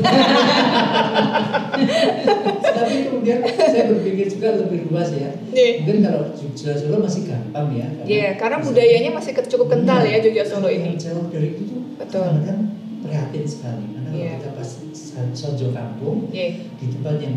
tapi 2.63 2.95
kemudian 3.04 3.39
saya 3.43 3.91
berpikir 3.91 4.32
juga 4.32 4.49
lebih 4.63 4.88
luas 4.88 5.12
ya 5.12 5.32
Iya. 5.51 5.84
mungkin 5.84 5.97
kalau 6.04 6.21
Jogja 6.32 6.71
Solo 6.75 6.97
masih 6.99 7.21
gampang 7.28 7.67
ya 7.71 7.88
Iya, 8.06 8.28
karena 8.36 8.58
budayanya 8.60 9.12
masih 9.12 9.32
cukup 9.36 9.67
kental 9.71 10.04
ya 10.04 10.19
Jogja 10.19 10.43
Solo 10.43 10.67
ini. 10.67 10.95
Yang 10.95 11.12
jauh 11.12 11.25
dari 11.28 11.47
itu 11.51 11.63
tuh 11.67 11.82
Betul. 11.95 12.32
kan 12.43 12.60
prihatin 13.04 13.43
sekali 13.43 13.84
karena 13.91 14.10
kalau 14.10 14.19
Iya. 14.23 14.32
kita 14.39 14.49
pas 14.56 14.69
sojo 15.36 15.67
kampung 15.71 16.17
Iya. 16.32 16.47
di 16.80 16.86
tempat 16.95 17.19
yang 17.19 17.36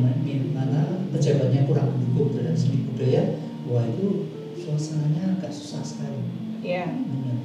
mana 0.54 1.02
pejabatnya 1.10 1.66
kurang 1.66 1.94
mendukung 1.94 2.34
terhadap 2.34 2.54
seni 2.54 2.86
budaya 2.90 3.22
wah 3.66 3.82
itu 3.86 4.06
suasananya 4.68 5.40
agak 5.40 5.52
susah 5.52 5.81
sekali 5.81 6.38
Iya. 6.62 6.87
Benar. 6.90 7.37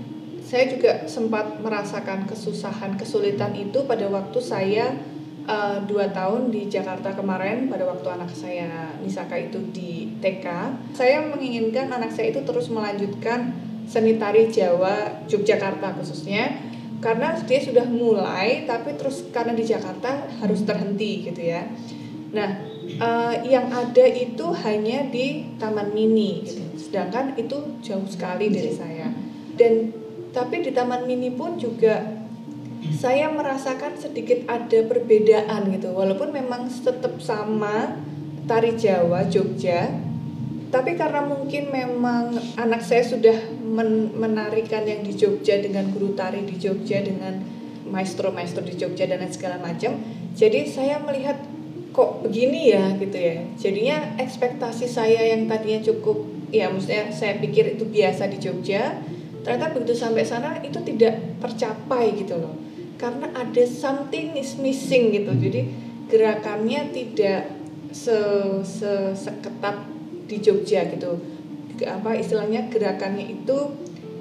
Saya 0.44 0.66
juga 0.70 0.92
sempat 1.08 1.64
merasakan 1.64 2.28
kesusahan, 2.30 3.00
kesulitan 3.00 3.56
itu 3.56 3.88
pada 3.88 4.06
waktu 4.12 4.40
saya 4.44 4.92
eh, 5.48 5.78
dua 5.88 6.12
tahun 6.12 6.52
di 6.52 6.68
Jakarta 6.68 7.16
kemarin 7.16 7.72
pada 7.72 7.88
waktu 7.88 8.08
anak 8.12 8.30
saya 8.36 8.92
Nisaka 9.02 9.40
itu 9.40 9.58
di 9.72 10.20
TK. 10.20 10.46
Saya 10.94 11.26
menginginkan 11.26 11.90
anak 11.90 12.12
saya 12.12 12.36
itu 12.36 12.44
terus 12.44 12.70
melanjutkan 12.70 13.56
seni 13.88 14.16
tari 14.16 14.48
Jawa 14.48 15.26
Yogyakarta 15.28 16.00
khususnya 16.00 16.56
karena 17.04 17.36
dia 17.44 17.60
sudah 17.60 17.84
mulai 17.84 18.64
tapi 18.64 18.96
terus 18.96 19.28
karena 19.36 19.52
di 19.52 19.68
Jakarta 19.68 20.28
harus 20.44 20.64
terhenti 20.64 21.24
gitu 21.28 21.40
ya. 21.40 21.66
Nah, 22.36 22.50
eh, 22.88 23.36
yang 23.48 23.72
ada 23.72 24.06
itu 24.06 24.46
hanya 24.68 25.08
di 25.08 25.56
Taman 25.56 25.96
Mini 25.96 26.44
gitu. 26.44 26.63
Sedangkan 26.94 27.34
itu 27.42 27.82
jauh 27.82 28.06
sekali 28.06 28.54
dari 28.54 28.70
saya. 28.70 29.10
Dan 29.58 29.90
tapi 30.30 30.62
di 30.62 30.70
Taman 30.70 31.10
Mini 31.10 31.34
pun 31.34 31.58
juga 31.58 32.22
saya 32.94 33.34
merasakan 33.34 33.98
sedikit 33.98 34.46
ada 34.46 34.86
perbedaan 34.86 35.74
gitu. 35.74 35.90
Walaupun 35.90 36.30
memang 36.30 36.70
tetap 36.70 37.18
sama 37.18 37.98
tari 38.46 38.78
Jawa 38.78 39.26
Jogja, 39.26 39.90
tapi 40.70 40.94
karena 40.94 41.26
mungkin 41.26 41.74
memang 41.74 42.38
anak 42.62 42.86
saya 42.86 43.02
sudah 43.02 43.42
men- 43.66 44.14
menarikan 44.14 44.86
yang 44.86 45.02
di 45.02 45.18
Jogja 45.18 45.66
dengan 45.66 45.90
guru 45.90 46.14
tari 46.14 46.46
di 46.46 46.62
Jogja 46.62 47.02
dengan 47.02 47.42
maestro-maestro 47.90 48.62
di 48.62 48.78
Jogja 48.78 49.10
dan 49.10 49.26
segala 49.34 49.58
macam, 49.58 49.98
Jadi 50.34 50.66
saya 50.66 50.98
melihat 51.02 51.42
kok 51.94 52.26
begini 52.26 52.74
ya 52.74 52.98
gitu 52.98 53.18
ya. 53.18 53.46
Jadinya 53.54 54.18
ekspektasi 54.18 54.90
saya 54.90 55.30
yang 55.30 55.46
tadinya 55.46 55.78
cukup 55.82 56.33
ya 56.54 56.70
maksudnya 56.70 57.10
saya 57.10 57.42
pikir 57.42 57.74
itu 57.76 57.90
biasa 57.90 58.30
di 58.30 58.38
Jogja, 58.38 59.02
ternyata 59.42 59.74
begitu 59.74 59.98
sampai 59.98 60.22
sana 60.22 60.62
itu 60.62 60.78
tidak 60.86 61.42
tercapai 61.42 62.14
gitu 62.14 62.38
loh. 62.38 62.54
Karena 63.02 63.34
ada 63.34 63.64
something 63.66 64.38
is 64.38 64.56
missing 64.62 65.10
gitu. 65.12 65.34
Jadi 65.34 65.62
gerakannya 66.08 66.94
tidak 66.94 67.50
se, 67.90 68.16
se 68.62 69.18
seketat 69.18 69.90
di 70.30 70.38
Jogja 70.38 70.86
gitu. 70.94 71.18
Apa 71.90 72.14
istilahnya 72.14 72.70
gerakannya 72.70 73.34
itu 73.34 73.58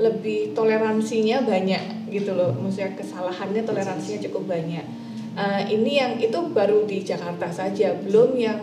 lebih 0.00 0.56
toleransinya 0.56 1.44
banyak 1.44 2.08
gitu 2.08 2.32
loh. 2.32 2.56
Maksudnya 2.56 2.96
kesalahannya 2.96 3.62
toleransinya 3.62 4.24
cukup 4.24 4.56
banyak 4.56 5.02
uh, 5.36 5.62
ini 5.68 6.00
yang 6.00 6.12
itu 6.20 6.38
baru 6.52 6.84
di 6.84 7.04
Jakarta 7.04 7.48
saja 7.52 7.96
belum 7.96 8.36
yang 8.36 8.60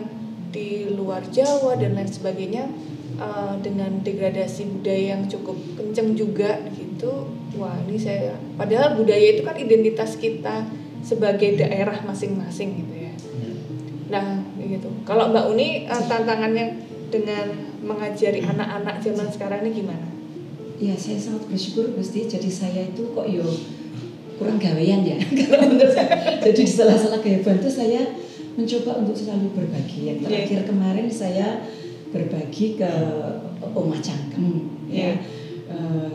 di 0.50 0.90
luar 0.90 1.22
Jawa 1.30 1.78
dan 1.78 1.94
lain 1.94 2.10
sebagainya 2.10 2.66
uh, 3.18 3.56
dengan 3.64 4.04
degradasi 4.04 4.78
budaya 4.78 5.16
yang 5.16 5.22
cukup 5.26 5.56
kenceng 5.74 6.14
juga 6.14 6.60
gitu. 6.76 7.26
Wah 7.58 7.74
ini 7.88 7.98
saya 7.98 8.38
padahal 8.54 8.94
budaya 8.94 9.34
itu 9.34 9.42
kan 9.42 9.56
identitas 9.58 10.14
kita 10.20 10.68
sebagai 11.00 11.58
daerah 11.58 11.98
masing-masing 12.04 12.84
gitu 12.84 12.94
ya. 12.94 13.12
Nah 14.12 14.44
gitu. 14.60 14.88
Kalau 15.08 15.32
Mbak 15.34 15.44
Uni 15.50 15.88
uh, 15.90 16.04
tantangannya 16.06 16.86
dengan 17.10 17.50
mengajari 17.82 18.44
anak-anak 18.44 19.02
zaman 19.02 19.26
sekarang 19.32 19.66
ini 19.66 19.82
gimana? 19.82 20.06
Ya 20.80 20.94
saya 20.96 21.18
sangat 21.18 21.50
bersyukur 21.50 21.92
Gusti. 21.92 22.24
Jadi 22.24 22.48
saya 22.48 22.86
itu 22.86 23.12
kok 23.12 23.26
yo 23.26 23.44
kurang 24.40 24.56
gawean 24.56 25.04
ya. 25.04 25.18
Kalau 25.44 25.68
menurut 25.68 25.92
saya. 25.92 26.40
Jadi 26.40 26.64
di 26.64 26.72
salah-salah 26.72 27.20
kehidupan 27.20 27.60
itu 27.60 27.68
saya 27.68 28.02
mencoba 28.56 29.04
untuk 29.04 29.16
selalu 29.16 29.52
berbagi. 29.52 30.08
Yang 30.08 30.16
iya. 30.16 30.24
terakhir 30.24 30.60
yeah. 30.64 30.68
kemarin 30.68 31.06
saya 31.12 31.48
berbagi 32.10 32.78
ke 32.78 32.92
Oma 33.74 33.98
Cangkem 34.02 34.66
ya 34.90 35.14
uh, 35.70 36.10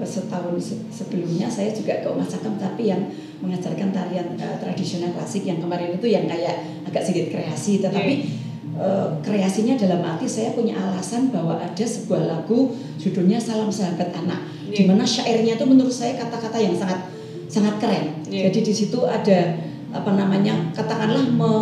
setahun 0.00 0.56
sebelumnya 0.92 1.48
saya 1.48 1.72
juga 1.72 2.00
ke 2.00 2.06
Oma 2.08 2.24
Cangkem 2.24 2.56
tapi 2.60 2.88
yang 2.92 3.08
mengajarkan 3.40 3.92
tarian 3.92 4.36
uh, 4.36 4.56
tradisional 4.60 5.16
klasik 5.16 5.48
yang 5.48 5.60
kemarin 5.60 5.96
itu 5.96 6.06
yang 6.08 6.28
kayak 6.28 6.84
agak 6.84 7.02
sedikit 7.04 7.36
kreasi 7.36 7.80
tetapi 7.80 8.14
yeah. 8.20 8.38
Uh, 8.70 9.12
kreasinya 9.20 9.76
dalam 9.76 10.00
arti 10.00 10.24
saya 10.24 10.56
punya 10.56 10.72
alasan 10.72 11.28
bahwa 11.28 11.58
ada 11.58 11.84
sebuah 11.84 12.22
lagu 12.24 12.72
judulnya 12.96 13.36
Salam 13.36 13.68
Sahabat 13.68 14.08
Anak 14.14 14.40
yeah. 14.64 14.72
di 14.72 14.82
mana 14.88 15.04
syairnya 15.04 15.58
itu 15.60 15.66
menurut 15.68 15.92
saya 15.92 16.16
kata-kata 16.16 16.56
yang 16.56 16.72
sangat 16.72 17.12
sangat 17.50 17.76
keren. 17.76 18.24
Yeah. 18.30 18.48
Jadi 18.48 18.70
di 18.70 18.72
situ 18.72 19.04
ada 19.04 19.58
apa 19.90 20.10
namanya 20.14 20.70
katakanlah 20.72 21.28
me, 21.28 21.52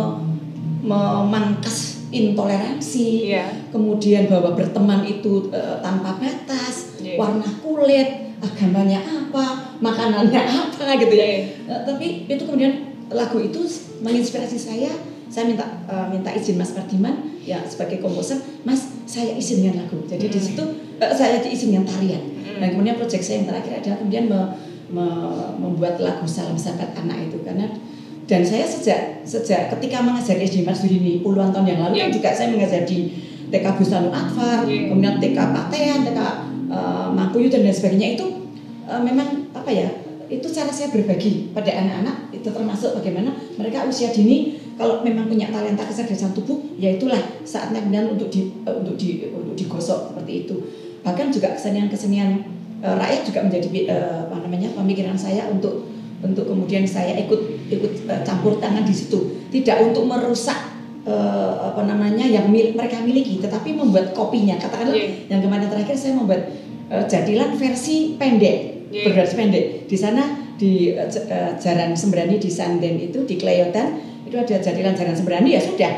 memangkas 0.85 1.98
intoleransi, 2.09 3.29
yeah. 3.29 3.49
kemudian 3.69 4.25
bahwa 4.25 4.57
berteman 4.57 5.05
itu 5.05 5.53
uh, 5.53 5.77
tanpa 5.81 6.17
batas, 6.17 6.97
yeah. 7.01 7.17
warna 7.21 7.45
kulit, 7.61 8.33
agamanya 8.41 9.01
apa, 9.05 9.77
makanannya 9.77 10.41
apa 10.41 10.97
gitu 10.97 11.13
ya. 11.13 11.25
Yeah. 11.25 11.41
Uh, 11.69 11.81
tapi 11.85 12.25
itu 12.25 12.43
kemudian 12.43 12.97
lagu 13.13 13.37
itu 13.41 13.61
menginspirasi 14.01 14.57
saya. 14.57 14.91
Saya 15.29 15.45
minta 15.45 15.85
uh, 15.85 16.09
minta 16.09 16.33
izin 16.33 16.57
Mas 16.57 16.73
Pardiman 16.73 17.37
ya 17.45 17.61
sebagai 17.61 18.01
komposer, 18.01 18.41
Mas 18.65 18.89
saya 19.05 19.37
izin 19.37 19.61
dengan 19.61 19.85
lagu. 19.85 20.01
Jadi 20.09 20.25
mm. 20.25 20.33
di 20.33 20.39
situ 20.41 20.63
uh, 20.97 21.13
saya 21.13 21.37
izin 21.45 21.77
dengan 21.77 21.85
tarian. 21.85 22.23
Mm. 22.25 22.57
Dan 22.57 22.67
kemudian 22.73 22.95
proyek 22.97 23.21
saya 23.21 23.45
yang 23.45 23.47
terakhir 23.53 23.73
adalah 23.77 23.97
kemudian 24.01 24.25
me, 24.89 25.05
membuat 25.61 26.01
lagu 26.01 26.25
salam 26.25 26.57
sahabat 26.57 26.97
anak 26.97 27.29
itu 27.29 27.37
karena 27.45 27.69
dan 28.29 28.45
saya 28.45 28.61
sejak 28.69 29.25
sejak 29.25 29.73
ketika 29.73 30.05
mengajar 30.05 30.37
SD 30.37 30.61
Mas 30.61 30.85
ini 30.85 31.25
puluhan 31.25 31.49
tahun 31.49 31.65
yang 31.65 31.79
lalu 31.81 31.97
yeah. 31.97 32.05
kan 32.05 32.11
juga 32.13 32.29
saya 32.29 32.53
mengajar 32.53 32.85
di 32.85 33.09
TK 33.49 33.65
Bustanul 33.81 34.13
Atfar, 34.13 34.69
yeah. 34.69 34.93
kemudian 34.93 35.17
TK 35.17 35.39
Patean, 35.49 36.05
TK 36.05 36.19
uh, 36.21 36.29
eh, 36.69 37.07
Makuyu 37.09 37.49
dan 37.49 37.65
lain 37.65 37.73
sebagainya 37.73 38.09
itu 38.13 38.25
uh, 38.85 39.01
memang 39.01 39.49
apa 39.57 39.73
ya 39.73 39.89
itu 40.29 40.45
cara 40.53 40.69
saya 40.69 40.93
berbagi 40.93 41.49
pada 41.57 41.73
anak-anak 41.73 42.29
itu 42.29 42.45
termasuk 42.53 43.01
bagaimana 43.01 43.33
mereka 43.57 43.89
usia 43.89 44.13
dini 44.13 44.61
kalau 44.77 45.01
memang 45.01 45.25
punya 45.25 45.49
talenta 45.49 45.81
kecerdasan 45.89 46.37
tubuh 46.37 46.61
ya 46.77 46.93
itulah 47.01 47.17
saatnya 47.41 47.81
kemudian 47.81 48.13
untuk 48.13 48.29
di 48.29 48.53
uh, 48.69 48.77
untuk 48.77 48.93
di 48.93 49.25
untuk 49.33 49.57
digosok 49.57 50.13
seperti 50.13 50.45
itu 50.45 50.55
bahkan 51.01 51.33
juga 51.33 51.57
kesenian-kesenian 51.57 52.45
uh, 52.85 52.93
rakyat 52.93 53.25
juga 53.25 53.39
menjadi 53.49 53.89
uh, 53.89 54.29
apa 54.29 54.45
namanya 54.45 54.69
pemikiran 54.77 55.17
saya 55.17 55.49
untuk 55.49 55.88
untuk 56.19 56.45
kemudian 56.47 56.83
saya 56.83 57.15
ikut 57.15 57.71
ikut 57.71 57.93
uh, 58.11 58.21
campur 58.27 58.59
tangan 58.59 58.83
di 58.83 58.91
situ 58.91 59.47
tidak 59.49 59.79
untuk 59.83 60.03
merusak 60.07 60.57
uh, 61.07 61.71
apa 61.71 61.87
namanya 61.87 62.27
yang 62.27 62.51
mil 62.51 62.75
mereka 62.75 62.99
miliki 62.99 63.39
tetapi 63.39 63.71
membuat 63.75 64.11
kopinya 64.11 64.59
katakanlah 64.59 64.95
yeah. 64.95 65.31
yang 65.31 65.39
kemarin 65.39 65.71
terakhir 65.71 65.95
saya 65.95 66.19
membuat 66.19 66.51
uh, 66.91 67.03
jadilan 67.07 67.55
versi 67.55 68.19
pendek 68.19 68.89
yeah. 68.91 69.05
berversi 69.07 69.35
pendek 69.39 69.65
di 69.87 69.97
sana 69.97 70.23
di 70.59 70.91
uh, 70.91 71.07
Jalan 71.55 71.95
Sembrani 71.95 72.35
di 72.35 72.51
Sanden 72.51 72.99
itu 72.99 73.23
di 73.23 73.39
Kleyotan 73.39 73.95
itu 74.27 74.35
ada 74.35 74.59
jadilan 74.59 74.93
Jalan 74.93 75.15
Sembrani 75.15 75.55
ya 75.55 75.61
sudah 75.63 75.93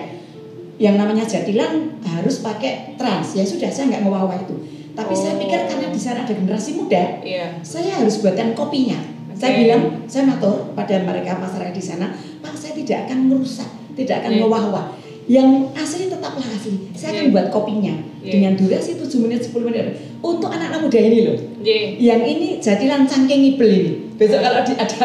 yang 0.78 0.98
namanya 0.98 1.26
jadilan 1.26 2.02
harus 2.06 2.42
pakai 2.42 2.98
trans 2.98 3.34
ya 3.34 3.46
sudah 3.46 3.70
saya 3.70 3.90
nggak 3.90 4.02
ngewawah 4.06 4.38
itu 4.38 4.82
tapi 4.92 5.14
oh. 5.16 5.20
saya 5.20 5.40
pikir 5.40 5.60
karena 5.72 5.88
di 5.88 6.02
sana 6.02 6.28
ada 6.28 6.34
generasi 6.36 6.76
muda, 6.76 7.24
yeah. 7.24 7.56
saya 7.64 7.96
harus 8.04 8.20
buatkan 8.20 8.52
kopinya. 8.52 9.00
Saya 9.42 9.58
bilang, 9.58 9.84
saya 10.06 10.24
matur 10.30 10.70
pada 10.78 11.02
mereka 11.02 11.34
masyarakat 11.42 11.74
di 11.74 11.82
sana, 11.82 12.14
Pak 12.46 12.54
saya 12.54 12.78
tidak 12.78 13.10
akan 13.10 13.26
merusak, 13.26 13.66
tidak 13.98 14.22
akan 14.22 14.38
yeah. 14.38 14.42
mewah-wah. 14.46 14.86
Yang 15.26 15.74
asli 15.74 16.14
tetaplah 16.14 16.46
asli. 16.46 16.94
Saya 16.94 17.10
yeah. 17.10 17.18
akan 17.26 17.26
buat 17.34 17.48
kopinya 17.50 17.96
yeah. 18.22 18.38
dengan 18.38 18.54
durasi 18.54 19.02
7 19.02 19.10
menit 19.18 19.42
10 19.50 19.66
menit. 19.66 19.98
Untuk 20.22 20.54
anak-anak 20.54 20.86
muda 20.86 21.00
ini 21.02 21.20
loh. 21.26 21.38
Yeah. 21.66 21.98
Yang 21.98 22.22
ini 22.30 22.48
jadilah 22.62 23.02
cangking 23.10 23.42
ibel 23.58 23.70
ini. 23.74 23.92
Besok 24.22 24.46
kalau 24.46 24.62
di, 24.62 24.74
ada 24.78 24.98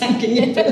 cangking 0.00 0.32
ibel. 0.32 0.66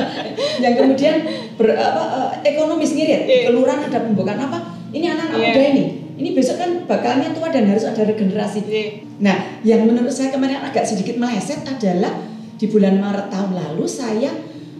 yang 0.66 0.74
kemudian 0.74 1.14
ber, 1.54 1.78
apa, 1.78 2.02
uh, 2.02 2.30
ekonomis 2.42 2.98
ngirit. 2.98 3.30
Yeah. 3.30 3.42
Kelurahan 3.54 3.86
ada 3.86 3.98
pembukaan 4.02 4.42
apa? 4.42 4.74
Ini 4.90 5.06
anak-anak 5.06 5.38
yeah. 5.38 5.54
muda 5.54 5.62
ini 5.70 5.86
ini 6.20 6.36
besok 6.36 6.60
kan 6.60 6.84
bakalnya 6.84 7.32
tua 7.32 7.48
dan 7.48 7.64
harus 7.64 7.88
ada 7.88 8.04
regenerasi. 8.04 8.60
Yeah. 8.68 9.08
Nah, 9.24 9.36
yang 9.64 9.88
menurut 9.88 10.12
saya 10.12 10.28
kemarin 10.28 10.60
agak 10.60 10.84
sedikit 10.84 11.16
meleset 11.16 11.64
adalah 11.64 12.29
di 12.60 12.68
bulan 12.68 13.00
Maret 13.00 13.32
tahun 13.32 13.56
lalu 13.56 13.88
saya 13.88 14.28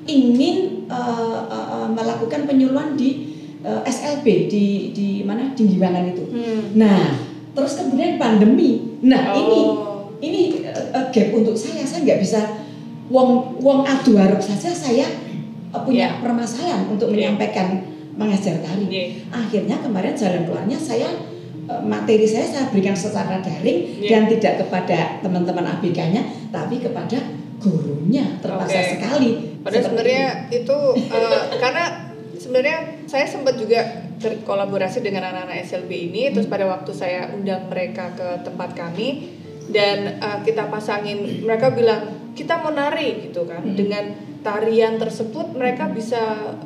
ingin 0.05 0.85
uh, 0.93 1.49
uh, 1.49 1.89
melakukan 1.89 2.45
penyuluhan 2.45 2.93
di 2.93 3.33
uh, 3.65 3.81
SLB 3.89 4.53
di 4.53 4.93
di 4.93 5.09
mana 5.25 5.57
di 5.57 5.65
Giwangan 5.65 6.05
itu. 6.13 6.25
Hmm. 6.29 6.77
Nah, 6.77 7.17
terus 7.57 7.81
kemudian 7.81 8.21
pandemi. 8.21 9.01
Nah, 9.01 9.33
oh. 9.33 9.41
ini 9.41 9.61
ini 10.21 10.41
uh, 10.69 11.09
gap 11.09 11.33
untuk 11.33 11.57
saya. 11.57 11.81
Saya 11.89 12.05
nggak 12.05 12.21
bisa 12.21 12.41
wong 13.09 13.57
wong 13.65 13.89
adu 13.89 14.21
harap 14.21 14.45
saja 14.45 14.69
saya 14.77 15.09
uh, 15.73 15.81
punya 15.81 16.13
yeah. 16.13 16.21
permasalahan 16.21 16.85
untuk 16.93 17.09
yeah. 17.09 17.33
menyampaikan 17.33 17.81
mengajar 18.13 18.61
tari. 18.61 18.93
Yeah. 18.93 19.09
Akhirnya 19.33 19.81
kemarin 19.81 20.13
jalan 20.13 20.45
keluarnya 20.45 20.77
saya 20.77 21.09
materi 21.87 22.27
saya 22.27 22.51
saya 22.51 22.67
berikan 22.69 22.99
secara 22.99 23.39
daring 23.39 24.03
yeah. 24.03 24.11
dan 24.11 24.23
tidak 24.27 24.67
kepada 24.67 25.23
teman-teman 25.23 25.79
ABK-nya 25.79 26.51
tapi 26.51 26.83
kepada 26.83 27.41
gurunya 27.61 28.41
terpaksa 28.41 28.81
okay. 28.81 28.91
sekali. 28.97 29.31
Padahal 29.61 29.85
sebenarnya 29.85 30.25
itu, 30.49 30.79
uh, 30.97 31.45
karena 31.63 31.85
sebenarnya 32.41 32.79
saya 33.05 33.29
sempat 33.29 33.61
juga 33.61 34.09
berkolaborasi 34.21 35.01
dengan 35.01 35.33
anak-anak 35.33 35.65
SLB 35.65 35.91
ini 36.13 36.23
hmm. 36.29 36.33
terus 36.37 36.49
pada 36.49 36.69
waktu 36.69 36.93
saya 36.93 37.33
undang 37.33 37.73
mereka 37.73 38.13
ke 38.13 38.45
tempat 38.45 38.77
kami 38.77 39.37
dan 39.73 40.21
uh, 40.21 40.45
kita 40.45 40.69
pasangin 40.69 41.41
mereka 41.41 41.73
bilang 41.73 42.33
kita 42.37 42.61
mau 42.61 42.69
nari 42.69 43.29
gitu 43.29 43.49
kan 43.49 43.65
hmm. 43.65 43.77
dengan 43.77 44.05
tarian 44.45 45.01
tersebut 45.01 45.57
mereka 45.57 45.89
bisa 45.89 46.57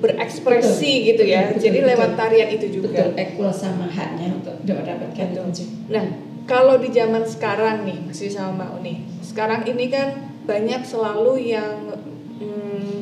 berekspresi 0.00 0.92
betul, 1.04 1.08
gitu 1.12 1.22
ya. 1.28 1.52
Betul, 1.52 1.60
Jadi 1.60 1.78
betul, 1.84 1.90
lewat 1.92 2.10
tarian 2.16 2.48
itu 2.48 2.66
juga. 2.80 2.88
Betul, 2.88 3.20
equal 3.20 3.52
sama 3.52 3.86
haknya 3.86 4.32
untuk 4.32 4.56
mendapatkan 4.64 5.26
itu. 5.28 5.64
Nah, 5.92 6.04
kalau 6.48 6.80
di 6.80 6.88
zaman 6.88 7.22
sekarang 7.28 7.84
nih, 7.84 7.98
masih 8.08 8.32
sama 8.32 8.64
Mbak 8.64 8.70
Uni. 8.80 8.94
Sekarang 9.20 9.60
ini 9.68 9.92
kan 9.92 10.29
banyak 10.46 10.82
selalu 10.84 11.52
yang 11.52 11.96
hmm, 12.40 12.96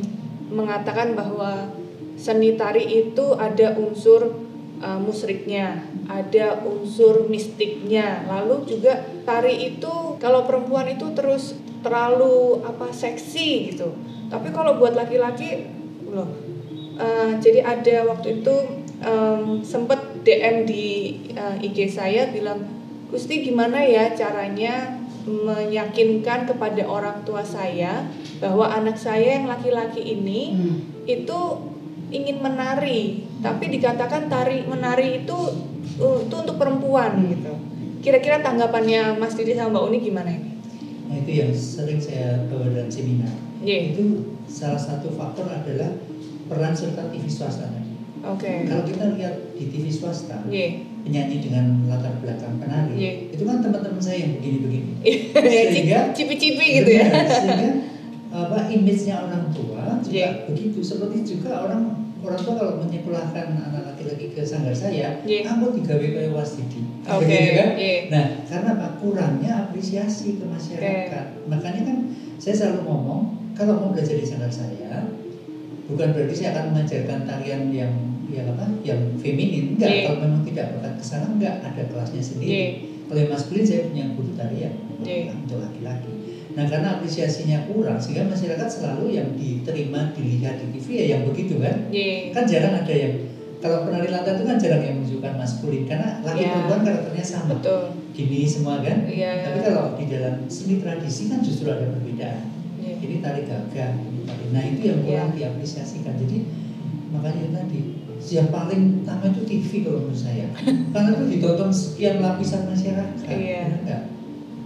mengatakan 0.52 1.14
bahwa 1.14 1.70
seni 2.18 2.58
tari 2.58 3.06
itu 3.06 3.34
ada 3.38 3.78
unsur 3.78 4.42
uh, 4.82 4.98
musriknya, 4.98 5.86
ada 6.10 6.58
unsur 6.66 7.30
mistiknya. 7.30 8.26
Lalu 8.26 8.66
juga 8.66 9.06
tari 9.22 9.74
itu 9.74 10.18
kalau 10.18 10.44
perempuan 10.44 10.90
itu 10.90 11.14
terus 11.14 11.54
terlalu 11.82 12.62
apa 12.66 12.90
seksi 12.90 13.74
gitu. 13.74 13.94
Tapi 14.28 14.50
kalau 14.50 14.76
buat 14.76 14.98
laki-laki 14.98 15.70
loh 16.08 16.48
uh, 16.98 17.32
jadi 17.38 17.64
ada 17.64 17.96
waktu 18.10 18.42
itu 18.42 18.54
um, 19.06 19.62
sempet 19.62 19.98
DM 20.26 20.66
di 20.66 20.86
uh, 21.38 21.56
eh, 21.56 21.66
IG 21.70 21.88
saya 21.88 22.28
bilang 22.28 22.66
Gusti 23.08 23.40
gimana 23.40 23.80
ya 23.80 24.12
caranya 24.12 25.00
meyakinkan 25.28 26.48
kepada 26.48 26.82
orang 26.82 27.20
tua 27.22 27.44
saya 27.44 28.08
bahwa 28.40 28.64
anak 28.66 28.96
saya 28.96 29.36
yang 29.36 29.46
laki-laki 29.46 30.00
ini 30.00 30.40
Hmm. 30.50 30.76
itu 31.04 31.38
ingin 32.08 32.40
menari, 32.40 33.28
tapi 33.38 33.68
dikatakan 33.68 34.26
tari 34.26 34.64
menari 34.64 35.22
itu 35.22 35.36
uh, 36.00 36.18
itu 36.24 36.34
untuk 36.34 36.56
perempuan 36.56 37.20
Hmm. 37.20 37.28
gitu. 37.28 37.52
Kira-kira 38.00 38.40
tanggapannya 38.40 39.20
Mas 39.20 39.36
Didi 39.36 39.52
sama 39.52 39.76
Mbak 39.76 39.84
Uni 39.84 39.98
gimana 40.00 40.30
ini? 40.32 40.50
Nah 41.08 41.16
itu 41.18 41.30
yang 41.34 41.52
sering 41.52 42.00
saya 42.00 42.48
bawa 42.48 42.72
dalam 42.72 42.88
seminar. 42.88 43.32
Ye. 43.60 43.92
Itu 43.92 44.04
salah 44.48 44.80
satu 44.80 45.12
faktor 45.12 45.44
adalah 45.46 45.92
peran 46.48 46.72
serta 46.72 47.12
TV 47.12 47.28
swasta. 47.28 47.68
Oke. 48.24 48.64
Kalau 48.64 48.82
kita 48.82 49.04
lihat 49.14 49.34
di 49.52 49.68
TV 49.68 49.92
swasta, 49.92 50.40
Ye. 50.48 50.87
Penyanyi 51.04 51.38
dengan 51.40 51.86
latar 51.86 52.14
belakang 52.20 52.58
penari, 52.60 52.94
Iya. 52.98 53.12
itu 53.32 53.42
kan 53.44 53.62
teman-teman 53.62 54.02
saya 54.02 54.26
yang 54.26 54.32
begini-begini. 54.38 54.92
Ya, 55.38 55.62
Sehingga 55.72 56.00
cipi-cipi 56.12 56.66
gitu 56.82 56.90
ya. 56.94 57.06
Sehingga 57.26 57.70
apa 58.28 58.68
image-nya 58.68 59.24
orang 59.24 59.48
tua 59.56 59.98
juga 60.04 60.12
Iya. 60.12 60.30
begitu. 60.50 60.78
Seperti 60.84 61.24
juga 61.24 61.64
orang 61.64 61.96
orang 62.18 62.40
tua 62.42 62.54
kalau 62.58 62.74
menyekolahkan 62.82 63.46
anak 63.56 63.94
laki-laki 63.94 64.34
ke 64.36 64.42
sanggar 64.44 64.74
saya, 64.74 65.22
Iya. 65.24 65.48
aku 65.48 65.78
digawe 65.80 66.02
kayak 66.02 66.34
wasdidi. 66.34 66.82
Oke. 67.06 67.24
Begitu 67.24 67.50
kan? 67.56 67.68
Iya. 67.78 67.98
Nah, 68.12 68.26
karena 68.44 68.70
apa? 68.76 68.86
Kurangnya 69.00 69.52
apresiasi 69.64 70.36
ke 70.36 70.44
masyarakat. 70.44 71.26
Makanya 71.48 71.82
kan 71.88 71.96
saya 72.36 72.54
selalu 72.54 72.84
ngomong, 72.84 73.20
kalau 73.56 73.74
mau 73.80 73.90
belajar 73.94 74.14
di 74.18 74.26
sanggar 74.26 74.52
saya, 74.52 75.08
bukan 75.88 76.12
berarti 76.12 76.34
saya 76.36 76.52
akan 76.52 76.64
mengajarkan 76.76 77.18
tarian 77.24 77.62
yang 77.72 77.92
yang 78.28 78.46
apa? 78.52 78.64
Yang 78.84 79.00
feminin, 79.18 79.64
enggak. 79.74 79.88
Iya. 79.88 80.02
Kalau 80.06 80.18
memang 80.20 80.42
tidak 80.44 80.66
bakat 80.76 80.92
ke 80.96 81.04
sana 81.04 81.26
enggak, 81.32 81.54
ada 81.64 81.82
kelasnya 81.88 82.22
sendiri. 82.22 82.50
Iya. 82.52 82.66
Kalau 83.08 83.18
yang 83.18 83.30
maskulin 83.32 83.64
saya 83.64 83.80
punya 83.88 84.04
guru 84.12 84.30
tarian 84.36 84.74
Iya. 85.00 85.32
untuk 85.32 85.58
laki-laki. 85.64 86.12
Nah 86.52 86.64
karena 86.66 86.88
apresiasinya 86.98 87.58
kurang 87.64 87.96
sehingga 87.96 88.26
masyarakat 88.26 88.68
selalu 88.68 89.14
yang 89.14 89.28
diterima 89.32 90.10
dilihat 90.12 90.58
di 90.58 90.66
TV 90.74 90.86
ya 90.92 91.04
yang 91.16 91.22
begitu 91.24 91.56
kan. 91.56 91.86
Ye. 91.88 92.34
Kan 92.34 92.44
jarang 92.44 92.82
ada 92.82 92.90
yang 92.90 93.14
kalau 93.58 93.86
penari 93.86 94.10
latar 94.10 94.38
itu 94.38 94.44
kan 94.46 94.58
jarang 94.58 94.82
yang 94.82 94.94
menunjukkan 94.98 95.34
maskulin 95.34 95.82
karena 95.86 96.18
laki 96.20 96.42
Iya. 96.42 96.50
perempuan 96.52 96.80
karakternya 96.82 97.24
sama. 97.24 97.54
Betul. 97.56 97.80
Gini 98.12 98.42
semua 98.44 98.82
kan. 98.82 99.06
Iya. 99.06 99.32
Tapi 99.46 99.58
kalau 99.62 99.84
di 99.94 100.04
dalam 100.10 100.34
seni 100.50 100.82
tradisi 100.82 101.30
kan 101.30 101.38
justru 101.40 101.70
ada 101.70 101.86
perbedaan. 101.88 102.42
Ye. 102.82 102.90
Ini 102.98 103.16
tari 103.22 103.42
gagah. 103.46 103.92
Nah 104.50 104.62
itu 104.66 104.80
yang 104.82 105.00
kurang 105.06 105.30
diapresiasikan. 105.32 106.18
Jadi 106.18 106.44
makanya 107.08 107.54
tadi 107.54 107.80
yang 108.30 108.48
paling 108.48 109.02
utama 109.02 109.28
itu 109.28 109.42
TV 109.42 109.84
kalau 109.84 110.04
menurut 110.04 110.20
saya. 110.20 110.46
Karena 110.92 111.08
itu 111.14 111.24
ditonton 111.32 111.70
sekian 111.70 112.20
lapisan 112.20 112.68
masyarakat. 112.68 113.24
Iya. 113.24 113.62
benar 113.66 113.80
nggak? 113.84 114.02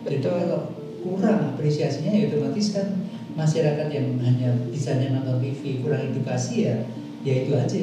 Jadi 0.03 0.17
Betul. 0.19 0.35
kalau 0.35 0.61
kurang 1.03 1.39
apresiasinya 1.55 2.11
ya 2.11 2.27
otomatis 2.27 2.67
kan 2.71 2.87
masyarakat 3.33 3.87
yang 3.89 4.07
hanya 4.21 4.51
bisanya 4.69 5.15
nonton 5.15 5.41
TV 5.41 5.81
kurang 5.81 6.11
edukasi 6.11 6.67
ya 6.67 6.77
ya 7.23 7.35
itu 7.43 7.53
aja. 7.55 7.79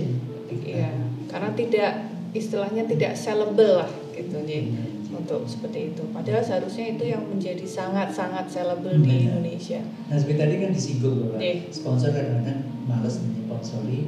Iya. 0.51 0.89
Karena 1.27 1.49
tidak 1.53 1.91
istilahnya 2.32 2.84
tidak 2.86 3.13
sellable 3.13 3.82
lah 3.82 3.89
gitu 4.13 4.38
Ye. 4.43 4.67
Benar. 4.67 4.88
untuk 5.09 5.41
seperti 5.43 5.89
itu. 5.91 6.03
Padahal 6.13 6.39
seharusnya 6.39 6.95
itu 6.95 7.03
yang 7.03 7.25
menjadi 7.25 7.65
sangat-sangat 7.65 8.45
sellable 8.47 8.93
di 8.99 9.09
Benar. 9.09 9.36
Indonesia. 9.36 9.82
Nah 10.07 10.15
seperti 10.15 10.38
tadi 10.38 10.53
kan 10.61 10.71
disinggung 10.71 11.15
bahwa 11.25 11.38
Iya. 11.41 11.55
sponsor 11.73 12.09
kadang-kadang 12.13 12.59
males 12.86 13.15
menyponsori 13.19 13.99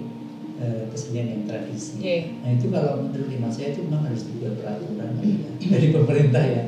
eh, 0.62 0.84
kesenian 0.94 1.28
yang 1.34 1.42
tradisi. 1.50 1.98
Ye. 1.98 2.18
Nah 2.46 2.54
itu 2.54 2.70
kalau 2.70 3.02
menurut 3.10 3.28
hemat 3.34 3.52
saya 3.52 3.74
itu 3.74 3.82
memang 3.90 4.06
harus 4.06 4.22
dibuat 4.30 4.54
peraturan 4.62 5.10
ya, 5.18 5.50
dari 5.74 5.88
pemerintah 5.90 6.44
ya. 6.46 6.62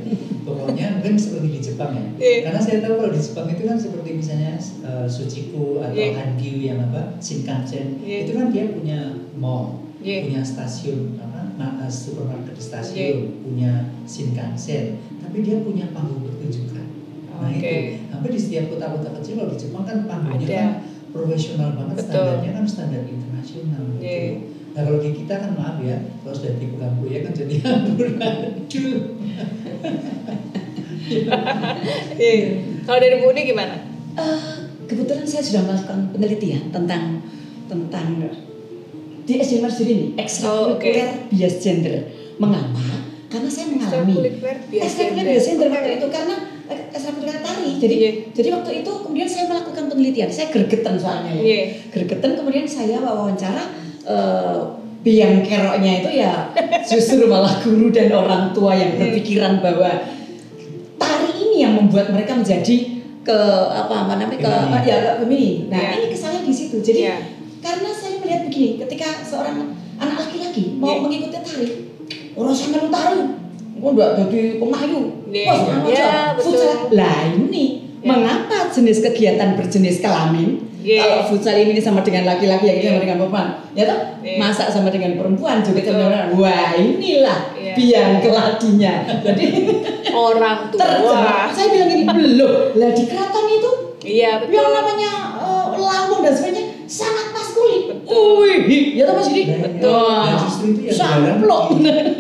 Pokoknya 0.43 0.85
mungkin 0.99 1.15
seperti 1.15 1.47
di 1.53 1.59
Jepang 1.63 1.91
ya. 1.95 2.05
Iya. 2.19 2.37
Karena 2.49 2.59
saya 2.59 2.77
tahu 2.83 2.93
kalau 2.99 3.11
di 3.13 3.21
Jepang 3.21 3.47
itu 3.53 3.63
kan 3.63 3.77
seperti 3.79 4.09
misalnya 4.17 4.51
uh, 4.83 5.07
Suchiku 5.07 5.79
atau 5.79 5.95
Iya. 5.95 6.17
Hangyu 6.17 6.53
yang 6.59 6.79
apa 6.83 7.15
Shinkansen 7.21 8.01
Iya. 8.03 8.17
itu 8.27 8.31
kan 8.35 8.49
dia 8.51 8.65
punya 8.73 8.99
mall, 9.39 9.85
Iya. 10.03 10.27
punya 10.27 10.41
stasiun 10.43 11.15
apa 11.21 11.53
uh, 11.61 11.87
supermarket 11.87 12.57
stasiun, 12.59 12.97
Iya. 12.97 13.39
punya 13.45 13.71
Shinkansen, 14.09 14.99
tapi 15.21 15.45
dia 15.45 15.61
punya 15.63 15.87
panggung 15.95 16.25
pertunjukan. 16.27 16.85
Nah 17.33 17.49
Oke. 17.49 17.59
itu 17.59 17.71
hampir 18.11 18.29
di 18.35 18.39
setiap 18.39 18.65
kota-kota 18.71 19.09
kecil 19.19 19.33
kalau 19.41 19.49
di 19.51 19.57
Jepang 19.59 19.83
kan 19.83 19.97
panggungnya 20.07 20.47
kan 20.47 20.69
profesional 21.14 21.78
banget 21.78 21.95
Betul. 22.01 22.09
standarnya 22.09 22.51
kan 22.57 22.66
standar 22.66 23.01
internasional 23.05 23.82
gitu. 23.93 24.01
Iya. 24.01 24.41
Nah 24.74 24.82
kalau 24.89 24.99
di 25.05 25.09
kita 25.14 25.34
kan 25.38 25.51
maaf 25.53 25.78
ya, 25.86 25.97
kalau 26.26 26.34
sudah 26.34 26.53
dipegang 26.57 26.97
ya 27.05 27.20
kan 27.22 27.34
jadi 27.38 27.55
amburadul. 27.61 28.97
Ye. 32.18 32.34
Kalau 32.84 32.97
dari 32.97 33.16
Bu 33.22 33.30
Uni 33.30 33.41
gimana? 33.45 33.76
Eh, 34.18 34.41
kebetulan 34.89 35.26
saya 35.30 35.45
sudah 35.45 35.61
melakukan 35.70 36.09
penelitian 36.09 36.74
tentang 36.74 37.22
tentang 37.70 38.07
di 39.24 39.34
SD 39.39 39.64
Marsudi 39.64 39.93
ini 39.93 40.07
ekstrakurikuler 40.20 41.30
bias 41.32 41.55
gender. 41.61 42.09
Mengapa? 42.41 42.82
Karena 43.30 43.49
saya 43.49 43.70
mengalami 43.70 44.14
Ekstrakurikuler 44.20 44.57
bias 44.68 44.93
bias 44.97 45.45
gender 45.45 45.70
waktu 45.70 45.91
itu 46.01 46.07
karena 46.09 46.36
eh. 46.74 46.80
Jadi 47.84 47.95
Iya. 47.99 48.11
jadi 48.31 48.47
waktu 48.55 48.71
itu 48.79 48.91
kemudian 49.03 49.27
saya 49.27 49.45
melakukan 49.45 49.91
penelitian. 49.91 50.31
Saya 50.31 50.47
gregetan 50.47 50.95
soalnya 50.95 51.36
ya. 51.36 51.43
Ye. 51.43 51.59
Gregetan 51.91 52.31
kemudian 52.34 52.63
saya 52.63 52.97
wawancara 52.97 53.63
eh, 54.03 54.59
biang 55.03 55.43
keroknya 55.43 55.99
itu 55.99 56.09
ya 56.15 56.47
justru 56.88 57.27
malah 57.27 57.59
guru 57.59 57.91
dan 57.91 58.07
orang 58.09 58.55
tua 58.55 58.71
yang 58.71 58.95
Iya. 58.95 58.99
berpikiran 59.11 59.59
bahwa 59.59 59.91
tari 60.95 61.29
ini 61.38 61.57
yang 61.59 61.75
membuat 61.75 62.07
mereka 62.07 62.39
menjadi 62.39 63.03
ke 63.23 63.39
apa 63.67 64.07
apa 64.07 64.13
namanya 64.15 64.39
ke 64.39 64.47
Feminin. 64.47 64.84
ya 64.84 64.95
ke 64.99 65.11
feminin. 65.19 65.57
Nah 65.67 65.79
Iya. 65.79 65.91
ini 65.99 66.07
kesalahan 66.07 66.43
di 66.43 66.53
situ. 66.55 66.79
Jadi 66.79 66.99
Iya. 67.03 67.15
karena 67.59 67.89
saya 67.91 68.15
melihat 68.19 68.41
begini, 68.47 68.79
ketika 68.79 69.07
seorang 69.23 69.75
anak 69.95 70.15
laki-laki 70.19 70.75
mau 70.75 70.95
Iya. 70.95 70.99
mengikuti 71.03 71.38
tari, 71.38 71.67
orang 72.36 72.51
sama 72.51 72.79
lu 72.79 72.89
tari, 72.89 73.21
kok 73.74 73.89
udah 73.89 74.07
jadi 74.17 74.41
pemayu, 74.57 75.01
Iya. 75.28 75.53
Iya, 75.84 76.11
betul. 76.38 76.53
futsal. 76.53 76.93
Lah 76.93 77.17
ini 77.28 77.65
Iya. 77.99 78.05
mengapa 78.05 78.69
jenis 78.69 79.01
kegiatan 79.01 79.55
berjenis 79.55 79.97
kelamin? 79.99 80.61
Iya. 80.80 80.99
Kalau 80.99 81.19
futsal 81.32 81.55
ini 81.55 81.80
sama 81.80 82.03
dengan 82.03 82.28
laki-laki, 82.28 82.67
yang 82.67 82.78
ini 82.78 82.84
Iya. 82.84 82.91
sama 82.91 83.01
dengan 83.01 83.17
perempuan, 83.17 83.47
ya 83.71 83.84
toh 83.86 83.99
Iya. 84.19 84.36
masak 84.38 84.67
sama 84.67 84.89
dengan 84.89 85.11
perempuan 85.15 85.57
juga 85.59 85.80
sama 85.82 85.99
dengan 86.03 86.28
wah 86.36 86.71
inilah 86.76 87.39
Iya. 87.55 87.74
biang 87.74 88.11
keladinya. 88.19 88.93
Jadi 89.26 89.45
Orang 90.13 90.69
tua. 90.69 91.49
Saya 91.49 91.67
bilang 91.71 91.89
gini 91.89 92.05
belum. 92.05 92.78
Lah 92.78 92.91
di 92.91 93.03
keraton 93.07 93.45
itu 93.49 93.71
Iya 94.03 94.32
betul. 94.38 94.53
yang 94.53 94.69
namanya 94.69 95.11
eh, 95.39 95.65
lambung 95.74 96.21
dan 96.21 96.30
sebagainya 96.30 96.63
sangat 96.86 97.32
maskulin. 97.32 97.82
Betul. 97.89 98.45
Wih, 98.67 98.86
ya 98.93 99.07
toh 99.07 99.15
Mas 99.15 99.28
Yudi? 99.28 99.43
Nah, 99.47 99.59
Betul. 99.65 100.11
Nah, 100.13 100.36
justru 100.38 100.65
itu 100.69 100.82
yang 100.86 100.95
jarang, 100.99 101.39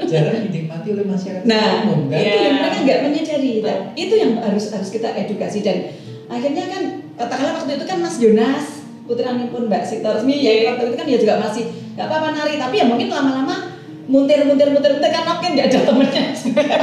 jarang 0.09 0.39
dinikmati 0.83 0.89
oleh 0.91 1.05
masyarakat 1.07 1.43
Nah, 1.45 1.69
umum 1.81 1.99
kan. 2.05 2.19
Iya. 2.19 2.27
itu 2.27 2.37
yang 2.43 2.55
mereka 2.57 2.77
nggak 2.79 2.99
menyadari. 3.01 3.53
Nah, 3.55 3.63
Betul. 3.63 3.95
itu 3.97 4.13
yang 4.19 4.31
harus 4.37 4.63
harus 4.69 4.89
kita 4.89 5.09
edukasi 5.15 5.59
dan 5.59 5.77
akhirnya 6.27 6.63
kan 6.67 6.83
katakanlah 7.15 7.53
waktu 7.57 7.71
itu 7.73 7.85
kan 7.85 7.97
Mas 7.99 8.15
Jonas 8.17 8.65
putra 9.03 9.31
pun 9.47 9.63
Mbak 9.67 9.83
Sita 9.83 10.09
Resmi 10.11 10.35
ya 10.37 10.51
Iya. 10.53 10.63
waktu 10.71 10.83
itu 10.85 10.95
kan 10.95 11.05
dia 11.05 11.19
juga 11.19 11.33
masih 11.37 11.63
nggak 11.93 12.07
apa-apa 12.07 12.27
nari 12.31 12.55
tapi 12.55 12.75
ya 12.77 12.85
mungkin 12.85 13.07
lama-lama 13.07 13.55
muntir 14.03 14.43
muntir 14.43 14.67
muntir 14.69 14.91
muntir 14.91 15.09
kan 15.09 15.23
mungkin 15.25 15.49
nggak 15.53 15.67
ada 15.69 15.79
temennya 15.83 16.23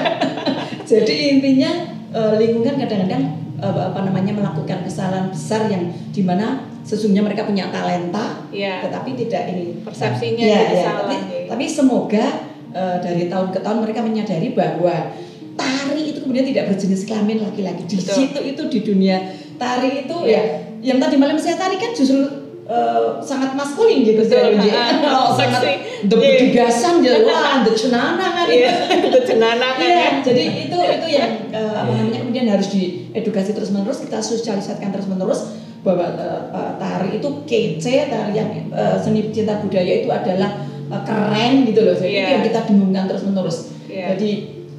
jadi 0.91 1.15
intinya 1.31 1.71
eh, 2.11 2.35
lingkungan 2.37 2.77
kadang-kadang 2.77 3.23
eh, 3.57 3.83
apa 3.83 4.01
namanya 4.03 4.33
melakukan 4.33 4.85
kesalahan 4.85 5.29
besar 5.29 5.67
yang 5.67 5.89
di 6.11 6.23
mana 6.23 6.69
sesungguhnya 6.81 7.25
mereka 7.25 7.45
punya 7.45 7.69
talenta 7.69 8.45
Iya. 8.51 8.85
tetapi 8.85 9.17
tidak 9.17 9.43
ini 9.51 9.81
Persepsinya 9.81 10.45
Ya, 10.45 10.61
ya, 10.69 10.83
salah. 10.83 11.07
Tapi, 11.07 11.17
tapi 11.49 11.65
semoga 11.67 12.25
eh, 12.73 12.97
dari 13.01 13.27
tahun 13.27 13.49
ke 13.51 13.59
tahun 13.61 13.79
mereka 13.83 14.01
menyadari 14.03 14.53
bahwa 14.53 15.13
tari 15.55 16.03
itu 16.11 16.19
kemudian 16.21 16.47
tidak 16.49 16.73
berjenis 16.73 17.05
kelamin 17.05 17.43
laki-laki. 17.43 17.83
Di 17.85 17.97
Betul. 17.99 18.15
situ 18.17 18.41
itu 18.41 18.63
di 18.69 18.79
dunia 18.83 19.17
tari 19.57 20.07
itu 20.07 20.17
Iya. 20.25 20.33
ya 20.33 20.43
yang 20.81 20.99
tadi 20.99 21.21
malam 21.21 21.37
saya 21.37 21.61
tari 21.61 21.77
kan 21.77 21.93
justru 21.93 22.25
eh, 22.65 23.19
sangat 23.21 23.59
maskulin 23.59 24.07
gitu 24.07 24.23
Betul, 24.23 24.55
Jadi, 24.57 24.71
ah, 24.71 25.27
oh, 25.27 25.35
sangat 25.35 25.59
seksi. 25.59 26.07
the 26.07 26.17
Iya. 26.17 26.29
petugasan 26.39 26.95
ya 27.03 27.13
wah 27.27 27.61
the 27.61 27.73
cenana 27.75 28.27
kan 28.31 28.47
Iya. 28.47 28.71
itu. 28.95 29.07
Itu 29.11 29.19
cenana 29.27 29.69
kan 29.75 29.83
Iya, 29.85 29.99
ya. 29.99 30.11
jadi 30.23 30.43
itu 30.71 30.77
itu 30.79 31.07
yang 31.11 31.33
eh, 31.51 31.75
apa 31.75 31.91
namanya 31.91 32.19
kemudian 32.23 32.47
harus 32.47 32.71
diedukasi 32.71 33.53
terus 33.53 33.75
menerus 33.75 33.99
kita 33.99 34.23
sosialisasikan 34.23 34.95
terus 34.95 35.11
menerus 35.11 35.51
bahwa 35.83 36.15
eh, 36.15 36.73
tari 36.79 37.19
itu 37.19 37.29
kece 37.45 38.07
tari 38.07 38.33
yang 38.39 38.49
eh, 38.71 38.97
seni 39.03 39.35
cinta 39.35 39.59
budaya 39.59 39.93
itu 40.01 40.09
adalah 40.09 40.70
eh, 40.91 41.03
keren 41.07 41.53
gitu 41.65 41.81
loh 41.87 41.95
jadi 41.95 42.11
Iya. 42.11 42.21
itu 42.21 42.31
yang 42.35 42.45
kita 42.51 42.61
dengungkan 42.67 43.05
terus 43.07 43.23
menerus 43.25 43.59
Iya. 43.87 44.07
jadi 44.15 44.31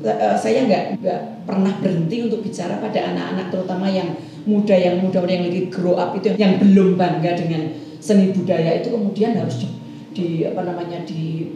eh, 0.04 0.36
saya 0.38 0.60
nggak 0.68 0.84
nggak 1.02 1.22
pernah 1.48 1.74
berhenti 1.82 2.16
untuk 2.28 2.40
bicara 2.44 2.78
pada 2.78 3.00
anak-anak 3.16 3.48
terutama 3.50 3.88
yang 3.90 4.10
muda 4.46 4.74
yang 4.74 5.00
muda 5.02 5.22
yang 5.26 5.46
lagi 5.46 5.70
grow 5.70 5.96
up 5.96 6.18
itu 6.18 6.34
yang 6.36 6.58
belum 6.58 6.98
bangga 6.98 7.38
dengan 7.38 7.70
seni 8.02 8.34
budaya 8.34 8.82
itu 8.82 8.90
kemudian 8.90 9.38
harus 9.38 9.62
di, 9.62 9.68
di 10.12 10.28
apa 10.44 10.66
namanya 10.66 11.06
di 11.06 11.54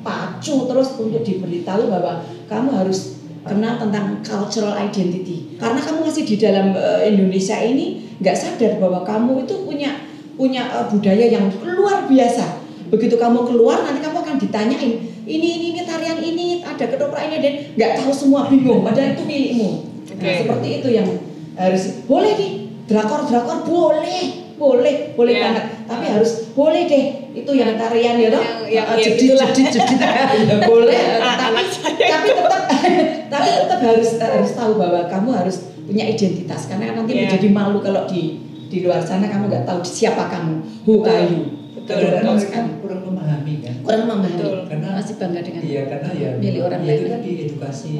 pacu 0.00 0.68
terus 0.68 0.96
untuk 1.00 1.24
diberitahu 1.24 1.88
bahwa 1.88 2.24
kamu 2.48 2.68
harus 2.84 3.20
kenal 3.44 3.76
tentang 3.76 4.20
cultural 4.24 4.72
identity. 4.76 5.56
Karena 5.60 5.80
kamu 5.80 6.08
masih 6.08 6.24
di 6.24 6.36
dalam 6.40 6.72
eh, 6.72 7.12
Indonesia 7.12 7.60
ini 7.60 8.16
nggak 8.20 8.36
sadar 8.36 8.80
bahwa 8.80 9.04
kamu 9.04 9.44
itu 9.44 9.54
punya 9.68 9.92
punya 10.36 10.64
eh, 10.72 10.86
budaya 10.88 11.24
yang 11.28 11.52
luar 11.64 12.08
biasa. 12.08 12.63
Begitu 12.94 13.14
kamu 13.16 13.38
keluar 13.44 13.82
nanti 13.82 13.98
kamu 13.98 14.16
akan 14.20 14.36
ditanyain 14.38 14.92
ini 15.24 15.48
ini 15.50 15.66
ini 15.72 15.80
tarian 15.82 16.16
ini 16.16 16.46
ada 16.60 16.84
ketoprak 16.84 17.26
ini 17.26 17.36
dan 17.40 17.52
nggak 17.74 17.90
tahu 17.98 18.10
semua 18.10 18.46
bingung. 18.46 18.80
Padahal 18.80 19.12
itu 19.12 19.24
milikmu. 19.24 19.70
Nah, 20.04 20.22
Oke. 20.22 20.30
seperti 20.40 20.68
itu 20.78 20.88
yang 20.92 21.08
harus 21.54 21.82
boleh 22.04 22.32
nih 22.34 22.52
drakor 22.84 23.24
drakor 23.24 23.58
boleh 23.64 24.22
boleh 24.54 24.94
boleh 25.12 25.32
Iya. 25.34 25.42
banget 25.42 25.64
tapi 25.84 26.04
harus 26.06 26.30
boleh 26.54 26.86
deh 26.86 27.04
itu 27.34 27.50
yang 27.52 27.74
tarian 27.74 28.14
ya 28.14 28.30
toh 28.30 28.38
Yang- 28.38 28.62
yang- 28.70 28.86
jedit 28.94 29.34
jedit 29.34 29.82
ya 30.46 30.56
boleh 30.62 30.94
tapi 31.18 31.62
tapi 31.98 32.28
tetap 32.30 32.62
tapi 33.34 33.48
tetap 33.50 33.80
harus 33.82 34.08
harus 34.14 34.50
tahu 34.54 34.78
bahwa 34.78 35.10
kamu 35.10 35.28
harus 35.34 35.56
punya 35.82 36.06
identitas 36.06 36.70
karena 36.70 36.94
nanti 36.94 37.12
Iya. 37.12 37.20
menjadi 37.26 37.48
malu 37.50 37.82
kalau 37.82 38.06
di 38.06 38.38
di 38.70 38.82
luar 38.82 39.02
sana 39.02 39.26
kamu 39.26 39.50
nggak 39.50 39.66
tahu 39.66 39.82
siapa 39.82 40.30
kamu 40.30 40.54
who 40.86 41.02
are 41.02 41.26
you 41.26 41.53
Betul, 41.74 41.96
betul 42.06 42.36
sekali. 42.38 42.70
kurang 42.78 43.02
memahami 43.04 43.54
kan. 43.58 43.74
kurang 43.80 44.02
memahami 44.04 44.30
Betul. 44.32 44.58
Karena 44.66 44.88
masih 44.94 45.14
bangga 45.16 45.40
dengan 45.40 45.60
Iya 45.60 45.82
karena 45.84 46.08
ya, 46.12 46.30
Milih 46.38 46.60
orang 46.62 46.80
ya 46.80 46.86
lain. 46.86 46.96
itu 46.96 47.08
tadi 47.10 47.30
edukasi 47.44 47.94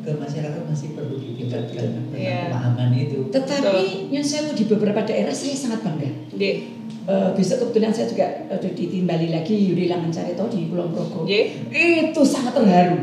ke 0.00 0.10
masyarakat 0.12 0.62
masih 0.62 0.88
perlu 0.92 1.16
ditingkatkan 1.16 1.84
tentang 1.90 2.12
Iya. 2.14 2.40
pemahaman 2.48 2.90
itu. 2.94 3.18
tetapi 3.30 3.76
Nyun 4.10 4.20
Sewu 4.22 4.52
di 4.52 4.64
beberapa 4.66 5.00
daerah 5.02 5.32
saya 5.32 5.54
sangat 5.54 5.80
bangga 5.80 6.08
Nggih. 6.30 6.56
Eh, 7.04 7.30
besok 7.32 7.56
kebetulan 7.62 7.92
saya 7.92 8.06
juga 8.06 8.24
ada 8.46 8.64
ditimbali 8.66 9.28
lagi 9.28 9.52
Yuri 9.54 9.88
Langan 9.88 10.08
Carito 10.08 10.44
di 10.46 10.68
Kulon 10.68 10.88
Progo 10.90 11.24
Nggih. 11.24 11.44
itu 11.70 12.20
sangat 12.22 12.52
terharu 12.52 12.96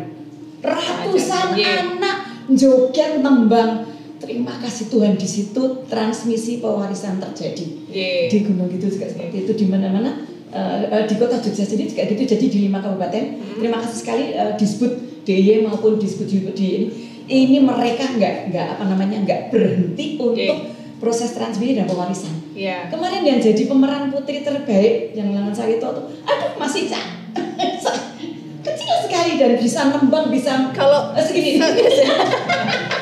ratusan 0.60 1.54
Iya. 1.54 1.98
anak 1.98 2.18
joget 2.52 3.18
nembang 3.20 3.91
terima 4.22 4.62
kasih 4.62 4.94
Tuhan 4.94 5.18
di 5.18 5.26
situ 5.26 5.84
transmisi 5.90 6.62
pewarisan 6.62 7.18
terjadi. 7.18 7.66
Nggih. 7.92 8.26
di 8.32 8.38
gunung 8.48 8.70
itu 8.72 8.88
juga 8.88 9.10
seperti 9.10 9.44
itu 9.44 9.52
di 9.58 9.66
mana-mana 9.68 10.24
eh, 10.54 11.04
di 11.10 11.16
kota 11.20 11.42
Jogja 11.42 11.66
sendiri 11.68 11.92
juga 11.92 12.08
gitu 12.08 12.24
jadi 12.24 12.46
di 12.48 12.60
lima 12.70 12.80
kabupaten. 12.80 13.24
Hmm. 13.36 13.60
terima 13.60 13.84
kasih 13.84 13.98
sekali 14.00 14.24
eh, 14.32 14.54
disebut 14.56 14.92
DIY 15.26 15.68
maupun 15.68 15.98
disebut 15.98 16.28
di 16.30 16.68
ini. 16.70 16.88
Ini 17.32 17.58
mereka 17.64 18.12
nggak 18.16 18.54
nggak 18.54 18.68
apa 18.78 18.84
namanya 18.88 19.24
nggak 19.24 19.42
berhenti 19.52 20.20
untuk 20.22 20.72
proses 21.02 21.34
transmisi 21.34 21.74
dan 21.74 21.90
pewarisan. 21.90 22.34
Iya. 22.54 22.94
Kemarin 22.94 23.26
yang 23.26 23.40
jadi 23.42 23.66
pemeran 23.66 24.14
putri 24.14 24.46
terbaik 24.46 25.18
yang 25.18 25.34
Langan 25.34 25.56
Sarito 25.56 25.88
tuh, 25.90 26.06
aduh 26.28 26.52
masih 26.62 26.92
cak 26.92 27.06
kecil 28.66 28.96
sekali 29.10 29.42
dan 29.42 29.58
bisa 29.58 29.90
nembang 29.90 30.30
bisa 30.30 30.70
Kalau 30.76 31.16
eh, 31.18 31.26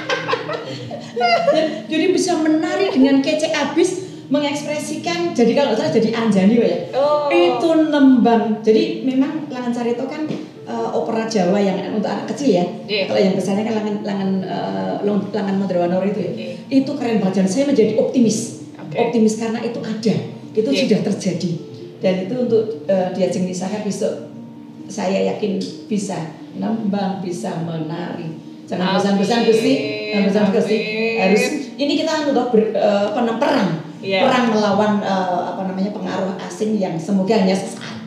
segini. 1.20 1.61
jadi 1.86 2.05
bisa 2.09 2.32
menari 2.36 2.86
dengan 2.89 3.20
kece 3.20 3.51
abis 3.51 3.89
mengekspresikan 4.30 5.34
jadi 5.34 5.51
kalau 5.53 5.74
saya 5.74 5.89
jadi 5.91 6.09
Anjani 6.15 6.55
ya 6.57 6.78
Oh. 6.95 7.28
itu 7.30 7.70
nembang 7.89 8.61
jadi 8.61 9.03
memang 9.03 9.45
Langan 9.47 9.74
Sarito 9.74 10.05
kan 10.05 10.26
eh, 10.65 10.89
opera 10.93 11.26
Jawa 11.26 11.57
yang 11.57 11.78
untuk 11.91 12.09
anak 12.09 12.30
kecil 12.30 12.61
ya 12.61 12.65
Iya. 12.86 13.05
kalau 13.05 13.20
yang 13.20 13.34
besarnya 13.34 13.63
kan 13.63 13.76
Langan 13.78 13.95
Langan 14.01 14.30
eh, 14.41 14.93
Long- 15.01 15.30
Langan 15.30 15.55
Madrawanoro 15.57 16.05
itu 16.05 16.20
ya 16.22 16.32
Iya. 16.32 16.53
itu 16.72 16.91
keren 16.93 17.20
banget 17.20 17.41
dan 17.41 17.47
saya 17.47 17.65
menjadi 17.65 17.97
optimis 17.97 18.65
Oke. 18.80 18.95
optimis 18.97 19.34
karena 19.38 19.59
itu 19.61 19.80
ada 19.82 20.15
itu 20.49 20.70
Iya. 20.70 20.80
sudah 20.86 20.99
terjadi 21.05 21.51
dan 21.99 22.13
itu 22.26 22.36
untuk 22.39 22.63
uh, 22.88 23.11
dia 23.11 23.28
Saka 23.51 23.84
besok 23.84 24.32
saya 24.88 25.36
yakin 25.36 25.59
bisa 25.86 26.15
nembang 26.55 27.20
bisa 27.20 27.59
menari 27.61 28.48
jangan 28.70 28.93
bosan-bosan 29.01 29.39
Gusti 29.49 29.74
jangan 30.13 30.24
bosan 30.30 30.45
Gusti 30.53 30.78
harus 31.17 31.43
ini 31.80 31.93
kita 31.95 32.28
untuk 32.28 32.51
ber, 32.51 32.76
eh, 32.76 33.05
apa 33.07 33.20
namanya, 33.24 33.39
perang. 33.39 33.70
Iya. 33.99 34.20
perang 34.28 34.45
melawan 34.55 34.93
eh, 35.03 35.39
apa 35.55 35.61
namanya 35.67 35.91
pengaruh 35.91 36.36
asing 36.47 36.76
yang 36.80 36.95
semoga 36.99 37.36
hanya 37.36 37.55
sesaat. 37.55 37.99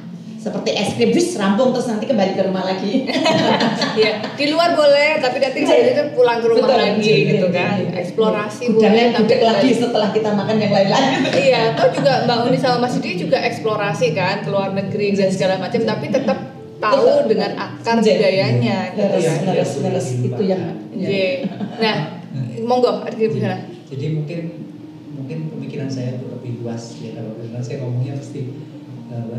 Seperti 0.42 0.74
es 0.74 0.98
krim 0.98 1.14
bis 1.14 1.38
rampung 1.38 1.70
terus 1.70 1.86
nanti 1.86 2.02
kembali 2.10 2.34
ke 2.34 2.42
rumah 2.50 2.66
lagi. 2.66 3.06
Iya, 3.92 4.24
di 4.34 4.48
luar 4.48 4.72
boleh, 4.72 5.20
tapi 5.20 5.36
nanti 5.36 5.68
saya 5.68 5.92
itu 5.92 6.16
pulang 6.16 6.40
ke 6.40 6.48
rumah 6.48 6.64
Betul, 6.64 6.80
lagi 6.80 6.96
betul, 7.04 7.28
gitu 7.28 7.46
betul, 7.46 7.50
kan. 7.52 7.76
betul. 7.76 8.00
Eksplorasi 8.00 8.62
gudangnya 8.72 9.04
tapi 9.12 9.34
lagi 9.44 9.70
setelah 9.76 10.08
kita 10.10 10.30
makan 10.32 10.56
yang 10.58 10.72
lain-lain. 10.72 11.10
Iya, 11.46 11.58
atau 11.76 11.86
juga 11.92 12.12
Mbak 12.24 12.36
Uni 12.48 12.58
sama 12.58 12.76
Mas 12.88 12.96
Didi 12.96 13.20
juga 13.22 13.38
eksplorasi 13.38 14.06
kan 14.16 14.42
ke 14.42 14.48
luar 14.48 14.72
negeri 14.72 15.12
dan 15.14 15.28
segala 15.28 15.60
macam, 15.60 15.80
tapi 15.84 16.06
tetap 16.08 16.38
tahu 16.82 17.06
Tetap. 17.06 17.28
dengan 17.28 17.50
akar 17.56 17.96
Iya. 17.96 18.04
budayanya. 18.10 18.78
gitu 18.90 18.98
Leres, 19.00 19.22
kan. 19.22 19.38
Iya, 19.38 19.46
leres, 19.46 19.70
iya, 19.70 19.80
leres. 19.84 20.06
iya. 20.08 20.18
itu 20.26 20.42
yang 20.44 20.62
Iya. 20.92 21.26
Nah, 21.78 21.96
monggo, 22.62 22.90
ada 23.00 23.10
Jadi, 23.10 23.32
gimana? 23.32 23.58
jadi 23.86 24.06
mungkin 24.12 24.40
mungkin 25.12 25.38
pemikiran 25.48 25.86
saya 25.86 26.16
itu 26.16 26.26
lebih 26.26 26.52
luas 26.58 26.82
ya 26.96 27.14
kalau 27.14 27.32
karena 27.36 27.60
saya 27.60 27.76
ngomongnya 27.80 28.14
pasti 28.16 28.40
apa, 29.06 29.38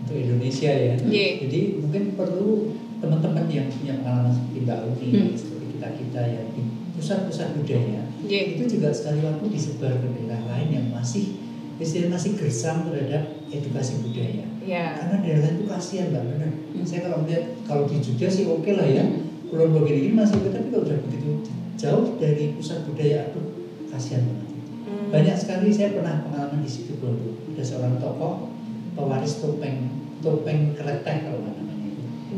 untuk 0.00 0.16
Indonesia 0.16 0.70
ya. 0.70 0.94
Iya. 1.00 1.26
Jadi 1.42 1.60
mungkin 1.78 2.02
perlu 2.14 2.50
teman-teman 2.96 3.44
yang 3.46 3.68
punya 3.68 3.94
pengalaman 3.98 4.32
seperti 4.32 4.58
Mbak 4.62 4.78
Uni, 4.86 5.08
Hmm. 5.10 5.32
seperti 5.32 5.64
kita 5.74 5.88
kita 5.94 6.20
ya 6.22 6.42
di 6.50 6.62
pusat-pusat 6.92 7.48
budaya 7.54 8.02
Iya. 8.22 8.40
itu 8.56 8.62
juga 8.70 8.88
sekali 8.90 9.20
waktu 9.20 9.44
disebar 9.48 9.92
ke 9.94 10.06
daerah 10.10 10.40
lain 10.46 10.68
yang 10.70 10.86
masih 10.90 11.36
istilahnya 11.76 12.16
masih 12.16 12.30
gersam 12.34 12.88
terhadap 12.88 13.22
edukasi 13.46 14.00
budaya. 14.00 14.48
Iya. 14.66 14.84
Karena 14.98 15.16
daerah 15.22 15.48
itu 15.54 15.64
kasihan 15.70 16.06
mbak 16.10 16.22
benar. 16.26 16.50
Hmm. 16.50 16.82
Saya 16.82 17.00
kalau 17.06 17.18
melihat 17.22 17.44
kalau 17.62 17.82
di 17.86 17.96
Jogja 18.02 18.26
sih 18.26 18.44
oke 18.50 18.70
lah 18.74 18.86
ya. 18.86 19.04
Kulon 19.46 19.70
Progo 19.70 19.86
ini 19.86 20.10
masih 20.10 20.42
oke, 20.42 20.50
tapi 20.50 20.74
kalau 20.74 20.82
udah 20.82 20.98
begitu 21.06 21.46
jauh 21.78 22.18
dari 22.18 22.50
pusat 22.58 22.82
budaya, 22.82 23.30
aduh 23.30 23.46
kasihan 23.94 24.26
banget. 24.26 24.48
Hmm. 24.90 25.06
Banyak 25.14 25.36
sekali 25.38 25.70
saya 25.70 25.94
pernah 25.94 26.26
pengalaman 26.26 26.66
di 26.66 26.70
situ 26.70 26.98
Bondo. 26.98 27.38
Ada 27.54 27.62
seorang 27.62 28.02
tokoh 28.02 28.50
pewaris 28.98 29.38
topeng 29.38 29.86
topeng 30.18 30.74
kretek 30.74 31.30
kalau 31.30 31.38
nggak 31.46 31.65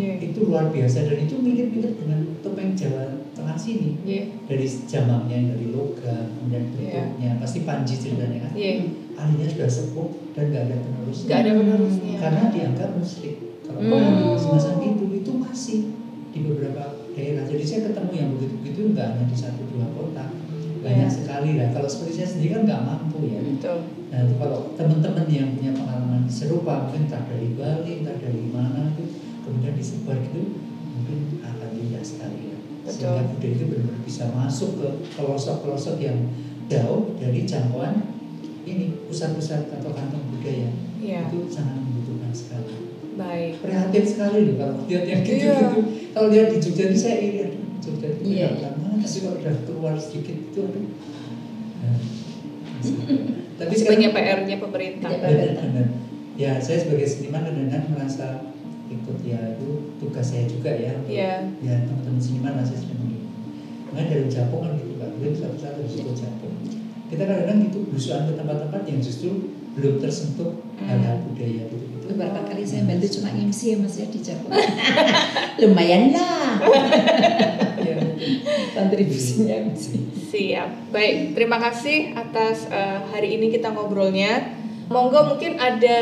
namanya 0.01 0.25
itu. 0.25 0.39
Luar 0.41 0.67
biasa 0.69 0.99
dan 1.05 1.19
itu 1.19 1.35
mirip-mirip 1.37 1.93
dengan 1.97 2.19
topeng 2.41 2.73
Jawa 2.73 3.05
Tengah 3.35 3.55
sini 3.55 3.95
Iya. 4.03 4.23
dari 4.47 4.67
jamangnya 4.67 5.39
dari 5.49 5.71
logam 5.71 6.27
kemudian 6.33 6.65
Iya. 6.69 6.75
bentuknya 6.75 7.31
pasti 7.39 7.63
panji 7.63 7.95
ceritanya 7.95 8.39
kan 8.43 8.53
Iya. 8.53 8.73
ahlinya 9.15 9.47
sudah 9.49 9.69
sepuh 9.69 10.09
dan 10.33 10.45
nggak 10.49 10.63
ada 10.65 10.77
penerusnya 10.77 11.27
Nggak 11.27 11.41
ada 11.41 11.53
penerusnya. 11.55 12.15
karena 12.19 12.43
dianggap 12.51 12.91
musyrik 12.95 13.37
kalau 13.63 13.79
Hmm. 13.79 14.35
semacam 14.35 14.75
itu 14.83 15.05
itu 15.15 15.33
masih 15.33 15.79
di 16.29 16.39
beberapa 16.41 16.83
daerah 17.13 17.45
jadi 17.45 17.63
saya 17.63 17.81
ketemu 17.87 18.11
yang 18.13 18.29
begitu 18.35 18.55
begitu 18.59 18.81
nggak 18.91 19.07
hanya 19.09 19.25
di 19.25 19.37
satu 19.37 19.63
dua 19.67 19.87
kota 19.93 20.25
banyak 20.79 21.07
Iya. 21.07 21.15
sekali 21.15 21.51
lah 21.55 21.69
kalau 21.71 21.87
seperti 21.87 22.13
saya 22.17 22.29
sendiri 22.29 22.51
kan 22.53 22.63
nggak 22.65 22.83
mampu 22.83 23.19
ya 23.23 23.39
Betul. 23.39 23.79
nah 24.11 24.19
itu 24.19 24.35
kalau 24.35 24.59
teman-teman 24.75 25.27
yang 25.27 25.49
punya 25.55 25.73
pengalaman 25.75 26.23
serupa 26.27 26.87
mungkin 26.87 27.07
entah 27.07 27.23
dari 27.23 27.55
Bali 27.55 28.03
entah 28.03 28.17
dari 28.19 28.43
mana 28.51 28.91
itu 28.93 29.03
kemudian 29.49 29.75
disebar 29.75 30.21
gitu 30.21 30.61
mungkin 30.93 31.19
akan 31.41 31.69
indah 31.73 32.05
sekali 32.05 32.53
ya 32.53 32.59
sehingga 32.85 33.25
budaya 33.27 33.53
itu 33.53 33.65
benar-benar 33.65 34.01
bisa 34.05 34.25
masuk 34.33 34.71
ke 34.77 34.89
pelosok-pelosok 35.13 35.97
yang 35.99 36.19
jauh 36.69 37.17
dari 37.17 37.45
jangkauan 37.45 38.13
ini 38.63 38.93
pusat-pusat 39.09 39.73
atau 39.73 39.91
kantong 39.91 40.25
budaya 40.31 40.69
Iya. 40.99 41.31
itu 41.31 41.47
sangat 41.49 41.79
membutuhkan 41.79 42.33
sekali 42.35 42.75
Baik. 43.15 43.53
prihatin 43.63 44.05
sekali 44.05 44.39
loh 44.45 44.55
kalau 44.59 44.75
lihat 44.85 45.05
yang 45.07 45.21
Iya. 45.21 45.27
gitu-gitu 45.27 45.79
kalau 46.13 46.29
lihat 46.29 46.49
di 46.51 46.59
Jogja 46.59 46.85
ini 46.87 46.99
saya 46.99 47.17
iri 47.19 47.39
aduh 47.47 47.63
Jogja 47.79 48.09
itu 48.13 48.23
Iya. 48.27 48.47
benar 48.53 48.75
banget 48.77 48.99
tapi 49.01 49.19
kalau 49.23 49.37
udah 49.39 49.55
keluar 49.65 49.95
sedikit 49.97 50.37
itu 50.45 50.61
aduh 50.61 50.87
Nah, 51.79 51.95
tapi 53.59 53.75
sekarang 53.75 54.11
PR-nya 54.11 54.57
pemerintah. 54.59 55.11
Iya. 55.11 55.23
benar-benar 55.23 55.87
ya 56.39 56.53
saya 56.59 56.79
sebagai 56.79 57.07
seniman 57.07 57.43
kadang-kadang 57.43 57.91
merasa 57.91 58.27
ikut 59.09 59.19
ya 59.25 59.57
itu 59.57 59.69
tugas 59.97 60.27
saya 60.29 60.45
juga 60.45 60.69
ya 60.69 60.93
untuk 60.95 61.09
Iya. 61.11 61.33
ya 61.59 61.75
teman-teman 61.83 62.21
seniman 62.21 62.53
lah 62.55 62.65
saya 62.65 62.79
sering 62.79 63.01
begini. 63.01 63.25
Makanya 63.89 64.07
dari 64.13 64.27
Japong 64.29 64.61
kan 64.61 64.73
gitu 64.77 64.93
pak. 64.95 65.09
Belum 65.17 65.33
satu-satu 65.35 65.79
harus 65.81 65.95
ikut 65.97 66.15
Japong 66.15 66.55
kita 67.09 67.25
kadang-kadang 67.25 67.59
gitu 67.65 67.79
berusaha 67.89 68.21
ke 68.23 68.37
tempat-tempat 68.37 68.83
yang 68.85 69.01
justru 69.01 69.29
belum 69.73 69.97
tersentuh 69.97 70.61
Hmm. 70.77 70.87
hal-hal 70.87 71.25
budaya 71.25 71.65
gitu 71.67 71.85
gitu. 71.89 72.05
Beberapa 72.07 72.41
kali 72.45 72.63
saya 72.63 72.85
bantu 72.85 73.09
cuma 73.11 73.33
MC 73.33 73.61
ya 73.67 73.77
mas 73.77 73.97
ya 73.97 74.07
di 74.07 74.21
Jawa 74.21 74.47
lumayan 75.61 76.13
lah. 76.13 76.53
Ya, 77.79 77.95
kontribusinya 78.75 79.55
MC 79.71 79.85
Siap. 80.29 80.93
Baik, 80.93 81.33
terima 81.33 81.57
kasih 81.57 82.13
atas 82.13 82.69
eh, 82.69 82.99
hari 83.09 83.39
ini 83.39 83.49
kita 83.49 83.71
ngobrolnya. 83.71 84.55
Monggo 84.89 85.25
mungkin 85.27 85.57
ada 85.57 85.99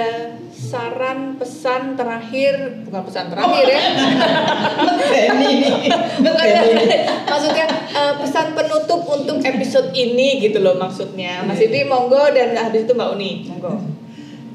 saran 0.67 1.39
pesan 1.39 1.95
terakhir, 1.95 2.83
bukan 2.83 3.03
pesan 3.07 3.27
terakhir 3.31 3.65
ya. 3.71 3.81
Benny 5.07 5.55
Bukan, 6.27 6.47
maksudnya 7.25 7.67
eh, 7.89 8.15
pesan 8.19 8.47
penutup 8.53 9.01
untuk 9.07 9.39
episode 9.41 9.95
ini 9.95 10.43
gitu 10.43 10.59
loh 10.61 10.75
maksudnya. 10.77 11.47
Mas 11.47 11.57
Iya. 11.57 11.71
Didi 11.71 11.81
monggo 11.87 12.35
dan 12.35 12.59
habis 12.59 12.85
itu 12.85 12.93
Mbak 12.93 13.09
Uni. 13.15 13.31
Monggo. 13.47 13.73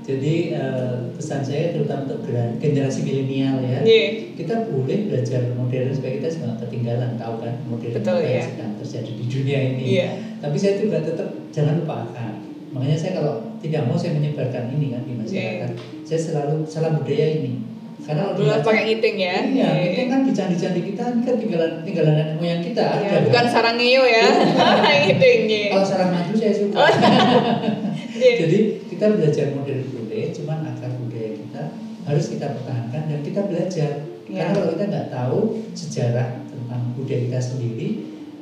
Jadi 0.01 0.51
eh, 0.51 0.95
pesan 1.13 1.39
saya 1.39 1.71
terutama 1.71 2.09
untuk 2.09 2.25
generasi 2.57 3.05
milenial 3.05 3.61
ya, 3.61 3.79
Iya. 3.85 4.33
kita 4.35 4.65
boleh 4.67 5.07
belajar 5.07 5.53
modern 5.53 5.93
supaya 5.93 6.17
kita 6.17 6.27
nggak 6.27 6.57
ketinggalan 6.67 7.11
tahu 7.15 7.35
kan 7.39 7.53
modern 7.63 7.93
Betul, 7.95 8.17
apa 8.17 8.25
yang 8.25 8.35
ya. 8.35 8.43
sedang 8.43 8.71
terjadi 8.81 9.11
di 9.13 9.25
dunia 9.29 9.59
ini. 9.71 9.83
Iya. 9.95 10.07
Tapi 10.41 10.57
saya 10.57 10.81
juga 10.81 10.97
tetap 10.99 11.29
jangan 11.53 11.85
lupa 11.85 12.09
akar. 12.09 12.33
Makanya 12.71 12.97
saya 12.97 13.11
kalau 13.19 13.35
tidak 13.61 13.83
mau 13.85 13.93
saya 13.93 14.15
menyebarkan 14.15 14.71
ini 14.73 14.89
kan 14.89 15.03
di 15.03 15.13
masyarakat, 15.13 15.69
saya 16.11 16.19
selalu 16.27 16.67
salam 16.67 16.99
budaya 16.99 17.39
ini. 17.39 17.63
Karena 18.03 18.27
kalau 18.27 18.43
Dulu 18.43 18.51
pakai 18.67 18.83
ngiting 18.83 19.15
ya. 19.15 19.37
Iya, 19.47 19.69
itu 19.95 20.11
kan 20.11 20.19
di 20.27 20.33
candi-candi 20.35 20.81
kita 20.91 21.03
ini 21.07 21.21
kan 21.23 21.35
tinggalan 21.39 21.71
tinggalan 21.87 22.13
nenek 22.19 22.35
moyang 22.35 22.59
kita 22.59 22.83
Iya, 22.99 23.07
ada. 23.15 23.23
bukan 23.23 23.45
kan? 23.47 23.53
sarangeo 23.53 24.03
ya. 24.03 24.27
ngiting 25.07 25.41
ya. 25.47 25.63
Kalau 25.71 25.85
sarang 25.87 26.11
madu 26.11 26.33
saya 26.35 26.51
suka. 26.51 26.75
Oh, 26.75 26.91
Iya. 28.21 28.33
Jadi 28.43 28.59
kita 28.91 29.05
belajar 29.17 29.45
modern 29.55 29.81
boleh, 29.87 30.23
cuman 30.35 30.59
akar 30.67 30.91
budaya 30.99 31.29
kita 31.31 31.63
harus 32.03 32.25
kita 32.27 32.45
pertahankan 32.59 33.03
dan 33.07 33.19
kita 33.23 33.39
belajar. 33.47 33.91
Iya. 34.27 34.35
Karena 34.35 34.51
kalau 34.51 34.67
kita 34.75 34.83
nggak 34.91 35.07
tahu 35.15 35.39
sejarah 35.71 36.27
tentang 36.43 36.81
budaya 36.99 37.19
kita 37.23 37.39
sendiri, 37.39 37.87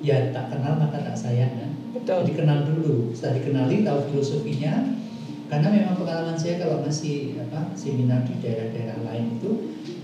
ya 0.02 0.34
tak 0.34 0.50
kenal 0.50 0.74
maka 0.82 0.98
tak 1.06 1.14
sayang 1.14 1.54
kan. 1.54 1.70
Betul. 1.94 2.26
Jadi 2.26 2.34
kenal 2.34 2.66
dulu, 2.66 3.14
setelah 3.14 3.38
dikenali 3.38 3.86
tahu 3.86 4.00
filosofinya. 4.10 4.74
Karena 5.50 5.68
memang 5.68 5.98
pengalaman 5.98 6.38
saya 6.38 6.62
kalau 6.62 6.80
masih 6.80 7.42
apa 7.42 7.74
seminar 7.74 8.22
di 8.22 8.38
daerah-daerah 8.38 9.02
lain 9.02 9.42
itu 9.42 9.50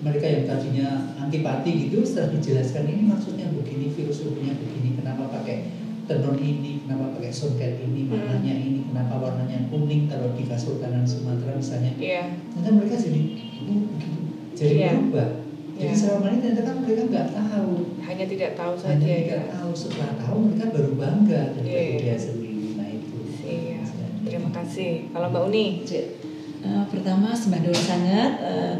mereka 0.01 0.25
yang 0.25 0.43
tadinya 0.43 0.87
antipati 1.15 1.85
gitu 1.85 2.01
setelah 2.01 2.33
dijelaskan 2.33 2.85
ini 2.85 3.03
maksudnya 3.05 3.45
begini 3.53 3.89
filosofinya 3.89 4.57
begini 4.57 4.97
kenapa 4.97 5.29
pakai 5.31 5.69
tenun 6.05 6.37
ini 6.37 6.81
kenapa 6.81 7.13
pakai 7.13 7.29
songket 7.29 7.77
ini 7.79 8.05
Hmm. 8.05 8.17
maknanya 8.17 8.53
ini 8.55 8.79
kenapa 8.85 9.13
warnanya 9.17 9.69
kuning 9.69 10.05
kalau 10.05 10.33
di 10.33 10.45
Kesultanan 10.45 11.01
Sumatera 11.01 11.53
misalnya 11.53 11.93
Iya. 11.97 12.37
ternyata 12.49 12.69
mereka 12.75 12.95
jadi 12.95 13.21
oh 13.65 13.79
begitu 13.87 14.19
jadi 14.53 14.73
Iya. 14.75 14.89
berubah 14.93 15.29
jadi 15.75 15.89
Iya. 15.89 15.97
selama 15.97 16.25
ini 16.27 16.39
ternyata 16.39 16.61
kan 16.63 16.75
mereka 16.81 17.03
nggak 17.05 17.27
tahu 17.33 17.73
Hanya 18.01 18.25
tidak 18.25 18.51
tahu 18.53 18.73
hanya 18.77 18.81
saja 18.81 19.05
tidak 19.17 19.41
ya. 19.41 19.49
tahu 19.51 19.71
setelah 19.73 20.11
tahu 20.17 20.37
mereka 20.43 20.65
baru 20.69 20.91
bangga 20.93 21.41
dengan 21.53 21.69
Iya. 21.73 21.89
budaya 21.97 22.17
sendiri 22.17 22.43
Iya. 22.44 22.44
Kasih. 24.65 25.13
Kalau 25.13 25.29
Mbak 25.29 25.43
Uni, 25.53 25.65
Eh, 26.65 26.83
pertama 26.89 27.29
sembah 27.29 27.61
sangat 27.77 28.41
eh, 28.41 28.75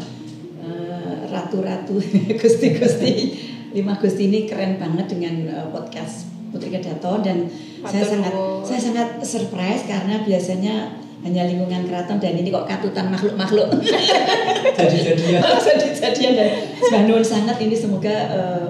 eh, 0.66 1.18
ratu-ratu 1.30 1.94
gusti-gusti. 2.42 3.14
Lima 3.70 3.94
gusti 3.94 4.26
ini 4.26 4.50
keren 4.50 4.82
banget 4.82 5.06
dengan 5.06 5.34
eh, 5.46 5.66
podcast 5.70 6.26
Putri 6.50 6.74
Kedaton 6.74 7.22
dan 7.22 7.46
saya 7.86 8.02
Matur 8.02 8.10
sangat 8.10 8.32
saya 8.66 8.80
sangat 8.82 9.08
surprise 9.22 9.86
karena 9.86 10.26
biasanya 10.26 10.98
hanya 11.22 11.46
lingkungan 11.46 11.86
keraton 11.86 12.18
dan 12.18 12.34
ini 12.34 12.50
kok 12.50 12.66
katutan 12.66 13.06
makhluk-makhluk. 13.06 13.70
Jadi-jadian. 14.78 16.34
Dan 16.90 17.22
sangat 17.22 17.62
ini 17.62 17.78
semoga 17.78 18.14
eh, 18.34 18.68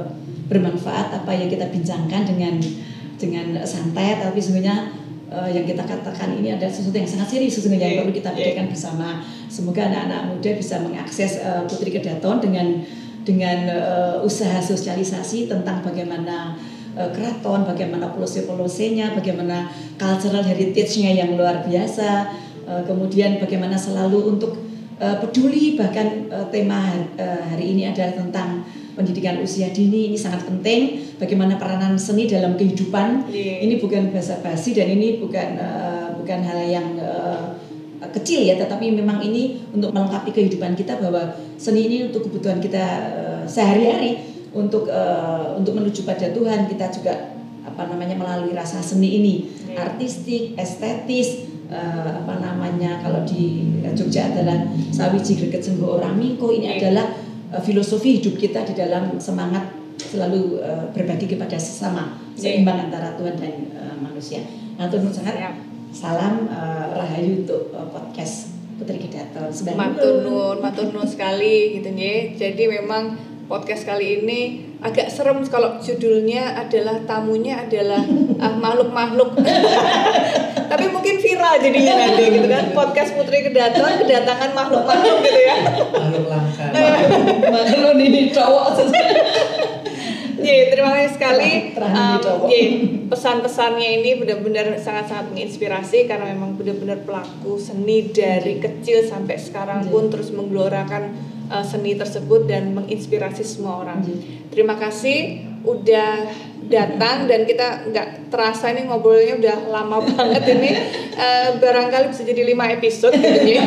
bermanfaat 0.52 1.24
apa 1.24 1.32
yang 1.32 1.48
kita 1.48 1.72
bincangkan 1.72 2.28
dengan 2.28 2.60
dengan 3.16 3.64
santai 3.64 4.20
tapi 4.20 4.36
sebenarnya 4.36 5.05
eh, 5.30 5.50
yang 5.54 5.64
kita 5.66 5.82
katakan 5.82 6.38
ini 6.38 6.54
adalah 6.54 6.70
sesuatu 6.70 6.96
yang 6.98 7.08
sangat 7.08 7.28
serius 7.34 7.58
sesungguhnya 7.58 7.86
yang 7.86 7.94
Iya, 7.96 8.02
perlu 8.06 8.14
kita 8.14 8.30
iya. 8.32 8.38
pikirkan 8.38 8.66
bersama 8.70 9.08
semoga 9.50 9.80
anak-anak 9.90 10.20
muda 10.30 10.50
bisa 10.54 10.74
mengakses 10.82 11.42
eh, 11.42 11.62
Putri 11.66 11.90
Kedaton 11.90 12.38
dengan 12.38 12.66
dengan 13.26 13.58
eh, 13.66 14.16
usaha 14.22 14.58
sosialisasi 14.62 15.50
tentang 15.50 15.82
bagaimana 15.82 16.54
keraton, 16.96 17.68
bagaimana 17.68 18.08
polose-polosenya, 18.08 19.12
bagaimana 19.12 19.68
cultural 20.00 20.40
heritage-nya 20.40 21.12
yang 21.12 21.36
luar 21.36 21.60
biasa, 21.60 22.32
kemudian 22.88 23.36
bagaimana 23.36 23.76
selalu 23.76 24.32
untuk 24.32 24.56
peduli 24.96 25.76
bahkan 25.76 26.24
tema 26.48 26.88
hari 27.52 27.76
ini 27.76 27.92
adalah 27.92 28.16
tentang 28.16 28.64
pendidikan 28.96 29.36
usia 29.38 29.68
dini 29.68 30.08
ini 30.08 30.16
sangat 30.16 30.42
penting 30.42 30.80
bagaimana 31.16 31.54
peranan 31.54 31.94
seni 31.94 32.24
dalam 32.24 32.56
kehidupan 32.56 33.28
Iya. 33.28 33.60
ini 33.62 33.76
bukan 33.76 34.08
bahasa 34.08 34.40
basi 34.40 34.72
dan 34.72 34.88
ini 34.88 35.20
bukan 35.20 35.48
eh, 35.54 36.08
bukan 36.16 36.38
hal 36.40 36.58
yang 36.64 36.96
eh, 36.96 37.44
kecil 38.10 38.40
ya 38.42 38.56
tetapi 38.56 38.90
memang 38.90 39.20
ini 39.20 39.60
untuk 39.70 39.92
melengkapi 39.92 40.30
kehidupan 40.30 40.72
kita 40.72 40.96
bahwa 40.96 41.28
seni 41.56 41.86
ini 41.86 42.08
untuk 42.08 42.24
kebutuhan 42.24 42.56
kita 42.58 42.84
eh, 43.12 43.42
sehari-hari 43.44 44.16
untuk 44.50 44.88
eh, 44.88 45.46
untuk 45.54 45.76
menuju 45.76 46.02
pada 46.02 46.32
Tuhan 46.32 46.64
kita 46.64 46.88
juga 46.90 47.36
apa 47.62 47.82
namanya 47.86 48.16
melalui 48.16 48.56
rasa 48.56 48.80
seni 48.80 49.20
ini 49.20 49.34
Iya. 49.68 49.92
artistik 49.92 50.56
estetis 50.56 51.44
eh, 51.68 52.10
apa 52.16 52.40
namanya 52.40 53.04
kalau 53.04 53.20
di 53.22 53.68
Jogja 53.92 54.28
adalah 54.28 54.60
sawiji 54.88 55.36
greget 55.36 55.60
senggo 55.60 55.96
orang 55.96 56.16
mingko 56.16 56.48
ini 56.48 56.72
Iya. 56.72 56.76
adalah 56.80 57.06
eh, 57.48 57.60
filosofi 57.60 58.18
hidup 58.18 58.34
kita 58.36 58.64
di 58.64 58.74
dalam 58.74 59.18
semangat 59.18 59.70
selalu 59.96 60.60
eh, 60.60 60.84
berbagi 60.92 61.26
kepada 61.26 61.56
sesama 61.56 62.22
Iya. 62.36 62.60
seimbang 62.60 62.88
antara 62.88 63.16
Tuhan 63.16 63.34
dan 63.34 63.54
eh, 63.72 63.96
manusia. 63.96 64.44
Nah, 64.76 64.92
turun 64.92 65.08
sangat 65.08 65.40
Siap. 65.40 65.54
salam 65.90 66.44
eh, 66.46 66.86
rahayu 66.92 67.42
untuk 67.42 67.72
eh, 67.72 67.88
podcast 67.88 68.52
Putri 68.76 69.00
Kedaton. 69.00 69.48
Matur 69.72 70.20
nuwun. 70.20 70.60
matur 70.60 70.92
nuwun 70.92 71.08
sekali 71.08 71.80
gitu 71.80 71.88
nggih. 71.88 72.36
Jadi 72.36 72.68
memang 72.68 73.16
podcast 73.48 73.88
kali 73.88 74.20
ini 74.20 74.65
agak 74.80 75.08
serem 75.08 75.40
kalau 75.48 75.80
judulnya 75.80 76.52
adalah 76.56 77.00
tamunya 77.08 77.64
adalah 77.64 78.02
ah, 78.40 78.54
makhluk-makhluk. 78.56 79.34
Tapi 80.70 80.84
mungkin 80.92 81.16
viral 81.22 81.56
jadinya 81.62 81.94
nanti 81.96 82.22
gitu 82.28 82.48
kan 82.50 82.64
podcast 82.74 83.16
Putri 83.16 83.46
Kedaton 83.46 84.02
kedatangan 84.04 84.50
makhluk-makhluk 84.52 85.18
gitu 85.24 85.40
ya. 85.40 85.56
makhluk 85.94 86.24
langka 86.28 86.66
Maklun 87.54 87.98
ini 88.02 88.28
cowok 88.34 88.84
Iya, 90.36 90.68
terima 90.70 90.94
kasih 90.94 91.12
sekali. 91.16 91.52
Um, 91.74 92.20
iya, 92.52 92.64
pesan-pesannya 93.08 94.04
ini 94.04 94.20
benar-benar 94.20 94.78
sangat-sangat 94.78 95.32
menginspirasi 95.32 96.06
karena 96.06 96.30
memang 96.36 96.54
benar-benar 96.60 97.02
pelaku 97.02 97.56
seni 97.56 98.12
dari 98.12 98.60
kecil 98.60 99.02
sampai 99.02 99.40
sekarang 99.40 99.88
Iya. 99.88 99.90
pun 99.90 100.04
terus 100.12 100.30
menggelorakan 100.30 101.16
uh, 101.50 101.64
seni 101.64 101.98
tersebut 101.98 102.46
dan 102.46 102.72
menginspirasi 102.76 103.42
semua 103.42 103.86
orang. 103.86 104.02
Iya. 104.06 104.16
Terima 104.52 104.74
kasih 104.78 105.46
udah 105.66 106.30
datang 106.70 107.26
dan 107.26 107.42
kita 107.42 107.90
nggak 107.90 108.30
terasa 108.30 108.70
ini 108.70 108.86
ngobrolnya 108.86 109.34
udah 109.38 109.56
lama 109.66 109.98
banget 110.14 110.42
ini 110.54 110.70
Eh, 111.16 111.50
barangkali 111.56 112.12
bisa 112.12 112.28
jadi 112.28 112.44
lima 112.44 112.68
episode 112.68 113.16
gitu 113.16 113.56
ya. 113.56 113.64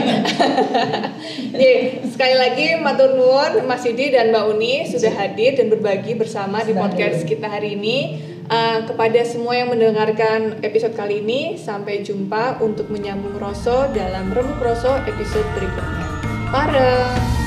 Ye, 1.62 2.06
sekali 2.06 2.38
lagi 2.38 2.78
matur 2.78 3.18
nuwun 3.18 3.66
Mas 3.66 3.82
Yudi 3.90 4.14
dan 4.14 4.30
Mbak 4.30 4.46
Uni 4.54 4.86
sudah 4.86 5.10
hadir 5.18 5.58
dan 5.58 5.74
berbagi 5.74 6.14
bersama 6.14 6.62
di 6.62 6.78
podcast 6.78 7.26
kita 7.26 7.50
hari 7.50 7.74
ini. 7.74 8.22
Eh, 8.46 8.80
kepada 8.86 9.26
semua 9.26 9.58
yang 9.58 9.74
mendengarkan 9.74 10.62
episode 10.62 10.94
kali 10.94 11.26
ini, 11.26 11.58
sampai 11.58 12.06
jumpa 12.06 12.62
untuk 12.62 12.94
menyambung 12.94 13.38
rasa 13.42 13.90
dalam 13.98 14.30
Remuk 14.30 14.62
Rasa 14.62 15.02
episode 15.10 15.46
berikutnya. 15.58 16.06
Bareng. 16.54 17.39